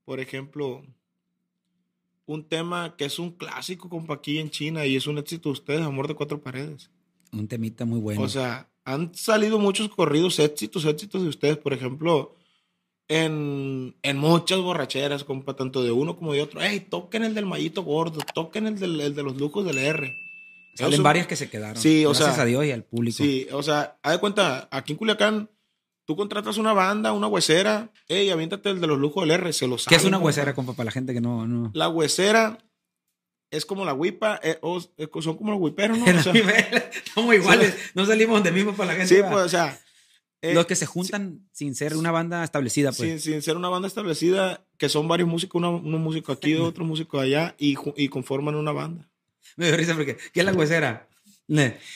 por 0.05 0.19
ejemplo, 0.19 0.85
un 2.25 2.47
tema 2.47 2.95
que 2.97 3.05
es 3.05 3.19
un 3.19 3.31
clásico, 3.31 3.89
compa, 3.89 4.15
aquí 4.15 4.39
en 4.39 4.49
China 4.49 4.85
y 4.85 4.95
es 4.95 5.07
un 5.07 5.17
éxito 5.17 5.49
de 5.49 5.53
ustedes, 5.53 5.81
Amor 5.81 6.07
de 6.07 6.15
Cuatro 6.15 6.41
Paredes. 6.41 6.89
Un 7.31 7.47
temita 7.47 7.85
muy 7.85 7.99
bueno. 7.99 8.21
O 8.21 8.29
sea, 8.29 8.69
han 8.85 9.13
salido 9.15 9.59
muchos 9.59 9.89
corridos 9.89 10.39
éxitos, 10.39 10.85
éxitos 10.85 11.21
de 11.23 11.29
ustedes, 11.29 11.57
por 11.57 11.73
ejemplo, 11.73 12.35
en, 13.07 13.95
en 14.01 14.17
muchas 14.17 14.59
borracheras, 14.59 15.23
compa, 15.23 15.55
tanto 15.55 15.83
de 15.83 15.91
uno 15.91 16.15
como 16.15 16.33
de 16.33 16.41
otro. 16.41 16.61
Ey, 16.61 16.79
toquen 16.79 17.23
el 17.23 17.33
del 17.33 17.45
Mallito 17.45 17.83
Gordo, 17.83 18.19
toquen 18.33 18.67
el, 18.67 18.79
del, 18.79 18.99
el 19.01 19.15
de 19.15 19.23
los 19.23 19.35
lujos 19.37 19.65
del 19.65 19.77
R. 19.77 20.15
Salen 20.75 20.93
Eso- 20.93 21.03
varias 21.03 21.27
que 21.27 21.35
se 21.35 21.49
quedaron. 21.49 21.81
Sí, 21.81 22.05
o 22.05 22.09
Gracias 22.09 22.35
sea, 22.35 22.43
a 22.43 22.47
Dios 22.47 22.65
y 22.65 22.71
al 22.71 22.83
público. 22.83 23.17
Sí, 23.17 23.47
o 23.51 23.61
sea, 23.61 23.97
haz 24.01 24.13
de 24.13 24.19
cuenta, 24.19 24.67
aquí 24.71 24.93
en 24.93 24.97
Culiacán, 24.97 25.49
tú 26.05 26.15
contratas 26.15 26.57
una 26.57 26.73
banda, 26.73 27.11
una 27.13 27.27
huesera, 27.27 27.91
ey, 28.07 28.29
aviéntate 28.29 28.69
el 28.69 28.81
de 28.81 28.87
los 28.87 28.97
lujos 28.99 29.23
del 29.23 29.31
R, 29.31 29.53
se 29.53 29.67
lo 29.67 29.75
¿Qué 29.77 29.83
saben. 29.83 29.99
es 29.99 30.05
una 30.05 30.17
compa. 30.17 30.25
huesera, 30.25 30.53
compa, 30.55 30.73
para 30.73 30.85
la 30.85 30.91
gente 30.91 31.13
que 31.13 31.21
no... 31.21 31.47
no... 31.47 31.71
La 31.73 31.89
huesera 31.89 32.57
es 33.51 33.65
como 33.65 33.85
la 33.85 33.93
huipa, 33.93 34.39
eh, 34.43 34.57
o- 34.61 34.81
eh, 34.97 35.07
son 35.21 35.37
como 35.37 35.51
los 35.51 35.61
huiperos, 35.61 35.97
¿no? 35.99 36.05
O 36.19 36.23
sea, 36.23 36.33
Somos 37.13 37.35
iguales. 37.35 37.75
No 37.93 38.05
salimos 38.05 38.43
del 38.43 38.53
mismo 38.53 38.73
para 38.73 38.93
la 38.93 38.97
gente. 38.99 39.15
sí, 39.15 39.21
¿va? 39.21 39.29
pues, 39.31 39.45
o 39.45 39.49
sea. 39.49 39.79
eh, 40.41 40.53
Los 40.55 40.65
que 40.65 40.75
se 40.75 40.85
juntan 40.87 41.47
sin 41.51 41.75
ser 41.75 41.95
una 41.95 42.09
banda 42.11 42.43
establecida, 42.43 42.91
pues. 42.91 42.97
sin, 43.09 43.19
sin 43.19 43.41
ser 43.41 43.55
una 43.55 43.69
banda 43.69 43.87
establecida, 43.87 44.65
que 44.77 44.89
son 44.89 45.07
varios 45.07 45.29
músicos, 45.29 45.59
uno, 45.59 45.77
uno 45.83 45.97
músico 45.99 46.31
aquí, 46.31 46.55
otro 46.55 46.83
músico 46.83 47.19
allá, 47.19 47.55
y, 47.59 47.75
y 47.95 48.09
conforman 48.09 48.55
una 48.55 48.71
banda. 48.71 49.07
Me 49.55 49.67
dio 49.67 49.77
risa 49.77 49.93
porque... 49.93 50.17
¿Qué 50.33 50.39
es 50.39 50.45
la 50.45 50.53
huesera? 50.53 51.07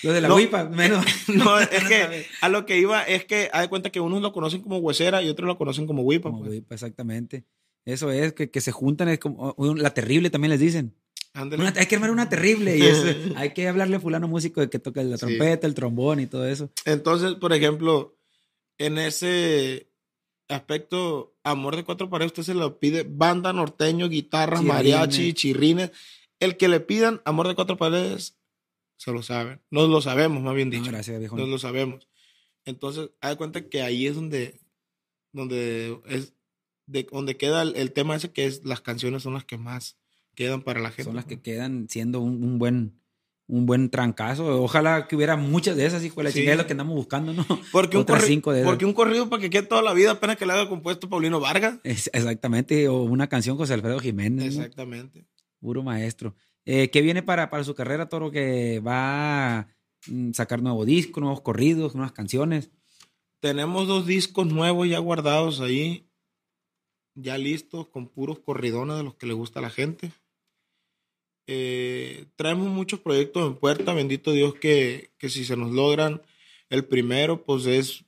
Lo 0.04 0.14
de 0.14 0.22
la 0.22 0.28
No. 0.28 0.36
huipa, 0.36 0.64
menos... 0.70 1.06
No, 1.28 1.60
es 1.60 1.84
que 1.86 2.26
a 2.42 2.50
lo 2.50 2.66
que 2.66 2.78
iba 2.78 3.02
es 3.04 3.26
que, 3.26 3.50
haz 3.52 3.62
de 3.62 3.70
cuenta 3.70 3.90
que 3.90 4.00
unos 4.00 4.22
lo 4.22 4.32
conocen 4.34 4.62
como 4.62 4.78
huesera 4.78 5.22
y 5.24 5.30
otros 5.30 5.48
lo 5.48 5.58
conocen 5.58 5.88
como 5.88 6.02
huipa. 6.04 6.30
Como 6.30 6.40
pues. 6.42 6.52
huipa, 6.52 6.76
exactamente. 6.76 7.46
Eso 7.86 8.12
es, 8.12 8.34
que, 8.34 8.50
que 8.52 8.62
se 8.62 8.72
juntan, 8.72 9.08
es 9.10 9.20
como... 9.20 9.56
La 9.78 9.94
terrible 9.94 10.30
también 10.30 10.52
les 10.52 10.60
dicen. 10.60 10.94
Una- 11.36 11.74
hay 11.78 11.86
que 11.86 11.96
armar 11.96 12.10
una 12.12 12.30
terrible 12.30 12.78
y 12.78 12.82
eso, 12.82 13.06
hay 13.36 13.52
que 13.54 13.68
hablarle 13.68 13.96
a 13.98 14.00
fulano 14.00 14.28
músico 14.28 14.60
de 14.62 14.70
que 14.70 14.80
toca 14.80 15.04
la 15.04 15.18
Sí. 15.18 15.26
trompeta, 15.28 15.68
el 15.68 15.74
trombón 15.76 16.20
y 16.20 16.28
todo 16.28 16.48
eso. 16.48 16.72
Entonces, 16.86 17.36
por 17.36 17.54
ejemplo, 17.54 18.18
en 18.80 18.98
ese 18.98 19.90
aspecto, 20.50 21.36
Amor 21.44 21.76
de 21.76 21.84
Cuatro 21.84 22.10
Paredes, 22.10 22.32
usted 22.32 22.44
se 22.44 22.54
lo 22.54 22.80
pide 22.80 23.06
banda 23.08 23.54
norteño, 23.54 24.10
guitarras, 24.10 24.60
Chirrines. 24.62 24.76
mariachi, 24.76 25.34
chirrines. 25.34 25.92
El 26.40 26.58
que 26.58 26.68
le 26.68 26.80
pidan 26.80 27.22
Amor 27.26 27.48
de 27.48 27.56
Cuatro 27.56 27.78
Paredes, 27.78 28.37
se 28.98 29.12
lo 29.12 29.22
saben. 29.24 29.62
Nos 29.72 29.90
lo 29.90 30.02
sabemos, 30.02 30.42
más 30.44 30.54
bien 30.56 30.70
No, 30.70 30.78
dicho. 30.78 30.92
gracias, 30.92 31.20
viejo. 31.20 31.38
Nos 31.38 31.48
lo 31.50 31.58
sabemos. 31.58 32.08
Entonces, 32.66 33.12
haz 33.22 33.32
de 33.32 33.38
cuenta 33.38 33.70
que 33.70 33.82
ahí 33.82 34.08
es 34.08 34.16
donde, 34.16 34.60
donde 35.32 36.00
es 36.08 36.34
de, 36.88 37.08
donde 37.12 37.38
queda 37.38 37.62
el, 37.62 37.76
el 37.76 37.92
tema 37.92 38.16
ese 38.16 38.32
que 38.32 38.46
es 38.46 38.64
las 38.66 38.82
canciones 38.82 39.24
son 39.24 39.34
las 39.34 39.46
que 39.46 39.58
más 39.58 39.98
quedan 40.36 40.62
para 40.62 40.80
la 40.80 40.90
gente. 40.90 41.04
Son 41.06 41.16
las 41.16 41.26
que 41.26 41.42
quedan 41.42 41.88
siendo 41.90 42.20
un, 42.22 42.44
un 42.44 42.60
buen 42.60 43.00
un 43.50 43.66
buen 43.66 43.90
trancazo. 43.90 44.62
Ojalá 44.62 45.08
que 45.08 45.16
hubiera 45.16 45.38
muchas 45.38 45.78
de 45.78 45.86
esas, 45.86 46.04
hijo 46.04 46.20
de 46.20 46.26
la 46.26 46.32
Sí. 46.32 46.40
chingada, 46.40 46.56
es 46.56 46.58
lo 46.64 46.68
que 46.68 46.74
andamos 46.74 46.96
buscando, 46.96 47.32
¿no? 47.34 47.46
Porque 47.72 47.96
un, 47.96 48.02
Otras 48.04 48.26
cinco 48.26 48.52
de 48.52 48.64
porque 48.66 48.84
un 48.84 48.92
corrido 48.92 49.30
para 49.30 49.42
que 49.42 49.50
quede 49.50 49.64
toda 49.64 49.82
la 49.82 49.94
vida 49.94 50.12
apenas 50.12 50.36
que 50.36 50.46
le 50.46 50.52
haga 50.52 50.68
compuesto 50.68 51.08
Paulino 51.08 51.40
Vargas. 51.40 51.80
Es- 51.86 52.10
exactamente, 52.12 52.90
o 52.90 53.04
una 53.04 53.28
canción 53.28 53.56
José 53.56 53.74
Alfredo 53.76 54.00
Jiménez, 54.00 54.54
¿no? 54.58 54.64
Exactamente. 54.64 55.26
puro 55.62 55.82
maestro. 55.82 56.36
Eh, 56.70 56.90
¿Qué 56.90 57.02
viene 57.02 57.24
para, 57.24 57.50
para 57.50 57.64
su 57.64 57.74
carrera, 57.76 58.10
Toro? 58.10 58.30
Que 58.30 58.82
va 58.82 59.60
a 59.60 59.68
mm, 60.08 60.34
sacar 60.34 60.62
nuevo 60.62 60.84
disco, 60.84 61.22
nuevos 61.22 61.40
corridos, 61.40 61.96
nuevas 61.96 62.12
canciones. 62.12 62.72
Tenemos 63.40 63.88
dos 63.88 64.06
discos 64.06 64.48
nuevos 64.48 64.90
ya 64.90 65.00
guardados 65.00 65.62
ahí, 65.62 66.10
ya 67.16 67.38
listos, 67.38 67.88
con 67.88 68.10
puros 68.10 68.40
corridones 68.40 68.98
de 68.98 69.04
los 69.04 69.16
que 69.16 69.28
le 69.28 69.34
gusta 69.34 69.60
a 69.60 69.62
la 69.62 69.70
gente. 69.70 70.12
Eh, 71.48 72.26
traemos 72.36 72.68
muchos 72.68 73.00
proyectos 73.00 73.48
en 73.48 73.56
puerta, 73.56 73.94
bendito 73.94 74.34
Dios 74.34 74.56
que, 74.56 75.12
que 75.18 75.30
si 75.30 75.46
se 75.46 75.56
nos 75.56 75.72
logran, 75.72 76.22
el 76.70 76.84
primero 76.84 77.46
pues 77.46 77.66
es 77.66 78.04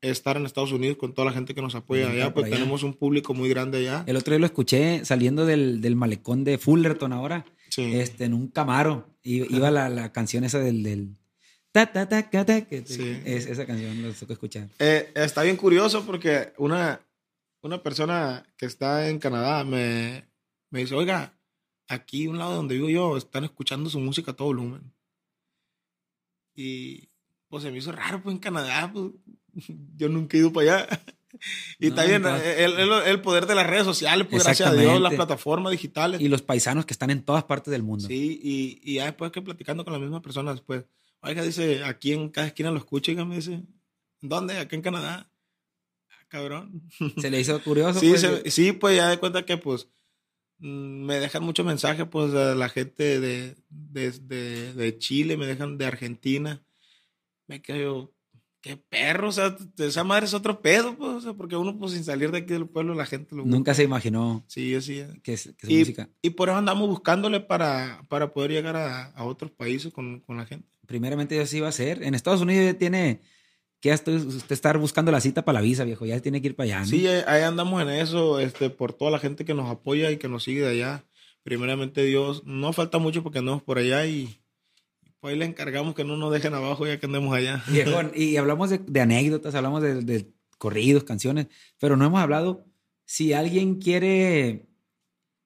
estar 0.00 0.36
en 0.36 0.46
Estados 0.46 0.70
Unidos 0.70 0.96
con 0.96 1.12
toda 1.12 1.26
la 1.26 1.32
gente 1.32 1.56
que 1.56 1.62
nos 1.62 1.74
apoya 1.74 2.08
allá, 2.08 2.32
pues 2.32 2.46
allá. 2.46 2.54
tenemos 2.54 2.84
un 2.84 2.94
público 2.94 3.34
muy 3.34 3.48
grande 3.48 3.78
allá. 3.78 4.04
El 4.06 4.14
otro 4.14 4.30
día 4.30 4.38
lo 4.38 4.46
escuché 4.46 5.04
saliendo 5.04 5.44
del, 5.44 5.80
del 5.80 5.96
malecón 5.96 6.44
de 6.44 6.56
Fullerton 6.56 7.12
ahora, 7.12 7.44
Sí. 7.74 7.94
este, 7.98 8.24
en 8.24 8.34
un 8.34 8.48
camaro. 8.48 9.08
Iba 9.22 9.70
la, 9.70 9.88
la 9.88 10.12
canción 10.12 10.44
esa 10.44 10.58
del... 10.60 10.82
del 10.82 11.16
ta, 11.72 11.90
ta, 11.92 12.08
ta, 12.08 12.30
ta, 12.30 12.44
ta, 12.46 12.60
que 12.66 12.86
Sí. 12.86 13.20
es- 13.24 13.46
esa 13.46 13.66
canción 13.66 13.96
tengo 13.96 14.26
que 14.26 14.32
escuchar. 14.32 14.68
Eh, 14.78 15.10
está 15.16 15.42
bien 15.42 15.56
curioso 15.56 16.04
porque 16.06 16.52
una, 16.58 17.00
una 17.62 17.82
persona 17.82 18.46
que 18.56 18.66
está 18.66 19.08
en 19.08 19.18
Canadá 19.18 19.64
me, 19.64 20.28
me 20.70 20.80
dice, 20.80 20.94
oiga, 20.94 21.36
aquí 21.88 22.28
un 22.28 22.38
lado 22.38 22.54
donde 22.54 22.76
vivo 22.76 22.88
yo 22.90 23.16
están 23.16 23.42
escuchando 23.44 23.90
su 23.90 23.98
música 23.98 24.30
a 24.30 24.36
todo 24.36 24.48
volumen. 24.48 24.92
Y 26.54 27.08
pues 27.48 27.62
se 27.64 27.70
me 27.72 27.78
hizo 27.78 27.90
raro, 27.92 28.22
pues 28.22 28.34
en 28.34 28.40
Canadá, 28.40 28.90
pues 28.92 29.10
yo 29.96 30.08
nunca 30.08 30.36
he 30.36 30.40
ido 30.40 30.52
para 30.52 30.76
allá. 30.84 31.00
Y 31.78 31.86
No, 31.86 31.88
está 31.88 32.04
bien, 32.04 32.16
entonces- 32.16 32.58
el, 32.58 32.78
el- 32.78 32.92
el 33.06 33.20
poder 33.20 33.46
de 33.46 33.54
las 33.54 33.66
redes 33.66 33.84
sociales, 33.84 34.26
pues 34.30 34.44
gracias 34.44 34.68
a 34.70 34.74
Dios, 34.74 35.00
las 35.00 35.14
plataformas 35.14 35.72
digitales. 35.72 36.20
Y 36.20 36.28
los 36.28 36.42
paisanos 36.42 36.86
que 36.86 36.92
están 36.94 37.10
en 37.10 37.22
todas 37.22 37.44
partes 37.44 37.70
del 37.72 37.82
mundo. 37.82 38.06
Sí, 38.06 38.40
y, 38.42 38.80
y 38.82 38.94
ya 38.94 39.04
después 39.06 39.30
que 39.32 39.42
platicando 39.42 39.84
con 39.84 39.92
la 39.92 39.98
misma 39.98 40.22
persona 40.22 40.52
después, 40.52 40.84
oiga, 41.20 41.42
dice, 41.42 41.82
aquí 41.84 42.12
en 42.12 42.28
cada 42.28 42.46
esquina 42.46 42.70
lo 42.70 42.78
escucho, 42.78 43.10
y 43.12 43.16
me 43.16 43.36
dice, 43.36 43.62
¿dónde? 44.20 44.58
Aquí 44.58 44.76
en 44.76 44.82
Canadá. 44.82 45.28
Ah, 46.10 46.24
cabrón. 46.28 46.82
Se 47.20 47.30
le 47.30 47.40
hizo 47.40 47.62
curioso. 47.62 47.98
Sí, 48.00 48.08
pues, 48.10 48.20
se- 48.20 48.50
sí, 48.50 48.72
pues 48.72 48.96
ya 48.96 49.08
de 49.08 49.18
cuenta 49.18 49.44
que 49.44 49.56
pues 49.56 49.88
mm, 50.58 51.04
me 51.04 51.18
dejan 51.20 51.42
muchos 51.42 51.66
mensajes, 51.66 52.06
pues 52.10 52.32
a 52.34 52.54
la 52.54 52.68
gente 52.68 53.18
de, 53.20 53.56
de, 53.68 54.10
de- 54.12 54.72
de 54.72 54.98
Chile, 54.98 55.36
me 55.36 55.46
dejan 55.46 55.76
de 55.78 55.86
Argentina. 55.86 56.62
Me 57.46 57.60
quedo 57.60 58.13
qué 58.64 58.76
perro, 58.78 59.28
o 59.28 59.32
sea, 59.32 59.54
esa 59.78 60.04
madre 60.04 60.24
es 60.24 60.32
otro 60.32 60.62
pedo, 60.62 60.96
pues, 60.96 61.10
o 61.10 61.20
sea, 61.20 61.34
porque 61.34 61.54
uno 61.54 61.78
pues 61.78 61.92
sin 61.92 62.02
salir 62.02 62.30
de 62.30 62.38
aquí 62.38 62.54
del 62.54 62.66
pueblo 62.66 62.94
la 62.94 63.04
gente 63.04 63.36
lo 63.36 63.44
Nunca 63.44 63.74
se 63.74 63.82
imaginó 63.84 64.42
Sí, 64.48 64.74
así 64.74 65.00
es. 65.00 65.08
que, 65.22 65.34
es- 65.34 65.52
que 65.58 65.66
su 65.66 65.72
Y, 65.72 65.78
música. 65.80 66.08
y 66.22 66.30
por 66.30 66.48
eso 66.48 66.56
andamos 66.56 66.88
buscándole 66.88 67.40
para, 67.40 68.04
para 68.08 68.32
poder 68.32 68.52
llegar 68.52 68.74
a, 68.76 69.04
a 69.10 69.24
otros 69.24 69.50
países 69.50 69.92
con, 69.92 70.20
con 70.20 70.38
la 70.38 70.46
gente. 70.46 70.66
Primeramente 70.86 71.34
Dios 71.34 71.52
iba 71.52 71.68
a 71.68 71.72
ser. 71.72 72.02
En 72.02 72.14
Estados 72.14 72.40
Unidos 72.40 72.64
ya 72.72 72.78
tiene 72.78 73.20
que 73.80 73.92
usted 73.92 74.50
estar 74.52 74.78
buscando 74.78 75.12
la 75.12 75.20
cita 75.20 75.44
para 75.44 75.58
la 75.58 75.60
visa, 75.60 75.84
viejo. 75.84 76.06
Ya 76.06 76.18
tiene 76.20 76.40
que 76.40 76.46
ir 76.48 76.56
para 76.56 76.64
allá. 76.64 76.80
¿no? 76.80 76.86
Sí, 76.86 77.06
eh, 77.06 77.22
ahí 77.26 77.42
andamos 77.42 77.82
en 77.82 77.90
eso, 77.90 78.40
este, 78.40 78.70
por 78.70 78.94
toda 78.94 79.10
la 79.10 79.18
gente 79.18 79.44
que 79.44 79.52
nos 79.52 79.68
apoya 79.70 80.10
y 80.10 80.16
que 80.16 80.28
nos 80.28 80.42
sigue 80.42 80.62
de 80.62 80.70
allá. 80.70 81.04
Primeramente 81.42 82.02
Dios, 82.02 82.42
no 82.46 82.72
falta 82.72 82.96
mucho 82.96 83.22
porque 83.22 83.40
andamos 83.40 83.62
por 83.62 83.76
allá 83.76 84.06
y 84.06 84.38
pues 85.24 85.32
ahí 85.32 85.38
le 85.38 85.46
encargamos 85.46 85.94
que 85.94 86.04
no 86.04 86.18
nos 86.18 86.30
dejen 86.30 86.52
abajo 86.52 86.86
ya 86.86 87.00
que 87.00 87.06
andemos 87.06 87.34
allá. 87.34 87.64
Viejón, 87.68 88.12
y 88.14 88.36
hablamos 88.36 88.68
de, 88.68 88.76
de 88.76 89.00
anécdotas, 89.00 89.54
hablamos 89.54 89.80
de, 89.80 90.02
de 90.02 90.30
corridos, 90.58 91.04
canciones, 91.04 91.46
pero 91.78 91.96
no 91.96 92.04
hemos 92.04 92.20
hablado 92.20 92.66
si 93.06 93.32
alguien 93.32 93.76
quiere 93.76 94.66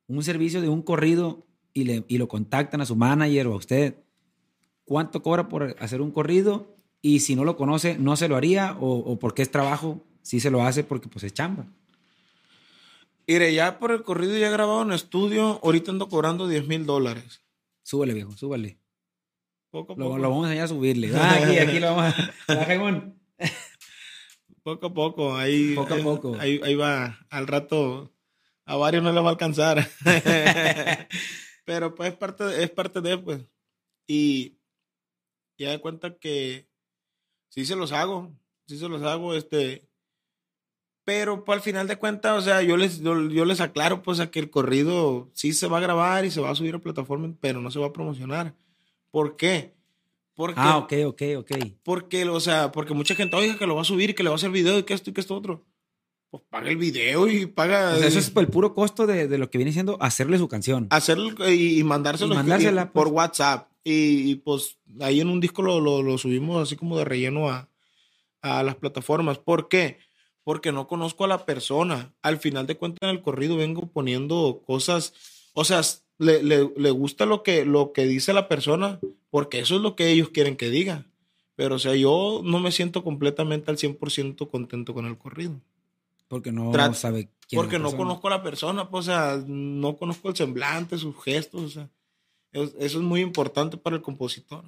un 0.09 0.24
servicio 0.24 0.61
de 0.61 0.68
un 0.68 0.83
corrido 0.83 1.47
y, 1.72 1.85
le, 1.85 2.05
y 2.09 2.18
lo 2.18 2.26
contactan 2.26 2.81
a 2.81 2.87
su 2.87 2.97
manager 2.97 3.47
o 3.47 3.53
a 3.53 3.57
usted, 3.57 3.95
¿cuánto 4.85 5.22
cobra 5.22 5.49
por 5.49 5.76
hacer 5.79 6.01
un 6.01 6.11
corrido? 6.11 6.76
Y 7.01 7.20
si 7.20 7.37
no 7.37 7.45
lo 7.45 7.57
conoce, 7.57 7.97
¿no 7.99 8.16
se 8.16 8.26
lo 8.26 8.35
haría? 8.35 8.76
¿O, 8.81 8.97
o 8.97 9.20
porque 9.20 9.43
es 9.43 9.51
trabajo? 9.53 10.05
Sí 10.22 10.41
se 10.41 10.51
lo 10.51 10.64
hace 10.64 10.83
porque 10.83 11.07
pues 11.07 11.22
es 11.22 11.33
chamba. 11.35 11.68
Mire, 13.29 13.55
ya 13.55 13.79
por 13.79 13.93
el 13.93 14.03
corrido 14.03 14.37
ya 14.37 14.51
grabado 14.51 14.83
en 14.83 14.91
estudio, 14.91 15.61
ahorita 15.62 15.93
ando 15.93 16.09
cobrando 16.09 16.49
10 16.49 16.66
mil 16.66 16.85
dólares. 16.85 17.43
Súbele, 17.85 18.14
viejo, 18.14 18.33
súbele. 18.33 18.81
Poco 19.71 19.93
a 19.93 19.97
poco. 19.97 20.19
lo 20.19 20.31
vamos 20.31 20.47
a 20.47 20.49
enseñar 20.49 20.64
a 20.64 20.69
subirle. 20.69 21.11
Ah, 21.14 21.35
aquí, 21.35 21.59
aquí 21.59 21.79
lo 21.81 21.95
vamos 21.95 22.14
a... 22.14 22.35
Poco 24.62 24.87
a 24.87 24.93
poco, 24.93 25.35
ahí, 25.35 25.75
Poco 25.75 25.95
a 25.95 25.99
poco. 25.99 26.37
Ahí, 26.39 26.61
ahí 26.62 26.75
va, 26.75 27.19
al 27.31 27.47
rato 27.47 28.12
a 28.69 28.77
varios 28.77 29.03
no 29.03 29.12
les 29.12 29.23
va 29.23 29.29
a 29.29 29.31
alcanzar. 29.31 29.89
Pero 31.64 31.95
pues 31.95 32.12
es 32.12 32.19
parte 32.19 32.45
de, 32.45 32.64
es 32.64 32.71
parte 32.71 33.01
de, 33.01 33.16
pues. 33.16 33.41
Y 34.07 34.59
ya 35.57 35.71
de 35.71 35.81
cuenta 35.81 36.19
que 36.19 36.69
sí 37.49 37.64
se 37.64 37.77
los 37.77 37.93
hago, 37.93 38.31
sí 38.66 38.79
se 38.79 38.89
los 38.89 39.03
hago, 39.03 39.35
este. 39.35 39.89
Pero 41.05 41.45
pues 41.45 41.57
al 41.57 41.62
final 41.62 41.89
de 41.89 41.97
cuentas, 41.97 42.37
o 42.37 42.43
sea, 42.43 42.61
yo 42.61 42.77
les, 42.77 43.01
yo, 43.01 43.31
yo 43.31 43.47
les 43.47 43.62
aclaro, 43.62 44.03
pues, 44.03 44.21
a 44.21 44.31
que 44.31 44.39
el 44.39 44.51
corrido 44.51 45.31
sí 45.33 45.55
se 45.55 45.66
va 45.66 45.79
a 45.79 45.83
grabar 45.83 46.27
y 46.27 46.31
se 46.31 46.43
va 46.43 46.51
a 46.51 46.55
subir 46.55 46.75
a 46.75 46.79
plataforma, 46.79 47.35
pero 47.41 47.62
no 47.62 47.71
se 47.71 47.79
va 47.79 47.87
a 47.87 47.93
promocionar. 47.95 48.55
¿Por 49.11 49.37
qué? 49.37 49.75
Porque 50.35 50.61
Ah, 50.61 50.79
ok, 50.79 50.93
ok, 51.07 51.23
ok. 51.39 51.51
porque, 51.83 52.25
o 52.29 52.41
sea, 52.41 52.71
porque 52.71 52.95
mucha 52.95 53.15
gente, 53.15 53.35
oiga, 53.37 53.59
que 53.59 53.67
lo 53.67 53.75
va 53.75 53.83
a 53.83 53.85
subir, 53.85 54.15
que 54.15 54.23
le 54.23 54.29
va 54.29 54.35
a 54.35 54.37
hacer 54.37 54.51
video 54.51 54.79
y 54.79 54.85
que 54.85 54.95
esto 54.95 55.11
y 55.11 55.13
que 55.13 55.21
esto 55.21 55.35
otro. 55.37 55.65
Pues 56.31 56.43
paga 56.51 56.69
el 56.69 56.77
video 56.77 57.27
y 57.27 57.47
paga. 57.47 57.95
O 57.95 57.99
sea, 57.99 58.07
eso 58.07 58.19
es 58.19 58.31
el 58.37 58.49
puro 58.49 58.75
costo 58.75 59.07
de, 59.07 59.27
de 59.29 59.39
lo 59.39 59.49
que 59.51 59.57
viene 59.59 59.73
siendo 59.73 59.97
hacerle 60.01 60.37
su 60.39 60.47
canción. 60.47 60.87
Hacer 60.91 61.19
y, 61.49 61.81
y 61.81 61.85
mandárselo 61.85 62.35
Y 62.35 62.37
mandársela, 62.37 62.83
y- 62.83 62.85
pues. 62.85 62.93
por 63.05 63.13
WhatsApp. 63.13 63.71
Y, 63.83 64.31
y, 64.31 64.35
pues 64.37 64.79
ahí 65.01 65.21
en 65.21 65.29
un 65.31 65.41
disco 65.41 65.63
lo, 65.63 65.81
lo, 65.81 66.03
lo 66.03 66.19
subimos 66.19 66.63
así 66.63 66.77
como 66.77 66.99
de 66.99 67.07
relleno 67.07 67.49
a, 67.49 67.71
a 68.43 68.63
las 68.63 68.75
plataformas. 68.77 69.39
¿Por 69.39 69.69
qué? 69.69 69.99
Porque 70.45 70.71
no 70.71 70.87
conozco 70.87 71.25
a 71.25 71.29
la 71.29 71.47
persona. 71.47 72.15
Al 72.21 72.39
final 72.39 72.67
de 72.67 72.77
cuentas, 72.77 72.99
en 73.09 73.17
el 73.17 73.23
corrido 73.23 73.57
vengo 73.57 73.91
poniendo 73.91 74.63
cosas. 74.67 75.15
O 75.55 75.65
sea, 75.65 75.81
le, 76.19 76.43
le, 76.43 76.71
le 76.77 76.91
gusta 76.91 77.27
lo 77.27 77.43
que, 77.43 77.64
lo 77.64 77.93
que 77.93 78.07
dice 78.07 78.33
la 78.33 78.49
persona, 78.49 78.99
porque 79.31 79.61
eso 79.61 79.77
es 79.77 79.83
lo 79.83 79.97
que 79.97 80.11
ellos 80.11 80.31
quieren 80.31 80.57
que 80.57 80.71
diga. 80.71 81.07
Pero, 81.55 81.77
o 81.77 81.79
sea, 81.79 81.95
yo 81.97 82.41
no 82.45 82.61
me 82.61 82.71
siento 82.73 83.03
completamente 83.03 83.71
al 83.71 83.79
100% 83.79 84.49
contento 84.49 84.95
con 84.95 85.07
el 85.07 85.19
corrido. 85.19 85.61
Porque 86.29 86.53
no 86.53 86.71
Tra- 86.73 86.93
sabe 86.95 87.31
quién 87.49 87.59
es 87.61 87.64
Porque 87.64 87.79
la 87.79 87.85
no 87.85 87.97
conozco 87.97 88.27
a 88.29 88.31
la 88.31 88.43
persona, 88.43 88.91
pues, 88.91 89.09
o 89.09 89.11
sea, 89.11 89.43
no 89.47 89.97
conozco 89.97 90.29
el 90.29 90.37
semblante, 90.37 90.99
sus 90.99 91.16
gestos, 91.23 91.62
o 91.62 91.69
sea, 91.69 91.89
es- 92.53 92.75
eso 92.79 92.99
es 92.99 93.05
muy 93.05 93.21
importante 93.23 93.77
para 93.77 93.97
el 93.97 94.03
compositor. 94.03 94.64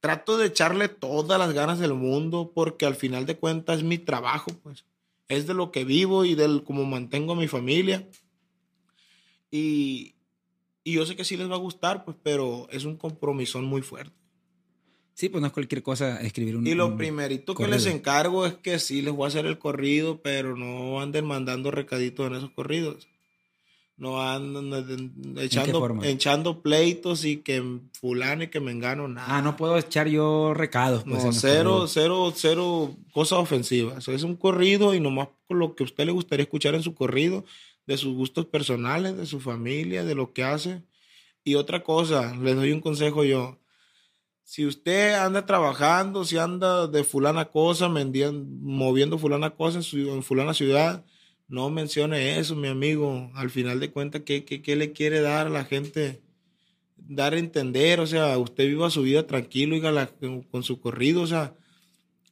Trato 0.00 0.36
de 0.36 0.46
echarle 0.46 0.88
todas 0.88 1.38
las 1.40 1.52
ganas 1.54 1.78
del 1.80 1.94
mundo 1.94 2.52
porque 2.54 2.86
al 2.86 2.94
final 2.94 3.26
de 3.26 3.36
cuentas 3.36 3.78
es 3.78 3.84
mi 3.84 3.98
trabajo, 3.98 4.52
pues. 4.62 4.84
Es 5.26 5.46
de 5.46 5.54
lo 5.54 5.72
que 5.72 5.84
vivo 5.84 6.24
y 6.24 6.34
del 6.36 6.62
cómo 6.62 6.84
mantengo 6.84 7.32
a 7.32 7.36
mi 7.36 7.48
familia. 7.48 8.06
Y, 9.50 10.14
y 10.84 10.92
yo 10.94 11.04
sé 11.06 11.16
que 11.16 11.24
sí 11.24 11.36
les 11.36 11.50
va 11.50 11.54
a 11.54 11.58
gustar, 11.58 12.04
pues, 12.04 12.16
pero 12.22 12.66
es 12.70 12.84
un 12.84 12.96
compromiso 12.96 13.60
muy 13.62 13.82
fuerte. 13.82 14.12
Sí, 15.14 15.28
pues 15.28 15.40
no 15.40 15.48
es 15.48 15.52
cualquier 15.52 15.82
cosa 15.82 16.20
escribir 16.20 16.56
un. 16.56 16.66
Y 16.66 16.74
lo 16.74 16.86
un- 16.86 16.96
primerito 16.96 17.54
que 17.54 17.66
les 17.66 17.86
encargo 17.86 18.46
es 18.46 18.54
que 18.54 18.78
sí 18.78 19.02
les 19.02 19.12
voy 19.12 19.24
a 19.24 19.28
hacer 19.28 19.46
el 19.46 19.58
corrido, 19.58 20.20
pero 20.22 20.56
no 20.56 21.00
anden 21.00 21.24
mandando 21.26 21.70
recaditos 21.72 22.28
en 22.28 22.36
esos 22.36 22.50
corridos. 22.52 23.08
No 23.96 24.22
anden 24.22 24.72
eh, 24.72 25.42
echando, 25.44 25.98
echando 26.04 26.62
pleitos 26.62 27.24
y 27.24 27.38
que 27.38 27.80
fulano 28.00 28.44
y 28.44 28.46
que 28.48 28.60
me 28.60 28.70
engano 28.70 29.08
nada. 29.08 29.38
Ah, 29.38 29.42
no 29.42 29.56
puedo 29.56 29.76
echar 29.76 30.06
yo 30.06 30.54
recados. 30.54 31.02
Pues, 31.02 31.24
No, 31.24 31.32
cero, 31.32 31.86
cero, 31.88 32.32
cero 32.32 32.94
cosas 33.12 33.40
ofensivas. 33.40 34.06
Es 34.06 34.22
un 34.22 34.36
corrido 34.36 34.94
y 34.94 35.00
nomás 35.00 35.30
con 35.48 35.58
lo 35.58 35.74
que 35.74 35.82
a 35.82 35.86
usted 35.86 36.06
le 36.06 36.12
gustaría 36.12 36.44
escuchar 36.44 36.76
en 36.76 36.84
su 36.84 36.94
corrido, 36.94 37.44
de 37.88 37.96
sus 37.96 38.14
gustos 38.14 38.44
personales, 38.44 39.16
de 39.16 39.24
su 39.24 39.40
familia, 39.40 40.04
de 40.04 40.14
lo 40.14 40.34
que 40.34 40.44
hace. 40.44 40.82
Y 41.42 41.54
otra 41.54 41.82
cosa, 41.82 42.36
les 42.36 42.54
doy 42.54 42.72
un 42.72 42.82
consejo 42.82 43.24
yo. 43.24 43.58
Si 44.44 44.66
usted 44.66 45.14
anda 45.14 45.46
trabajando, 45.46 46.26
si 46.26 46.36
anda 46.36 46.86
de 46.86 47.02
fulana 47.02 47.46
cosa, 47.46 47.88
moviendo 47.88 49.18
fulana 49.18 49.50
cosa 49.56 49.80
en, 49.80 50.08
en 50.08 50.22
fulana 50.22 50.52
ciudad, 50.52 51.02
no 51.48 51.70
mencione 51.70 52.38
eso, 52.38 52.54
mi 52.56 52.68
amigo. 52.68 53.30
Al 53.34 53.48
final 53.48 53.80
de 53.80 53.90
cuentas, 53.90 54.20
¿qué, 54.26 54.44
qué, 54.44 54.60
qué 54.60 54.76
le 54.76 54.92
quiere 54.92 55.22
dar 55.22 55.46
a 55.46 55.50
la 55.50 55.64
gente? 55.64 56.20
Dar 56.96 57.32
a 57.32 57.38
entender, 57.38 58.00
o 58.00 58.06
sea, 58.06 58.36
usted 58.36 58.66
viva 58.66 58.90
su 58.90 59.00
vida 59.00 59.26
tranquilo 59.26 59.76
y 59.76 60.44
con, 60.50 60.62
su 60.62 60.78
corrido, 60.78 61.22
o 61.22 61.26
sea, 61.26 61.54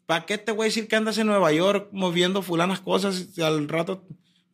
¿para 0.04 0.26
qué 0.26 0.36
te 0.36 0.52
voy 0.52 0.64
a 0.64 0.68
decir 0.68 0.86
que 0.86 0.96
andas 0.96 1.16
en 1.16 1.28
Nueva 1.28 1.50
York 1.52 1.88
moviendo 1.92 2.42
fulanas 2.42 2.80
cosas 2.80 3.38
al 3.38 3.68
rato 3.68 4.04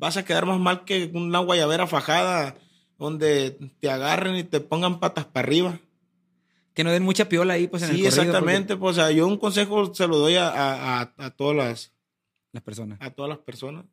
vas 0.02 0.16
a 0.16 0.24
quedar 0.24 0.46
más 0.46 0.58
mal 0.58 0.84
que 0.84 1.10
una 1.14 1.38
guayabera 1.38 1.86
fajada 1.86 2.56
donde 2.98 3.52
te 3.80 3.88
agarren 3.88 4.34
y 4.36 4.42
te 4.44 4.58
pongan 4.60 4.98
patas 5.00 5.24
para 5.26 5.46
arriba? 5.46 5.80
Que 6.74 6.82
no 6.84 6.90
den 6.90 7.04
mucha 7.04 7.28
piola 7.28 7.54
ahí, 7.54 7.68
pues 7.68 7.82
en 7.84 7.90
sí, 7.90 7.94
el 7.94 8.00
corrido. 8.00 8.10
porque 8.16 8.26
exactamente. 8.28 8.76
Pues, 8.76 8.98
o 8.98 9.00
sea, 9.00 9.10
yo 9.12 9.26
un 9.28 9.36
consejo 9.38 9.94
se 9.94 10.08
lo 10.08 10.18
doy 10.18 10.34
a, 10.36 10.48
a- 10.48 11.14
a- 11.16 11.30
todas 11.36 11.56
las, 11.56 11.92
Las 12.52 12.62
personas. 12.64 12.98
a 13.00 13.10
todas 13.10 13.28
las 13.28 13.38
personas. 13.38 13.84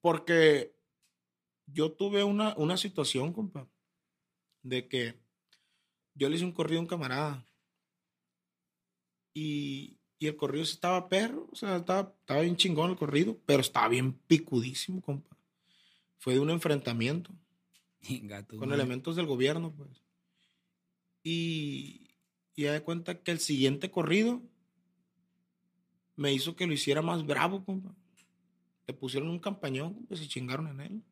Porque 0.00 0.74
yo 1.66 1.92
tuve 1.92 2.24
una, 2.24 2.54
una 2.56 2.76
situación, 2.76 3.32
compa, 3.34 3.66
de 4.62 4.88
que 4.88 5.14
yo 6.14 6.28
le 6.28 6.36
hice 6.36 6.44
un 6.44 6.52
corrido 6.52 6.78
a 6.78 6.82
un 6.82 6.88
camarada. 6.88 7.44
Y, 9.34 9.98
y 10.18 10.26
el 10.28 10.36
corrido 10.36 10.62
estaba 10.64 11.08
perro, 11.08 11.48
o 11.52 11.56
sea, 11.56 11.76
estaba, 11.76 12.14
estaba 12.20 12.40
bien 12.40 12.56
chingón 12.56 12.90
el 12.90 12.96
corrido, 12.96 13.36
pero 13.46 13.60
estaba 13.60 13.88
bien 13.88 14.12
picudísimo, 14.12 15.00
compa. 15.02 15.27
Fue 16.18 16.34
de 16.34 16.40
un 16.40 16.50
enfrentamiento 16.50 17.32
tu 18.48 18.58
con 18.58 18.72
elementos 18.72 19.16
del 19.16 19.26
gobierno, 19.26 19.72
pues. 19.72 20.02
Y, 21.22 22.10
y 22.54 22.62
ya 22.62 22.72
de 22.72 22.82
cuenta 22.82 23.22
que 23.22 23.30
el 23.30 23.40
siguiente 23.40 23.90
corrido 23.90 24.42
me 26.16 26.32
hizo 26.32 26.56
que 26.56 26.66
lo 26.66 26.72
hiciera 26.72 27.02
más 27.02 27.24
bravo, 27.26 27.64
compa. 27.64 27.94
Le 28.86 28.94
pusieron 28.94 29.28
un 29.28 29.38
campañón, 29.38 29.94
compa, 29.94 30.14
y 30.14 30.18
se 30.18 30.28
chingaron 30.28 30.68
en 30.68 30.80
él. 30.80 31.02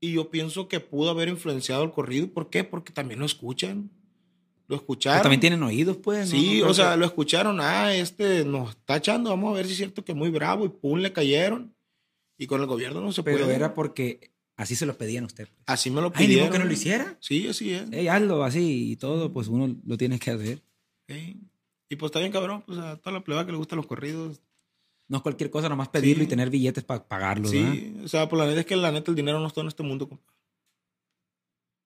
Y 0.00 0.12
yo 0.12 0.30
pienso 0.30 0.68
que 0.68 0.80
pudo 0.80 1.10
haber 1.10 1.28
influenciado 1.28 1.82
el 1.84 1.90
corrido. 1.90 2.28
¿Por 2.32 2.50
qué? 2.50 2.64
Porque 2.64 2.92
también 2.92 3.20
lo 3.20 3.26
escuchan. 3.26 3.90
Lo 4.68 4.76
Pero 4.76 4.80
escucharon. 4.80 5.22
también 5.22 5.40
tienen 5.40 5.62
oídos, 5.62 5.96
pues. 5.98 6.32
¿no? 6.32 6.38
Sí, 6.38 6.60
No 6.60 6.68
o 6.70 6.74
sea, 6.74 6.96
lo 6.96 7.06
escucharon. 7.06 7.58
Ah, 7.60 7.94
este 7.94 8.44
nos 8.44 8.70
está 8.70 8.96
echando. 8.96 9.30
Vamos 9.30 9.52
a 9.52 9.56
ver 9.56 9.66
si 9.66 9.72
es 9.72 9.78
cierto 9.78 10.04
que 10.04 10.12
muy 10.14 10.30
bravo. 10.30 10.64
Y 10.64 10.68
pum, 10.70 10.98
le 10.98 11.12
cayeron. 11.12 11.75
Y 12.38 12.46
con 12.46 12.60
el 12.60 12.66
gobierno 12.66 13.00
no 13.00 13.12
se 13.12 13.22
Pero 13.22 13.44
puede. 13.44 13.54
era 13.56 13.72
porque 13.74 14.32
así 14.56 14.76
se 14.76 14.86
lo 14.86 14.96
pedían 14.98 15.24
a 15.24 15.26
usted. 15.28 15.48
pues. 15.48 15.62
Así 15.66 15.90
me 15.90 16.00
lo 16.00 16.08
Ay, 16.14 16.26
pidieron. 16.26 16.44
dijo 16.46 16.52
que 16.52 16.58
no 16.58 16.64
lo 16.66 16.72
hiciera. 16.72 17.16
Sí, 17.20 17.48
así 17.48 17.72
es. 17.72 17.90
Ey, 17.92 18.08
hazlo 18.08 18.44
así 18.44 18.92
y 18.92 18.96
todo, 18.96 19.32
pues 19.32 19.48
uno 19.48 19.74
lo 19.84 19.96
tiene 19.96 20.18
que 20.18 20.30
hacer. 20.30 20.62
Y 21.88 21.94
pues 21.96 22.08
está 22.10 22.18
bien 22.18 22.32
cabrón, 22.32 22.62
pues 22.66 22.78
a 22.78 22.96
toda 22.96 23.12
la 23.12 23.24
pleba 23.24 23.46
que 23.46 23.52
le 23.52 23.58
gustan 23.58 23.76
los 23.76 23.86
corridos. 23.86 24.40
No 25.08 25.18
es 25.18 25.22
cualquier 25.22 25.50
cosa, 25.50 25.68
nomás 25.68 25.88
pedirlo 25.88 26.22
Sí. 26.22 26.26
y 26.26 26.28
tener 26.28 26.50
billetes 26.50 26.82
para 26.82 27.06
pagarlo, 27.06 27.48
¿verdad? 27.48 27.72
Sí, 27.72 27.96
o 28.04 28.08
sea, 28.08 28.28
por 28.28 28.38
la 28.40 28.46
neta 28.46 28.60
es 28.60 28.66
que 28.66 28.74
la 28.74 28.90
neta 28.90 29.10
el 29.12 29.16
dinero 29.16 29.38
no 29.38 29.46
está 29.46 29.60
en 29.60 29.68
este 29.68 29.84
mundo, 29.84 30.08
compa. 30.08 30.34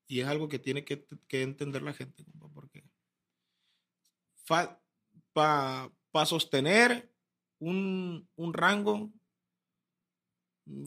Y 0.08 0.20
es 0.20 0.26
algo 0.26 0.48
que 0.48 0.58
tiene 0.58 0.84
que, 0.84 1.06
que 1.28 1.42
entender 1.42 1.82
la 1.82 1.92
gente, 1.92 2.24
compa, 2.24 2.48
porque 2.48 2.82
para 5.32 6.26
sostener 6.26 7.12
un, 7.60 8.28
un 8.36 8.52
rango 8.54 9.12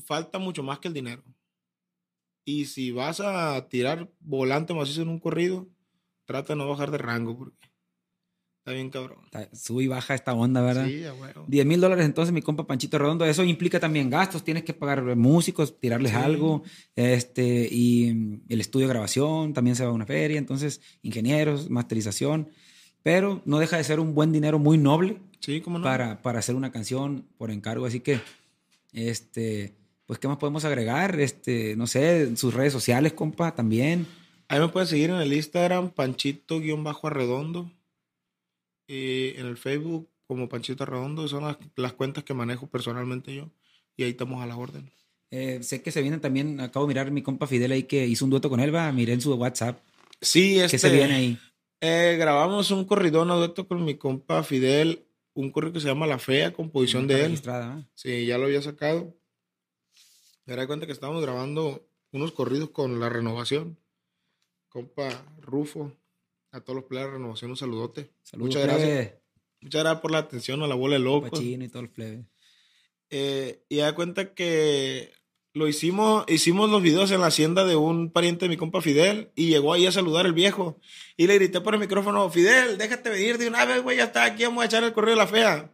falta 0.06 0.40
mucho 0.40 0.64
más 0.64 0.80
que 0.80 0.88
el 0.88 0.94
dinero. 0.94 1.24
Y 2.46 2.66
si 2.66 2.92
vas 2.92 3.20
a 3.22 3.68
tirar 3.70 4.12
volante 4.20 4.74
macizo 4.74 5.02
en 5.02 5.10
un 5.10 5.20
corrido, 5.20 5.68
trata 6.26 6.54
de 6.54 6.58
no 6.58 6.68
bajar 6.68 6.92
de 6.92 6.98
rango, 6.98 7.38
porque 7.38 7.70
está 8.60 8.74
bien 8.74 8.90
cabrón. 8.90 9.20
Sube 9.54 9.84
y 9.84 9.88
baja 9.88 10.14
esta 10.14 10.34
onda, 10.34 10.62
¿verdad? 10.62 10.86
Sí, 10.88 11.06
a 11.06 11.14
huevo. 11.14 11.46
10 11.48 11.66
mil 11.66 11.80
dólares 11.80 12.06
entonces, 12.06 12.34
mi 12.34 12.42
compa 12.42 12.68
Panchito 12.68 12.98
Redondo. 12.98 13.24
Eso 13.26 13.44
implica 13.46 13.80
también 13.80 14.10
gastos. 14.10 14.44
Tienes 14.44 14.64
que 14.64 14.74
pagar 14.74 15.16
músicos, 15.16 15.80
tirarles 15.80 16.12
Sí. 16.12 16.18
algo. 16.18 16.64
Este, 16.96 17.68
y 17.72 18.14
mm, 18.14 18.42
el 18.50 18.60
estudio 18.60 18.88
de 18.88 18.94
grabación 18.94 19.54
también 19.54 19.76
se 19.78 19.84
va 19.86 19.92
a 19.92 19.94
una 19.94 20.06
feria. 20.06 20.38
Entonces, 20.38 20.82
ingenieros, 21.02 21.70
masterización. 21.70 22.50
Pero 23.04 23.42
no 23.46 23.60
deja 23.60 23.78
de 23.78 23.84
ser 23.86 24.00
un 24.02 24.14
buen 24.16 24.32
dinero 24.32 24.60
muy 24.60 24.78
noble 24.78 25.22
Sí, 25.40 25.60
cómo 25.62 25.78
no. 25.78 25.84
para, 25.84 26.22
para 26.22 26.40
hacer 26.40 26.56
una 26.56 26.72
canción 26.72 27.26
por 27.38 27.52
encargo. 27.52 27.86
Así 27.86 28.00
que, 28.00 28.20
este, 28.94 29.74
pues, 30.06 30.20
¿qué 30.20 30.28
más 30.28 30.38
podemos 30.38 30.66
agregar? 30.66 31.20
Este, 31.20 31.76
no 31.76 31.88
sé, 31.88 32.36
sus 32.38 32.54
redes 32.54 32.74
sociales, 32.74 33.14
compa, 33.14 33.56
también. 33.56 34.08
Ahí 34.48 34.60
me 34.60 34.70
pueden 34.70 34.88
seguir 34.88 35.10
en 35.10 35.18
el 35.18 35.34
Instagram, 35.34 35.91
Panchito-Arredondo. 35.91 37.72
Y 38.88 39.30
en 39.38 39.48
el 39.48 39.58
Facebook, 39.58 40.10
como 40.28 40.50
Panchito 40.50 40.84
Arredondo. 40.84 41.28
Son 41.28 41.44
las, 41.44 41.58
las 41.76 41.94
cuentas 41.94 42.24
que 42.24 42.34
manejo 42.34 42.68
personalmente 42.68 43.34
yo. 43.34 43.50
Y 43.96 44.04
ahí 44.04 44.12
estamos 44.12 44.44
a 44.44 44.46
la 44.46 44.56
orden. 44.56 44.91
Eh, 45.32 45.64
sé 45.64 45.82
que 45.82 45.91
se 45.91 46.02
vienen 46.02 46.22
también, 46.22 46.60
acabo 46.60 46.86
de 46.86 46.89
mirar 46.89 47.10
mi 47.10 47.24
compa 47.24 47.48
Fidel 47.48 47.72
ahí 47.72 47.84
que 47.84 48.06
hizo 48.06 48.24
un 48.24 48.30
dueto 48.30 48.52
con 48.52 48.60
él, 48.60 48.74
va, 48.74 48.91
miré 48.91 49.14
en 49.14 49.22
su 49.22 49.34
WhatsApp. 49.34 49.80
Sí, 50.22 50.60
este, 50.60 50.76
¿Qué 50.76 50.80
se 50.80 50.89
viene 50.91 51.14
ahí? 51.16 51.39
eh, 51.82 52.16
grabamos 52.20 52.70
un 52.70 52.86
corridón 52.86 53.32
a 53.32 53.34
dueto 53.34 53.68
con 53.68 53.84
mi 53.84 53.96
compa 53.96 54.44
Fidel. 54.44 55.04
Un 55.34 55.52
corrido 55.52 55.74
que 55.74 55.80
se 55.80 55.88
llama 55.88 56.08
La 56.08 56.20
Fea, 56.20 56.54
composición 56.54 57.08
de 57.08 57.26
él. 57.26 57.42
¿va? 57.48 57.88
Sí, 57.96 58.26
ya 58.26 58.38
lo 58.38 58.46
había 58.46 58.62
sacado. 58.62 59.16
Me 60.46 60.56
da 60.56 60.68
cuenta 60.68 60.86
que 60.86 60.92
estábamos 60.92 61.22
grabando 61.22 61.88
unos 62.12 62.32
corridos 62.32 62.70
con 62.70 63.00
la 63.00 63.10
renovación. 63.10 63.80
Compa 64.70 65.10
Rufo, 65.40 65.92
a 66.52 66.62
todos 66.62 66.78
los 66.78 66.86
players 66.86 67.12
de 67.12 67.18
renovación, 67.18 67.52
un 67.52 67.58
saludote. 67.58 68.12
Saludos, 68.22 68.48
Muchas 68.50 68.64
gracias. 68.64 68.90
plebe, 68.90 69.22
Muchas 69.62 69.82
gracias 69.84 70.02
por 70.02 70.12
la 70.12 70.18
atención 70.20 70.62
a 70.62 70.68
la 70.68 70.76
bola 70.76 70.96
de. 71.00 71.22
Pachino 71.32 71.64
y 71.66 71.70
todos 71.70 71.84
los 71.86 71.94
plebes. 71.94 72.26
Eh, 73.10 73.64
y 73.70 73.78
da 73.78 73.94
cuenta 73.96 74.34
que 74.34 75.12
lo 75.54 75.68
hicimos, 75.68 76.26
hicimos 76.28 76.70
los 76.70 76.82
videos 76.82 77.12
en 77.12 77.22
la 77.22 77.28
hacienda 77.28 77.64
de 77.66 77.76
un 77.76 78.10
pariente 78.12 78.45
de 78.45 78.49
mi 78.49 78.58
compa 78.58 78.82
Fidel 78.82 79.30
y 79.36 79.47
llegó 79.49 79.74
ahí 79.74 79.86
a 79.86 79.91
saludar 79.91 80.26
el 80.26 80.34
viejo. 80.34 80.80
Y 81.18 81.28
le 81.28 81.36
grité 81.36 81.62
por 81.62 81.74
el 81.76 81.80
micrófono, 81.80 82.30
Fidel, 82.30 82.78
déjate 82.78 83.10
venir 83.10 83.38
de 83.38 83.47
una 83.47 83.64
vez, 83.66 83.84
güey, 83.84 83.97
ya 83.97 84.06
está 84.06 84.24
aquí, 84.26 84.43
vamos 84.43 84.64
a 84.64 84.66
echar 84.66 84.84
el 84.84 84.93
correo 84.93 85.12
de 85.12 85.18
la 85.18 85.28
fea. 85.28 85.70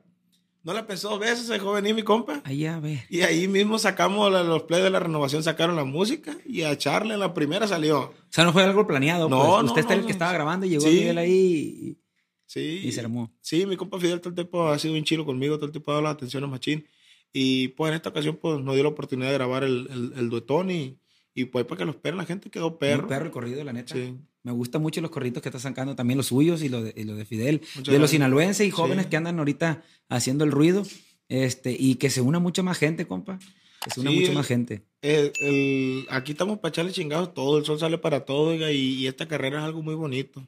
No 0.61 0.73
la 0.73 0.85
pensó 0.85 1.09
dos 1.11 1.19
veces, 1.21 1.47
se 1.47 1.53
dejó 1.53 1.71
venir 1.71 1.95
mi 1.95 2.03
compa. 2.03 2.41
Ahí 2.43 2.65
a 2.65 2.77
ver. 2.81 3.05
Y 3.09 3.21
ahí 3.21 3.47
mismo 3.47 3.79
sacamos 3.79 4.29
la- 4.29 4.43
los 4.43 4.63
plays 4.63 4.83
de 4.83 4.89
la 4.89 4.99
renovación, 4.99 5.41
sacaron 5.41 5.77
la 5.77 5.85
música 5.85 6.35
y 6.45 6.63
a 6.63 6.71
echarle 6.73 7.13
en 7.13 7.21
la 7.21 7.33
primera 7.33 7.65
salió. 7.65 7.99
O 8.01 8.13
sea, 8.29 8.43
no 8.43 8.51
fue 8.51 8.63
algo 8.63 8.85
planeado. 8.85 9.29
No, 9.29 9.37
pues. 9.37 9.49
no, 9.63 9.65
Usted 9.69 9.79
está 9.81 9.93
no, 9.93 10.01
el 10.01 10.05
que 10.05 10.11
no. 10.11 10.15
estaba 10.15 10.33
grabando 10.33 10.65
y 10.65 10.69
llegó 10.71 10.81
Sí. 10.83 10.89
Miguel 10.89 11.17
ahí 11.17 11.97
Sí. 12.45 12.81
y, 12.83 12.87
y 12.89 12.91
se 12.91 12.99
armó. 12.99 13.31
Sí, 13.39 13.65
mi 13.65 13.77
compa 13.77 13.97
Fidel 13.99 14.19
todo 14.19 14.29
el 14.29 14.35
tiempo 14.35 14.67
ha 14.67 14.77
sido 14.77 14.95
un 14.95 15.03
chilo 15.05 15.23
conmigo, 15.25 15.55
todo 15.55 15.67
el 15.67 15.71
tiempo 15.71 15.91
ha 15.91 15.93
dado 15.93 16.03
las 16.03 16.13
atenciones 16.15 16.49
machín. 16.49 16.85
Y 17.31 17.69
pues 17.69 17.89
en 17.89 17.95
esta 17.95 18.09
ocasión 18.09 18.37
pues 18.41 18.59
nos 18.61 18.73
dio 18.75 18.83
la 18.83 18.89
oportunidad 18.89 19.29
de 19.29 19.35
grabar 19.35 19.63
el, 19.63 19.87
el, 19.91 20.13
el 20.19 20.29
duetón 20.29 20.71
y, 20.71 20.97
y 21.35 21.45
pues 21.45 21.65
para 21.65 21.77
que 21.79 21.85
lo 21.85 21.91
esperen 21.91 22.17
la 22.17 22.25
gente 22.25 22.49
quedó 22.49 22.77
perro. 22.79 23.03
Muy 23.03 23.09
perro 23.09 23.25
el 23.25 23.31
corrido, 23.31 23.63
la 23.63 23.73
neta. 23.73 23.93
Sí. 23.95 24.15
Me 24.41 24.51
gustan 24.51 24.81
mucho 24.81 25.01
los 25.01 25.11
corridos 25.11 25.43
que 25.43 25.49
está 25.49 25.59
sacando, 25.59 25.95
también 25.95 26.17
los 26.17 26.27
suyos 26.27 26.63
y 26.63 26.69
los 26.69 26.83
de, 26.83 26.93
y 26.95 27.03
los 27.03 27.17
de 27.17 27.25
Fidel. 27.25 27.59
Muchas 27.59 27.75
de 27.75 27.79
los 27.79 27.85
gracias. 27.99 28.11
sinaloenses 28.11 28.67
y 28.67 28.71
jóvenes 28.71 29.05
Sí. 29.05 29.09
que 29.11 29.17
andan 29.17 29.37
ahorita 29.37 29.83
haciendo 30.07 30.43
el 30.45 30.51
ruido. 30.51 30.83
Este, 31.27 31.75
y 31.77 31.95
que 31.95 32.09
se 32.09 32.21
una 32.21 32.39
mucha 32.39 32.63
más 32.63 32.77
gente, 32.79 33.05
compa. 33.05 33.37
Que 33.83 33.91
se 33.91 33.99
una 34.01 34.09
Sí, 34.09 34.15
mucha 34.17 34.29
el- 34.31 34.35
más 34.37 34.47
gente. 34.47 34.81
El- 35.01 35.31
el- 35.41 36.05
aquí 36.09 36.31
estamos 36.31 36.57
para 36.59 36.69
echarle 36.69 36.91
chingados 36.91 37.33
todo, 37.35 37.59
el 37.59 37.65
sol 37.65 37.77
sale 37.79 37.97
para 37.99 38.25
todo, 38.25 38.47
oiga, 38.49 38.71
y, 38.71 38.95
y 38.95 39.07
esta 39.07 39.27
carrera 39.27 39.59
es 39.59 39.63
algo 39.65 39.83
muy 39.83 39.93
bonito. 39.95 40.47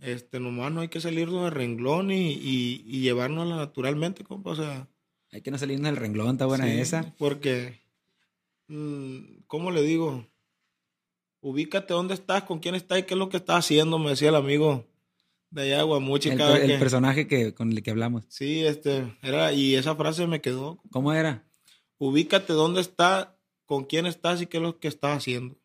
Este, 0.00 0.40
nomás 0.40 0.72
no 0.72 0.80
hay 0.80 0.88
que 0.88 1.00
salirnos 1.00 1.44
de 1.44 1.50
renglón 1.50 2.10
y, 2.10 2.32
y, 2.32 2.82
y 2.86 3.00
llevárnosla 3.02 3.54
naturalmente, 3.56 4.24
compa, 4.24 4.50
o 4.50 4.56
sea. 4.56 4.88
Hay 5.32 5.40
que 5.40 5.50
no 5.50 5.58
salirnos 5.58 5.86
del 5.86 5.96
renglón, 5.96 6.32
está 6.32 6.46
buena 6.46 6.66
sí, 6.66 6.78
esa. 6.78 7.14
Porque, 7.18 7.80
mm, 8.68 9.44
¿cómo 9.46 9.70
le 9.70 9.82
digo? 9.82 10.26
Ubícate 11.40 11.94
dónde 11.94 12.14
estás, 12.14 12.44
con 12.44 12.60
quién 12.60 12.74
estás 12.74 12.98
y 13.00 13.02
qué 13.04 13.14
es 13.14 13.18
lo 13.18 13.28
que 13.28 13.38
estás 13.38 13.64
haciendo, 13.64 13.98
me 13.98 14.10
decía 14.10 14.28
el 14.28 14.36
amigo 14.36 14.86
de 15.50 15.62
allá 15.62 15.78
de 15.78 15.82
Guamuchi. 15.84 16.28
El, 16.28 16.40
el 16.40 16.66
que- 16.68 16.78
personaje 16.78 17.26
que, 17.26 17.54
con 17.54 17.72
el 17.72 17.82
que 17.82 17.90
hablamos. 17.90 18.24
Sí, 18.28 18.64
este, 18.64 19.16
era, 19.22 19.52
y 19.52 19.74
esa 19.74 19.96
frase 19.96 20.26
me 20.26 20.40
quedó. 20.40 20.80
¿Cómo 20.90 21.12
era? 21.12 21.44
Ubícate 21.98 22.52
dónde 22.52 22.80
estás, 22.80 23.28
con 23.64 23.84
quién 23.84 24.06
estás 24.06 24.42
y 24.42 24.46
qué 24.46 24.58
es 24.58 24.62
lo 24.62 24.78
que 24.78 24.88
estás 24.88 25.16
haciendo. 25.16 25.56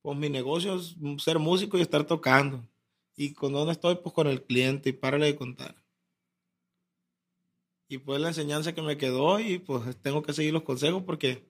Pues 0.00 0.16
mi 0.18 0.28
negocio 0.30 0.76
es 0.76 0.96
ser 1.22 1.38
músico 1.38 1.76
y 1.78 1.82
estar 1.82 2.04
tocando. 2.04 2.66
Y 3.16 3.34
con 3.34 3.52
dónde 3.52 3.72
estoy, 3.72 3.96
pues 3.96 4.14
con 4.14 4.26
el 4.26 4.42
cliente 4.42 4.88
y 4.88 4.92
párale 4.92 5.26
de 5.26 5.36
contar. 5.36 5.76
Y 7.94 7.98
pues 7.98 8.20
la 8.20 8.28
enseñanza 8.28 8.72
que 8.74 8.82
me 8.82 8.96
quedó 8.96 9.38
y 9.38 9.58
pues 9.60 9.82
tengo 10.02 10.22
que 10.22 10.32
seguir 10.32 10.52
los 10.52 10.62
consejos 10.64 11.04
porque 11.04 11.44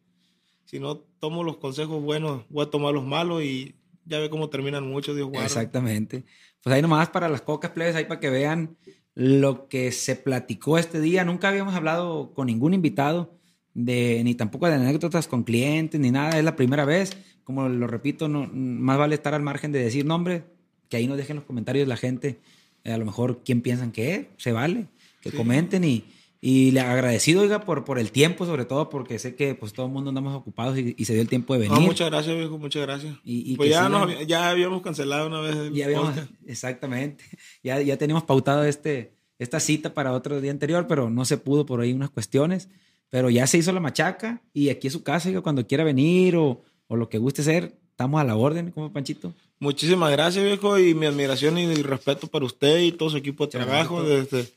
si 0.66 0.78
no 0.78 0.98
tomo 0.98 1.42
los 1.42 1.56
consejos 1.56 2.02
buenos, 2.02 2.42
voy 2.50 2.66
a 2.66 2.70
tomar 2.70 2.92
los 2.92 3.04
malos 3.06 3.42
y 3.42 3.74
ya 4.04 4.18
ve 4.18 4.28
cómo 4.28 4.50
terminan 4.50 4.86
muchos, 4.86 5.16
Dios 5.16 5.28
guarde. 5.30 5.46
Exactamente. 5.46 6.24
Pues 6.62 6.74
ahí 6.74 6.82
nomás 6.82 7.08
para 7.08 7.28
las 7.30 7.40
cocas 7.40 7.70
plebes, 7.70 7.96
ahí 7.96 8.04
para 8.04 8.20
que 8.20 8.28
vean 8.28 8.76
lo 9.14 9.68
que 9.68 9.90
se 9.92 10.16
platicó 10.16 10.76
este 10.76 11.00
día. 11.00 11.24
Nunca 11.24 11.48
habíamos 11.48 11.74
hablado 11.74 12.32
con 12.34 12.46
ningún 12.48 12.74
invitado, 12.74 13.38
de, 13.72 14.20
ni 14.24 14.34
tampoco 14.34 14.66
de 14.66 14.74
anécdotas 14.74 15.26
con 15.26 15.44
clientes, 15.44 15.98
ni 15.98 16.10
nada. 16.10 16.38
Es 16.38 16.44
la 16.44 16.56
primera 16.56 16.84
vez. 16.84 17.16
Como 17.44 17.68
lo 17.70 17.86
repito, 17.86 18.28
no, 18.28 18.46
más 18.52 18.98
vale 18.98 19.14
estar 19.14 19.32
al 19.32 19.42
margen 19.42 19.72
de 19.72 19.82
decir 19.82 20.04
nombre, 20.04 20.44
que 20.90 20.96
ahí 20.98 21.06
nos 21.06 21.16
dejen 21.16 21.36
los 21.36 21.44
comentarios 21.46 21.88
la 21.88 21.96
gente. 21.96 22.38
eh, 22.84 22.92
a 22.92 22.98
lo 22.98 23.06
mejor 23.06 23.40
quién 23.44 23.62
piensan 23.62 23.92
que 23.92 24.14
es, 24.14 24.26
se 24.36 24.52
vale. 24.52 24.88
Que 25.22 25.30
Sí. 25.30 25.36
comenten 25.38 25.84
y, 25.84 26.04
y 26.46 26.72
le 26.72 26.80
agradecido, 26.80 27.40
oiga, 27.40 27.60
por, 27.64 27.84
por 27.84 27.98
el 27.98 28.10
tiempo, 28.12 28.44
sobre 28.44 28.66
todo 28.66 28.90
porque 28.90 29.18
sé 29.18 29.34
que 29.34 29.54
pues 29.54 29.72
todo 29.72 29.86
el 29.86 29.92
mundo 29.92 30.10
andamos 30.10 30.34
ocupados 30.34 30.76
y, 30.78 30.94
y 30.98 31.04
se 31.06 31.14
dio 31.14 31.22
el 31.22 31.28
tiempo 31.28 31.54
de 31.54 31.60
venir. 31.60 31.72
No, 31.74 31.80
muchas 31.80 32.10
gracias, 32.10 32.36
viejo, 32.36 32.58
muchas 32.58 32.82
gracias. 32.82 33.14
Y- 33.24 33.50
y 33.52 33.56
pues 33.56 33.70
ya, 33.70 33.86
sigan- 33.88 33.90
nos 34.18 34.26
ya 34.26 34.50
habíamos 34.50 34.82
cancelado 34.82 35.26
una 35.28 35.40
vez 35.40 35.56
el 35.56 35.72
Ya 35.72 35.86
habíamos, 35.86 36.08
podcast. 36.10 36.30
exactamente. 36.46 37.24
Ya, 37.62 37.80
ya 37.80 37.96
teníamos 37.96 38.24
pautado 38.24 38.64
este, 38.64 39.14
esta 39.38 39.58
cita 39.58 39.94
para 39.94 40.12
otro 40.12 40.38
día 40.42 40.50
anterior, 40.50 40.86
pero 40.86 41.08
no 41.08 41.24
se 41.24 41.38
pudo 41.38 41.64
por 41.64 41.80
ahí 41.80 41.92
unas 41.94 42.10
cuestiones. 42.10 42.68
Pero 43.08 43.30
ya 43.30 43.46
se 43.46 43.56
hizo 43.58 43.72
la 43.72 43.80
machaca 43.80 44.42
y 44.52 44.68
aquí 44.70 44.88
es 44.88 44.92
su 44.92 45.02
casa, 45.02 45.28
oiga, 45.30 45.40
cuando 45.40 45.66
quiera 45.66 45.82
venir 45.84 46.36
o, 46.36 46.62
o 46.88 46.96
lo 46.96 47.08
que 47.08 47.16
guste 47.18 47.42
ser, 47.42 47.74
estamos 47.90 48.20
a 48.20 48.24
la 48.24 48.34
orden, 48.36 48.70
como 48.70 48.92
Panchito. 48.92 49.32
Muchísimas 49.60 50.10
gracias, 50.10 50.44
viejo, 50.44 50.78
y 50.78 50.94
mi 50.94 51.06
admiración 51.06 51.56
y 51.56 51.72
respeto 51.82 52.26
para 52.26 52.44
usted 52.44 52.80
y 52.80 52.92
todo 52.92 53.08
su 53.10 53.16
equipo 53.16 53.46
de 53.46 53.52
trabajo 53.52 54.02
desde, 54.02 54.48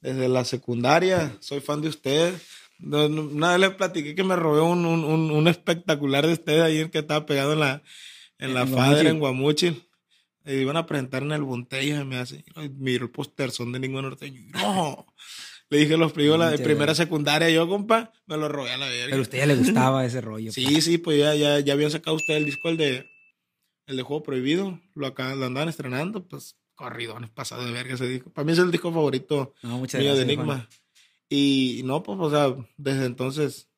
desde 0.00 0.28
la 0.28 0.44
secundaria. 0.44 1.36
Soy 1.40 1.60
fan 1.60 1.80
de 1.82 1.88
usted. 1.88 2.34
Una 2.82 3.50
vez 3.50 3.60
le 3.60 3.70
platiqué 3.70 4.14
que 4.14 4.24
me 4.24 4.36
robé 4.36 4.60
un, 4.62 4.84
un, 4.86 5.04
un- 5.04 5.30
un 5.30 5.48
espectacular 5.48 6.26
de 6.26 6.32
usted 6.32 6.60
ayer 6.60 6.90
que 6.90 6.98
estaba 7.00 7.26
pegado 7.26 7.52
en 7.52 7.60
la, 7.60 7.82
en 8.38 8.54
la 8.54 8.64
Guamuchil. 8.64 9.06
en 9.06 9.18
Guamuchil. 9.18 9.82
Y 10.46 10.52
iban 10.54 10.78
a 10.78 10.86
presentar 10.86 11.22
en 11.22 11.32
el 11.32 11.42
Bontella, 11.42 12.04
me 12.04 12.16
hace. 12.16 12.42
Miro 12.78 13.04
el 13.04 13.10
póster, 13.10 13.50
son 13.50 13.72
de 13.72 13.80
ningún 13.80 14.02
norteño. 14.02 14.40
No. 14.54 15.06
Le 15.68 15.78
dije 15.78 15.96
los 15.96 16.12
primos 16.12 16.38
la 16.38 16.50
de 16.50 16.58
primera 16.58 16.94
secundaria, 16.96 17.48
yo, 17.50 17.68
compa, 17.68 18.12
me 18.26 18.36
lo 18.36 18.48
robé 18.48 18.72
a 18.72 18.78
la 18.78 18.88
verga. 18.88 19.06
Pero 19.10 19.18
a 19.18 19.22
usted 19.22 19.38
ya 19.38 19.46
le 19.46 19.54
gustaba 19.54 20.04
ese 20.04 20.20
rollo. 20.20 20.50
Sí, 20.50 20.80
sí, 20.80 20.98
pues 20.98 21.18
ya, 21.20 21.34
ya, 21.36 21.60
ya 21.60 21.74
habían 21.74 21.92
sacado 21.92 22.16
usted 22.16 22.34
el 22.34 22.44
disco, 22.46 22.70
el 22.70 22.76
de, 22.76 23.08
el 23.86 23.96
de 23.96 24.02
Juego 24.02 24.22
Prohibido. 24.24 24.80
Lo, 24.94 25.06
acá, 25.06 25.34
lo 25.36 25.46
andaban 25.46 25.68
estrenando, 25.68 26.26
pues 26.26 26.56
corridones 26.80 27.30
pasado 27.30 27.64
de 27.64 27.72
verga 27.72 27.94
ese 27.94 28.08
disco. 28.08 28.30
Para 28.30 28.44
mí 28.46 28.52
es 28.52 28.58
el 28.58 28.70
disco 28.70 28.90
favorito 28.92 29.52
No, 29.62 29.78
mío 29.78 29.86
de 29.86 29.98
gracias. 30.02 30.18
Enigma. 30.20 30.44
Juan. 30.44 30.68
Y 31.28 31.82
no, 31.84 32.02
pues, 32.02 32.18
o 32.20 32.30
sea, 32.30 32.56
desde 32.76 33.04
entonces 33.06 33.68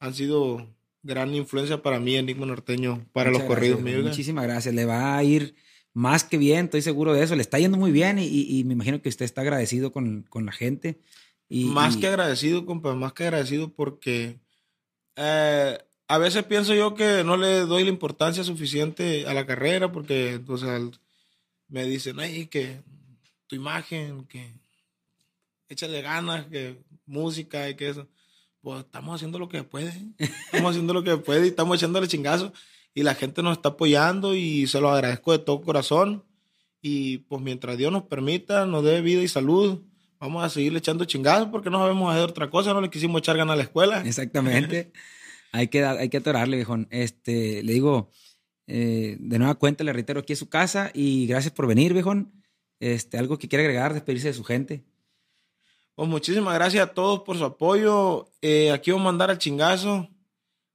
han 0.00 0.14
sido 0.14 0.66
gran 1.02 1.34
influencia 1.34 1.82
para 1.82 2.00
mí, 2.00 2.16
Enigma 2.16 2.46
Norteño, 2.46 3.06
para 3.12 3.30
Muchas 3.30 3.42
los 3.46 3.54
corridos 3.54 3.78
gracias, 3.80 3.96
míos. 4.00 4.10
Muchísimas 4.10 4.44
gracias. 4.44 4.74
Le 4.74 4.84
va 4.84 5.16
a 5.16 5.22
ir 5.24 5.54
más 5.94 6.24
que 6.24 6.38
bien, 6.38 6.64
estoy 6.66 6.82
seguro 6.82 7.12
de 7.14 7.22
eso. 7.22 7.34
Le 7.36 7.42
está 7.42 7.58
yendo 7.58 7.76
muy 7.78 7.92
bien 7.92 8.18
y, 8.18 8.24
y- 8.26 8.58
y 8.58 8.64
me 8.64 8.72
imagino 8.74 9.00
que 9.02 9.08
usted 9.08 9.24
está 9.24 9.42
agradecido 9.42 9.92
con, 9.92 10.22
con 10.28 10.46
la 10.46 10.52
gente. 10.52 11.00
Y, 11.48 11.64
más 11.66 11.96
que 11.96 12.06
agradecido, 12.08 12.66
compa, 12.66 12.94
más 12.94 13.12
que 13.12 13.24
agradecido 13.24 13.72
porque 13.72 14.38
eh, 15.16 15.78
a 16.08 16.18
veces 16.18 16.44
pienso 16.44 16.74
yo 16.74 16.94
que 16.94 17.22
no 17.24 17.36
le 17.36 17.60
doy 17.60 17.84
la 17.84 17.90
importancia 17.90 18.44
suficiente 18.44 19.26
a 19.26 19.34
la 19.34 19.46
carrera 19.46 19.90
porque, 19.92 20.40
o 20.46 20.56
sea, 20.58 20.78
me 21.68 21.84
dicen, 21.84 22.18
ay, 22.18 22.46
que 22.46 22.82
tu 23.46 23.56
imagen, 23.56 24.24
que 24.24 24.54
échale 25.68 26.02
ganas, 26.02 26.46
que 26.46 26.78
música 27.06 27.68
y 27.68 27.76
que 27.76 27.88
eso. 27.90 28.08
Pues 28.60 28.80
estamos 28.80 29.14
haciendo 29.14 29.38
lo 29.38 29.48
que 29.48 29.62
puede. 29.62 29.92
Estamos 30.18 30.70
haciendo 30.70 30.92
lo 30.92 31.04
que 31.04 31.16
puede 31.16 31.46
y 31.46 31.48
estamos 31.50 31.78
echándole 31.78 32.08
chingazo. 32.08 32.52
Y 32.92 33.02
la 33.02 33.14
gente 33.14 33.42
nos 33.42 33.56
está 33.56 33.70
apoyando 33.70 34.34
y 34.34 34.66
se 34.66 34.80
lo 34.80 34.90
agradezco 34.90 35.30
de 35.32 35.38
todo 35.38 35.60
corazón. 35.60 36.24
Y 36.82 37.18
pues 37.18 37.40
mientras 37.40 37.78
Dios 37.78 37.92
nos 37.92 38.02
permita, 38.04 38.66
nos 38.66 38.84
dé 38.84 39.00
vida 39.00 39.22
y 39.22 39.28
salud, 39.28 39.82
vamos 40.18 40.44
a 40.44 40.48
seguir 40.48 40.76
echando 40.76 41.04
chingazos 41.04 41.48
porque 41.48 41.70
no 41.70 41.78
sabemos 41.78 42.12
hacer 42.12 42.30
otra 42.30 42.50
cosa. 42.50 42.74
No 42.74 42.80
le 42.80 42.90
quisimos 42.90 43.20
echar 43.20 43.36
ganas 43.36 43.54
a 43.54 43.56
la 43.56 43.62
escuela. 43.62 44.02
Exactamente. 44.04 44.92
hay, 45.52 45.68
que, 45.68 45.84
hay 45.84 46.08
que 46.08 46.16
atorarle, 46.16 46.56
viejón. 46.56 46.88
Este, 46.90 47.62
le 47.62 47.72
digo, 47.72 48.10
eh, 48.68 49.16
de 49.18 49.38
nueva 49.38 49.54
cuenta, 49.54 49.82
le 49.82 49.94
reitero, 49.94 50.20
aquí 50.20 50.34
es 50.34 50.38
su 50.38 50.50
casa 50.50 50.90
y 50.92 51.26
gracias 51.26 51.54
por 51.54 51.66
venir, 51.66 51.94
viejón. 51.94 52.30
Este, 52.80 53.16
algo 53.18 53.38
que 53.38 53.48
quiere 53.48 53.64
agregar, 53.64 53.94
despedirse 53.94 54.28
de 54.28 54.34
su 54.34 54.44
gente. 54.44 54.84
Pues 55.94 56.08
muchísimas 56.08 56.54
gracias 56.54 56.84
a 56.86 56.92
todos 56.92 57.22
por 57.22 57.38
su 57.38 57.44
apoyo. 57.44 58.30
Eh, 58.42 58.70
aquí 58.70 58.90
vamos 58.90 59.06
a 59.06 59.10
mandar 59.10 59.30
al 59.30 59.38
chingazo. 59.38 60.08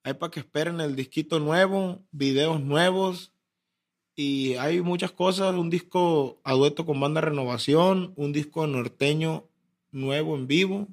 Hay 0.03 0.15
para 0.15 0.31
que 0.31 0.41
esperen 0.41 0.81
el 0.81 0.95
disquito 0.95 1.39
nuevo, 1.39 2.01
videos 2.11 2.59
nuevos. 2.59 3.31
Y 4.15 4.55
hay 4.55 4.81
muchas 4.81 5.11
cosas. 5.11 5.55
Un 5.55 5.69
disco 5.69 6.41
a 6.43 6.53
dueto 6.53 6.85
con 6.85 6.99
banda 6.99 7.21
Renovación, 7.21 8.13
un 8.15 8.33
disco 8.33 8.65
norteño 8.67 9.47
nuevo 9.91 10.35
en 10.35 10.47
vivo 10.47 10.87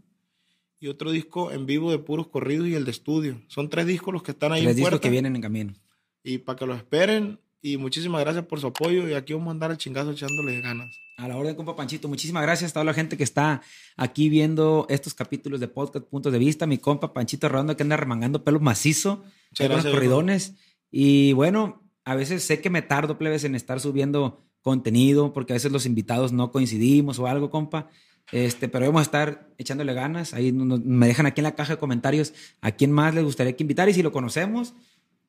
y 0.78 0.88
otro 0.88 1.10
disco 1.10 1.50
en 1.50 1.66
vivo 1.66 1.90
de 1.90 1.98
puros 1.98 2.28
corridos 2.28 2.68
y 2.68 2.74
el 2.74 2.84
de 2.84 2.90
estudio. 2.90 3.42
Son 3.48 3.68
tres 3.70 3.86
discos 3.86 4.12
los 4.12 4.22
que 4.22 4.32
están 4.32 4.52
ahí. 4.52 4.62
Tres 4.62 4.76
discos 4.76 5.00
que 5.00 5.10
vienen 5.10 5.34
en 5.34 5.42
camino. 5.42 5.74
Y 6.22 6.38
para 6.38 6.56
que 6.58 6.66
lo 6.66 6.74
esperen. 6.74 7.38
Y 7.62 7.76
muchísimas 7.76 8.22
gracias 8.22 8.46
por 8.46 8.60
su 8.60 8.68
apoyo. 8.68 9.08
Y 9.08 9.14
aquí 9.14 9.32
vamos 9.32 9.48
a 9.48 9.50
andar 9.52 9.70
al 9.70 9.78
chingazo 9.78 10.12
echándole 10.12 10.60
ganas. 10.60 10.96
A 11.16 11.28
la 11.28 11.36
orden, 11.36 11.54
compa 11.54 11.76
Panchito. 11.76 12.08
Muchísimas 12.08 12.42
gracias 12.42 12.70
a 12.70 12.74
toda 12.74 12.84
la 12.84 12.94
gente 12.94 13.16
que 13.16 13.24
está 13.24 13.60
aquí 13.96 14.30
viendo 14.30 14.86
estos 14.88 15.12
capítulos 15.12 15.60
de 15.60 15.68
podcast 15.68 16.06
Puntos 16.06 16.32
de 16.32 16.38
Vista. 16.38 16.66
Mi 16.66 16.78
compa 16.78 17.12
Panchito 17.12 17.48
Redondo 17.48 17.76
que 17.76 17.82
anda 17.82 17.96
remangando 17.96 18.44
pelo 18.44 18.60
macizo. 18.60 19.22
Con 19.56 19.68
los 19.68 19.84
corridones. 19.84 20.54
Y 20.90 21.32
bueno, 21.34 21.82
a 22.04 22.14
veces 22.14 22.42
sé 22.44 22.60
que 22.60 22.70
me 22.70 22.82
tardo, 22.82 23.18
plebes, 23.18 23.44
en 23.44 23.54
estar 23.54 23.80
subiendo 23.80 24.42
contenido 24.62 25.32
porque 25.32 25.52
a 25.52 25.56
veces 25.56 25.72
los 25.72 25.86
invitados 25.86 26.32
no 26.32 26.50
coincidimos 26.50 27.18
o 27.18 27.26
algo, 27.26 27.50
compa. 27.50 27.88
Este, 28.32 28.68
pero 28.68 28.86
vamos 28.86 29.00
a 29.00 29.04
estar 29.04 29.48
echándole 29.58 29.92
ganas. 29.92 30.34
Ahí 30.34 30.52
me 30.52 31.06
dejan 31.08 31.26
aquí 31.26 31.40
en 31.40 31.44
la 31.44 31.54
caja 31.54 31.74
de 31.74 31.78
comentarios 31.78 32.32
a 32.60 32.72
quién 32.72 32.92
más 32.92 33.14
les 33.14 33.24
gustaría 33.24 33.56
que 33.56 33.64
invitar 33.64 33.88
y 33.88 33.94
si 33.94 34.02
lo 34.02 34.12
conocemos, 34.12 34.74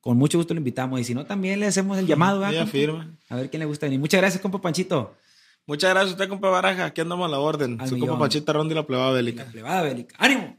con 0.02 0.18
mucho 0.18 0.36
gusto 0.36 0.52
lo 0.52 0.58
invitamos. 0.58 1.00
Y 1.00 1.04
si 1.04 1.14
no, 1.14 1.24
también 1.24 1.60
le 1.60 1.66
hacemos 1.66 1.96
el 1.96 2.06
llamado. 2.06 2.44
A 2.44 2.50
ver 2.50 3.48
quién 3.48 3.60
le 3.60 3.64
gusta 3.66 3.86
venir. 3.86 4.00
Muchas 4.00 4.20
gracias, 4.20 4.42
compa 4.42 4.60
Panchito. 4.60 5.14
Muchas 5.64 5.90
gracias 5.90 6.10
a 6.10 6.14
usted, 6.14 6.28
compa 6.28 6.50
Baraja. 6.50 6.86
Aquí 6.86 7.00
andamos 7.00 7.28
a 7.28 7.30
la 7.30 7.38
orden. 7.38 7.78
Su 7.86 7.96
compa 7.98 8.18
Panchito 8.18 8.52
Rondi 8.52 8.74
la 8.74 8.84
plebada 8.84 9.12
bélica. 9.12 9.44
La 9.44 9.50
plebada 9.52 9.82
bélica. 9.82 10.16
¡Ánimo! 10.18 10.56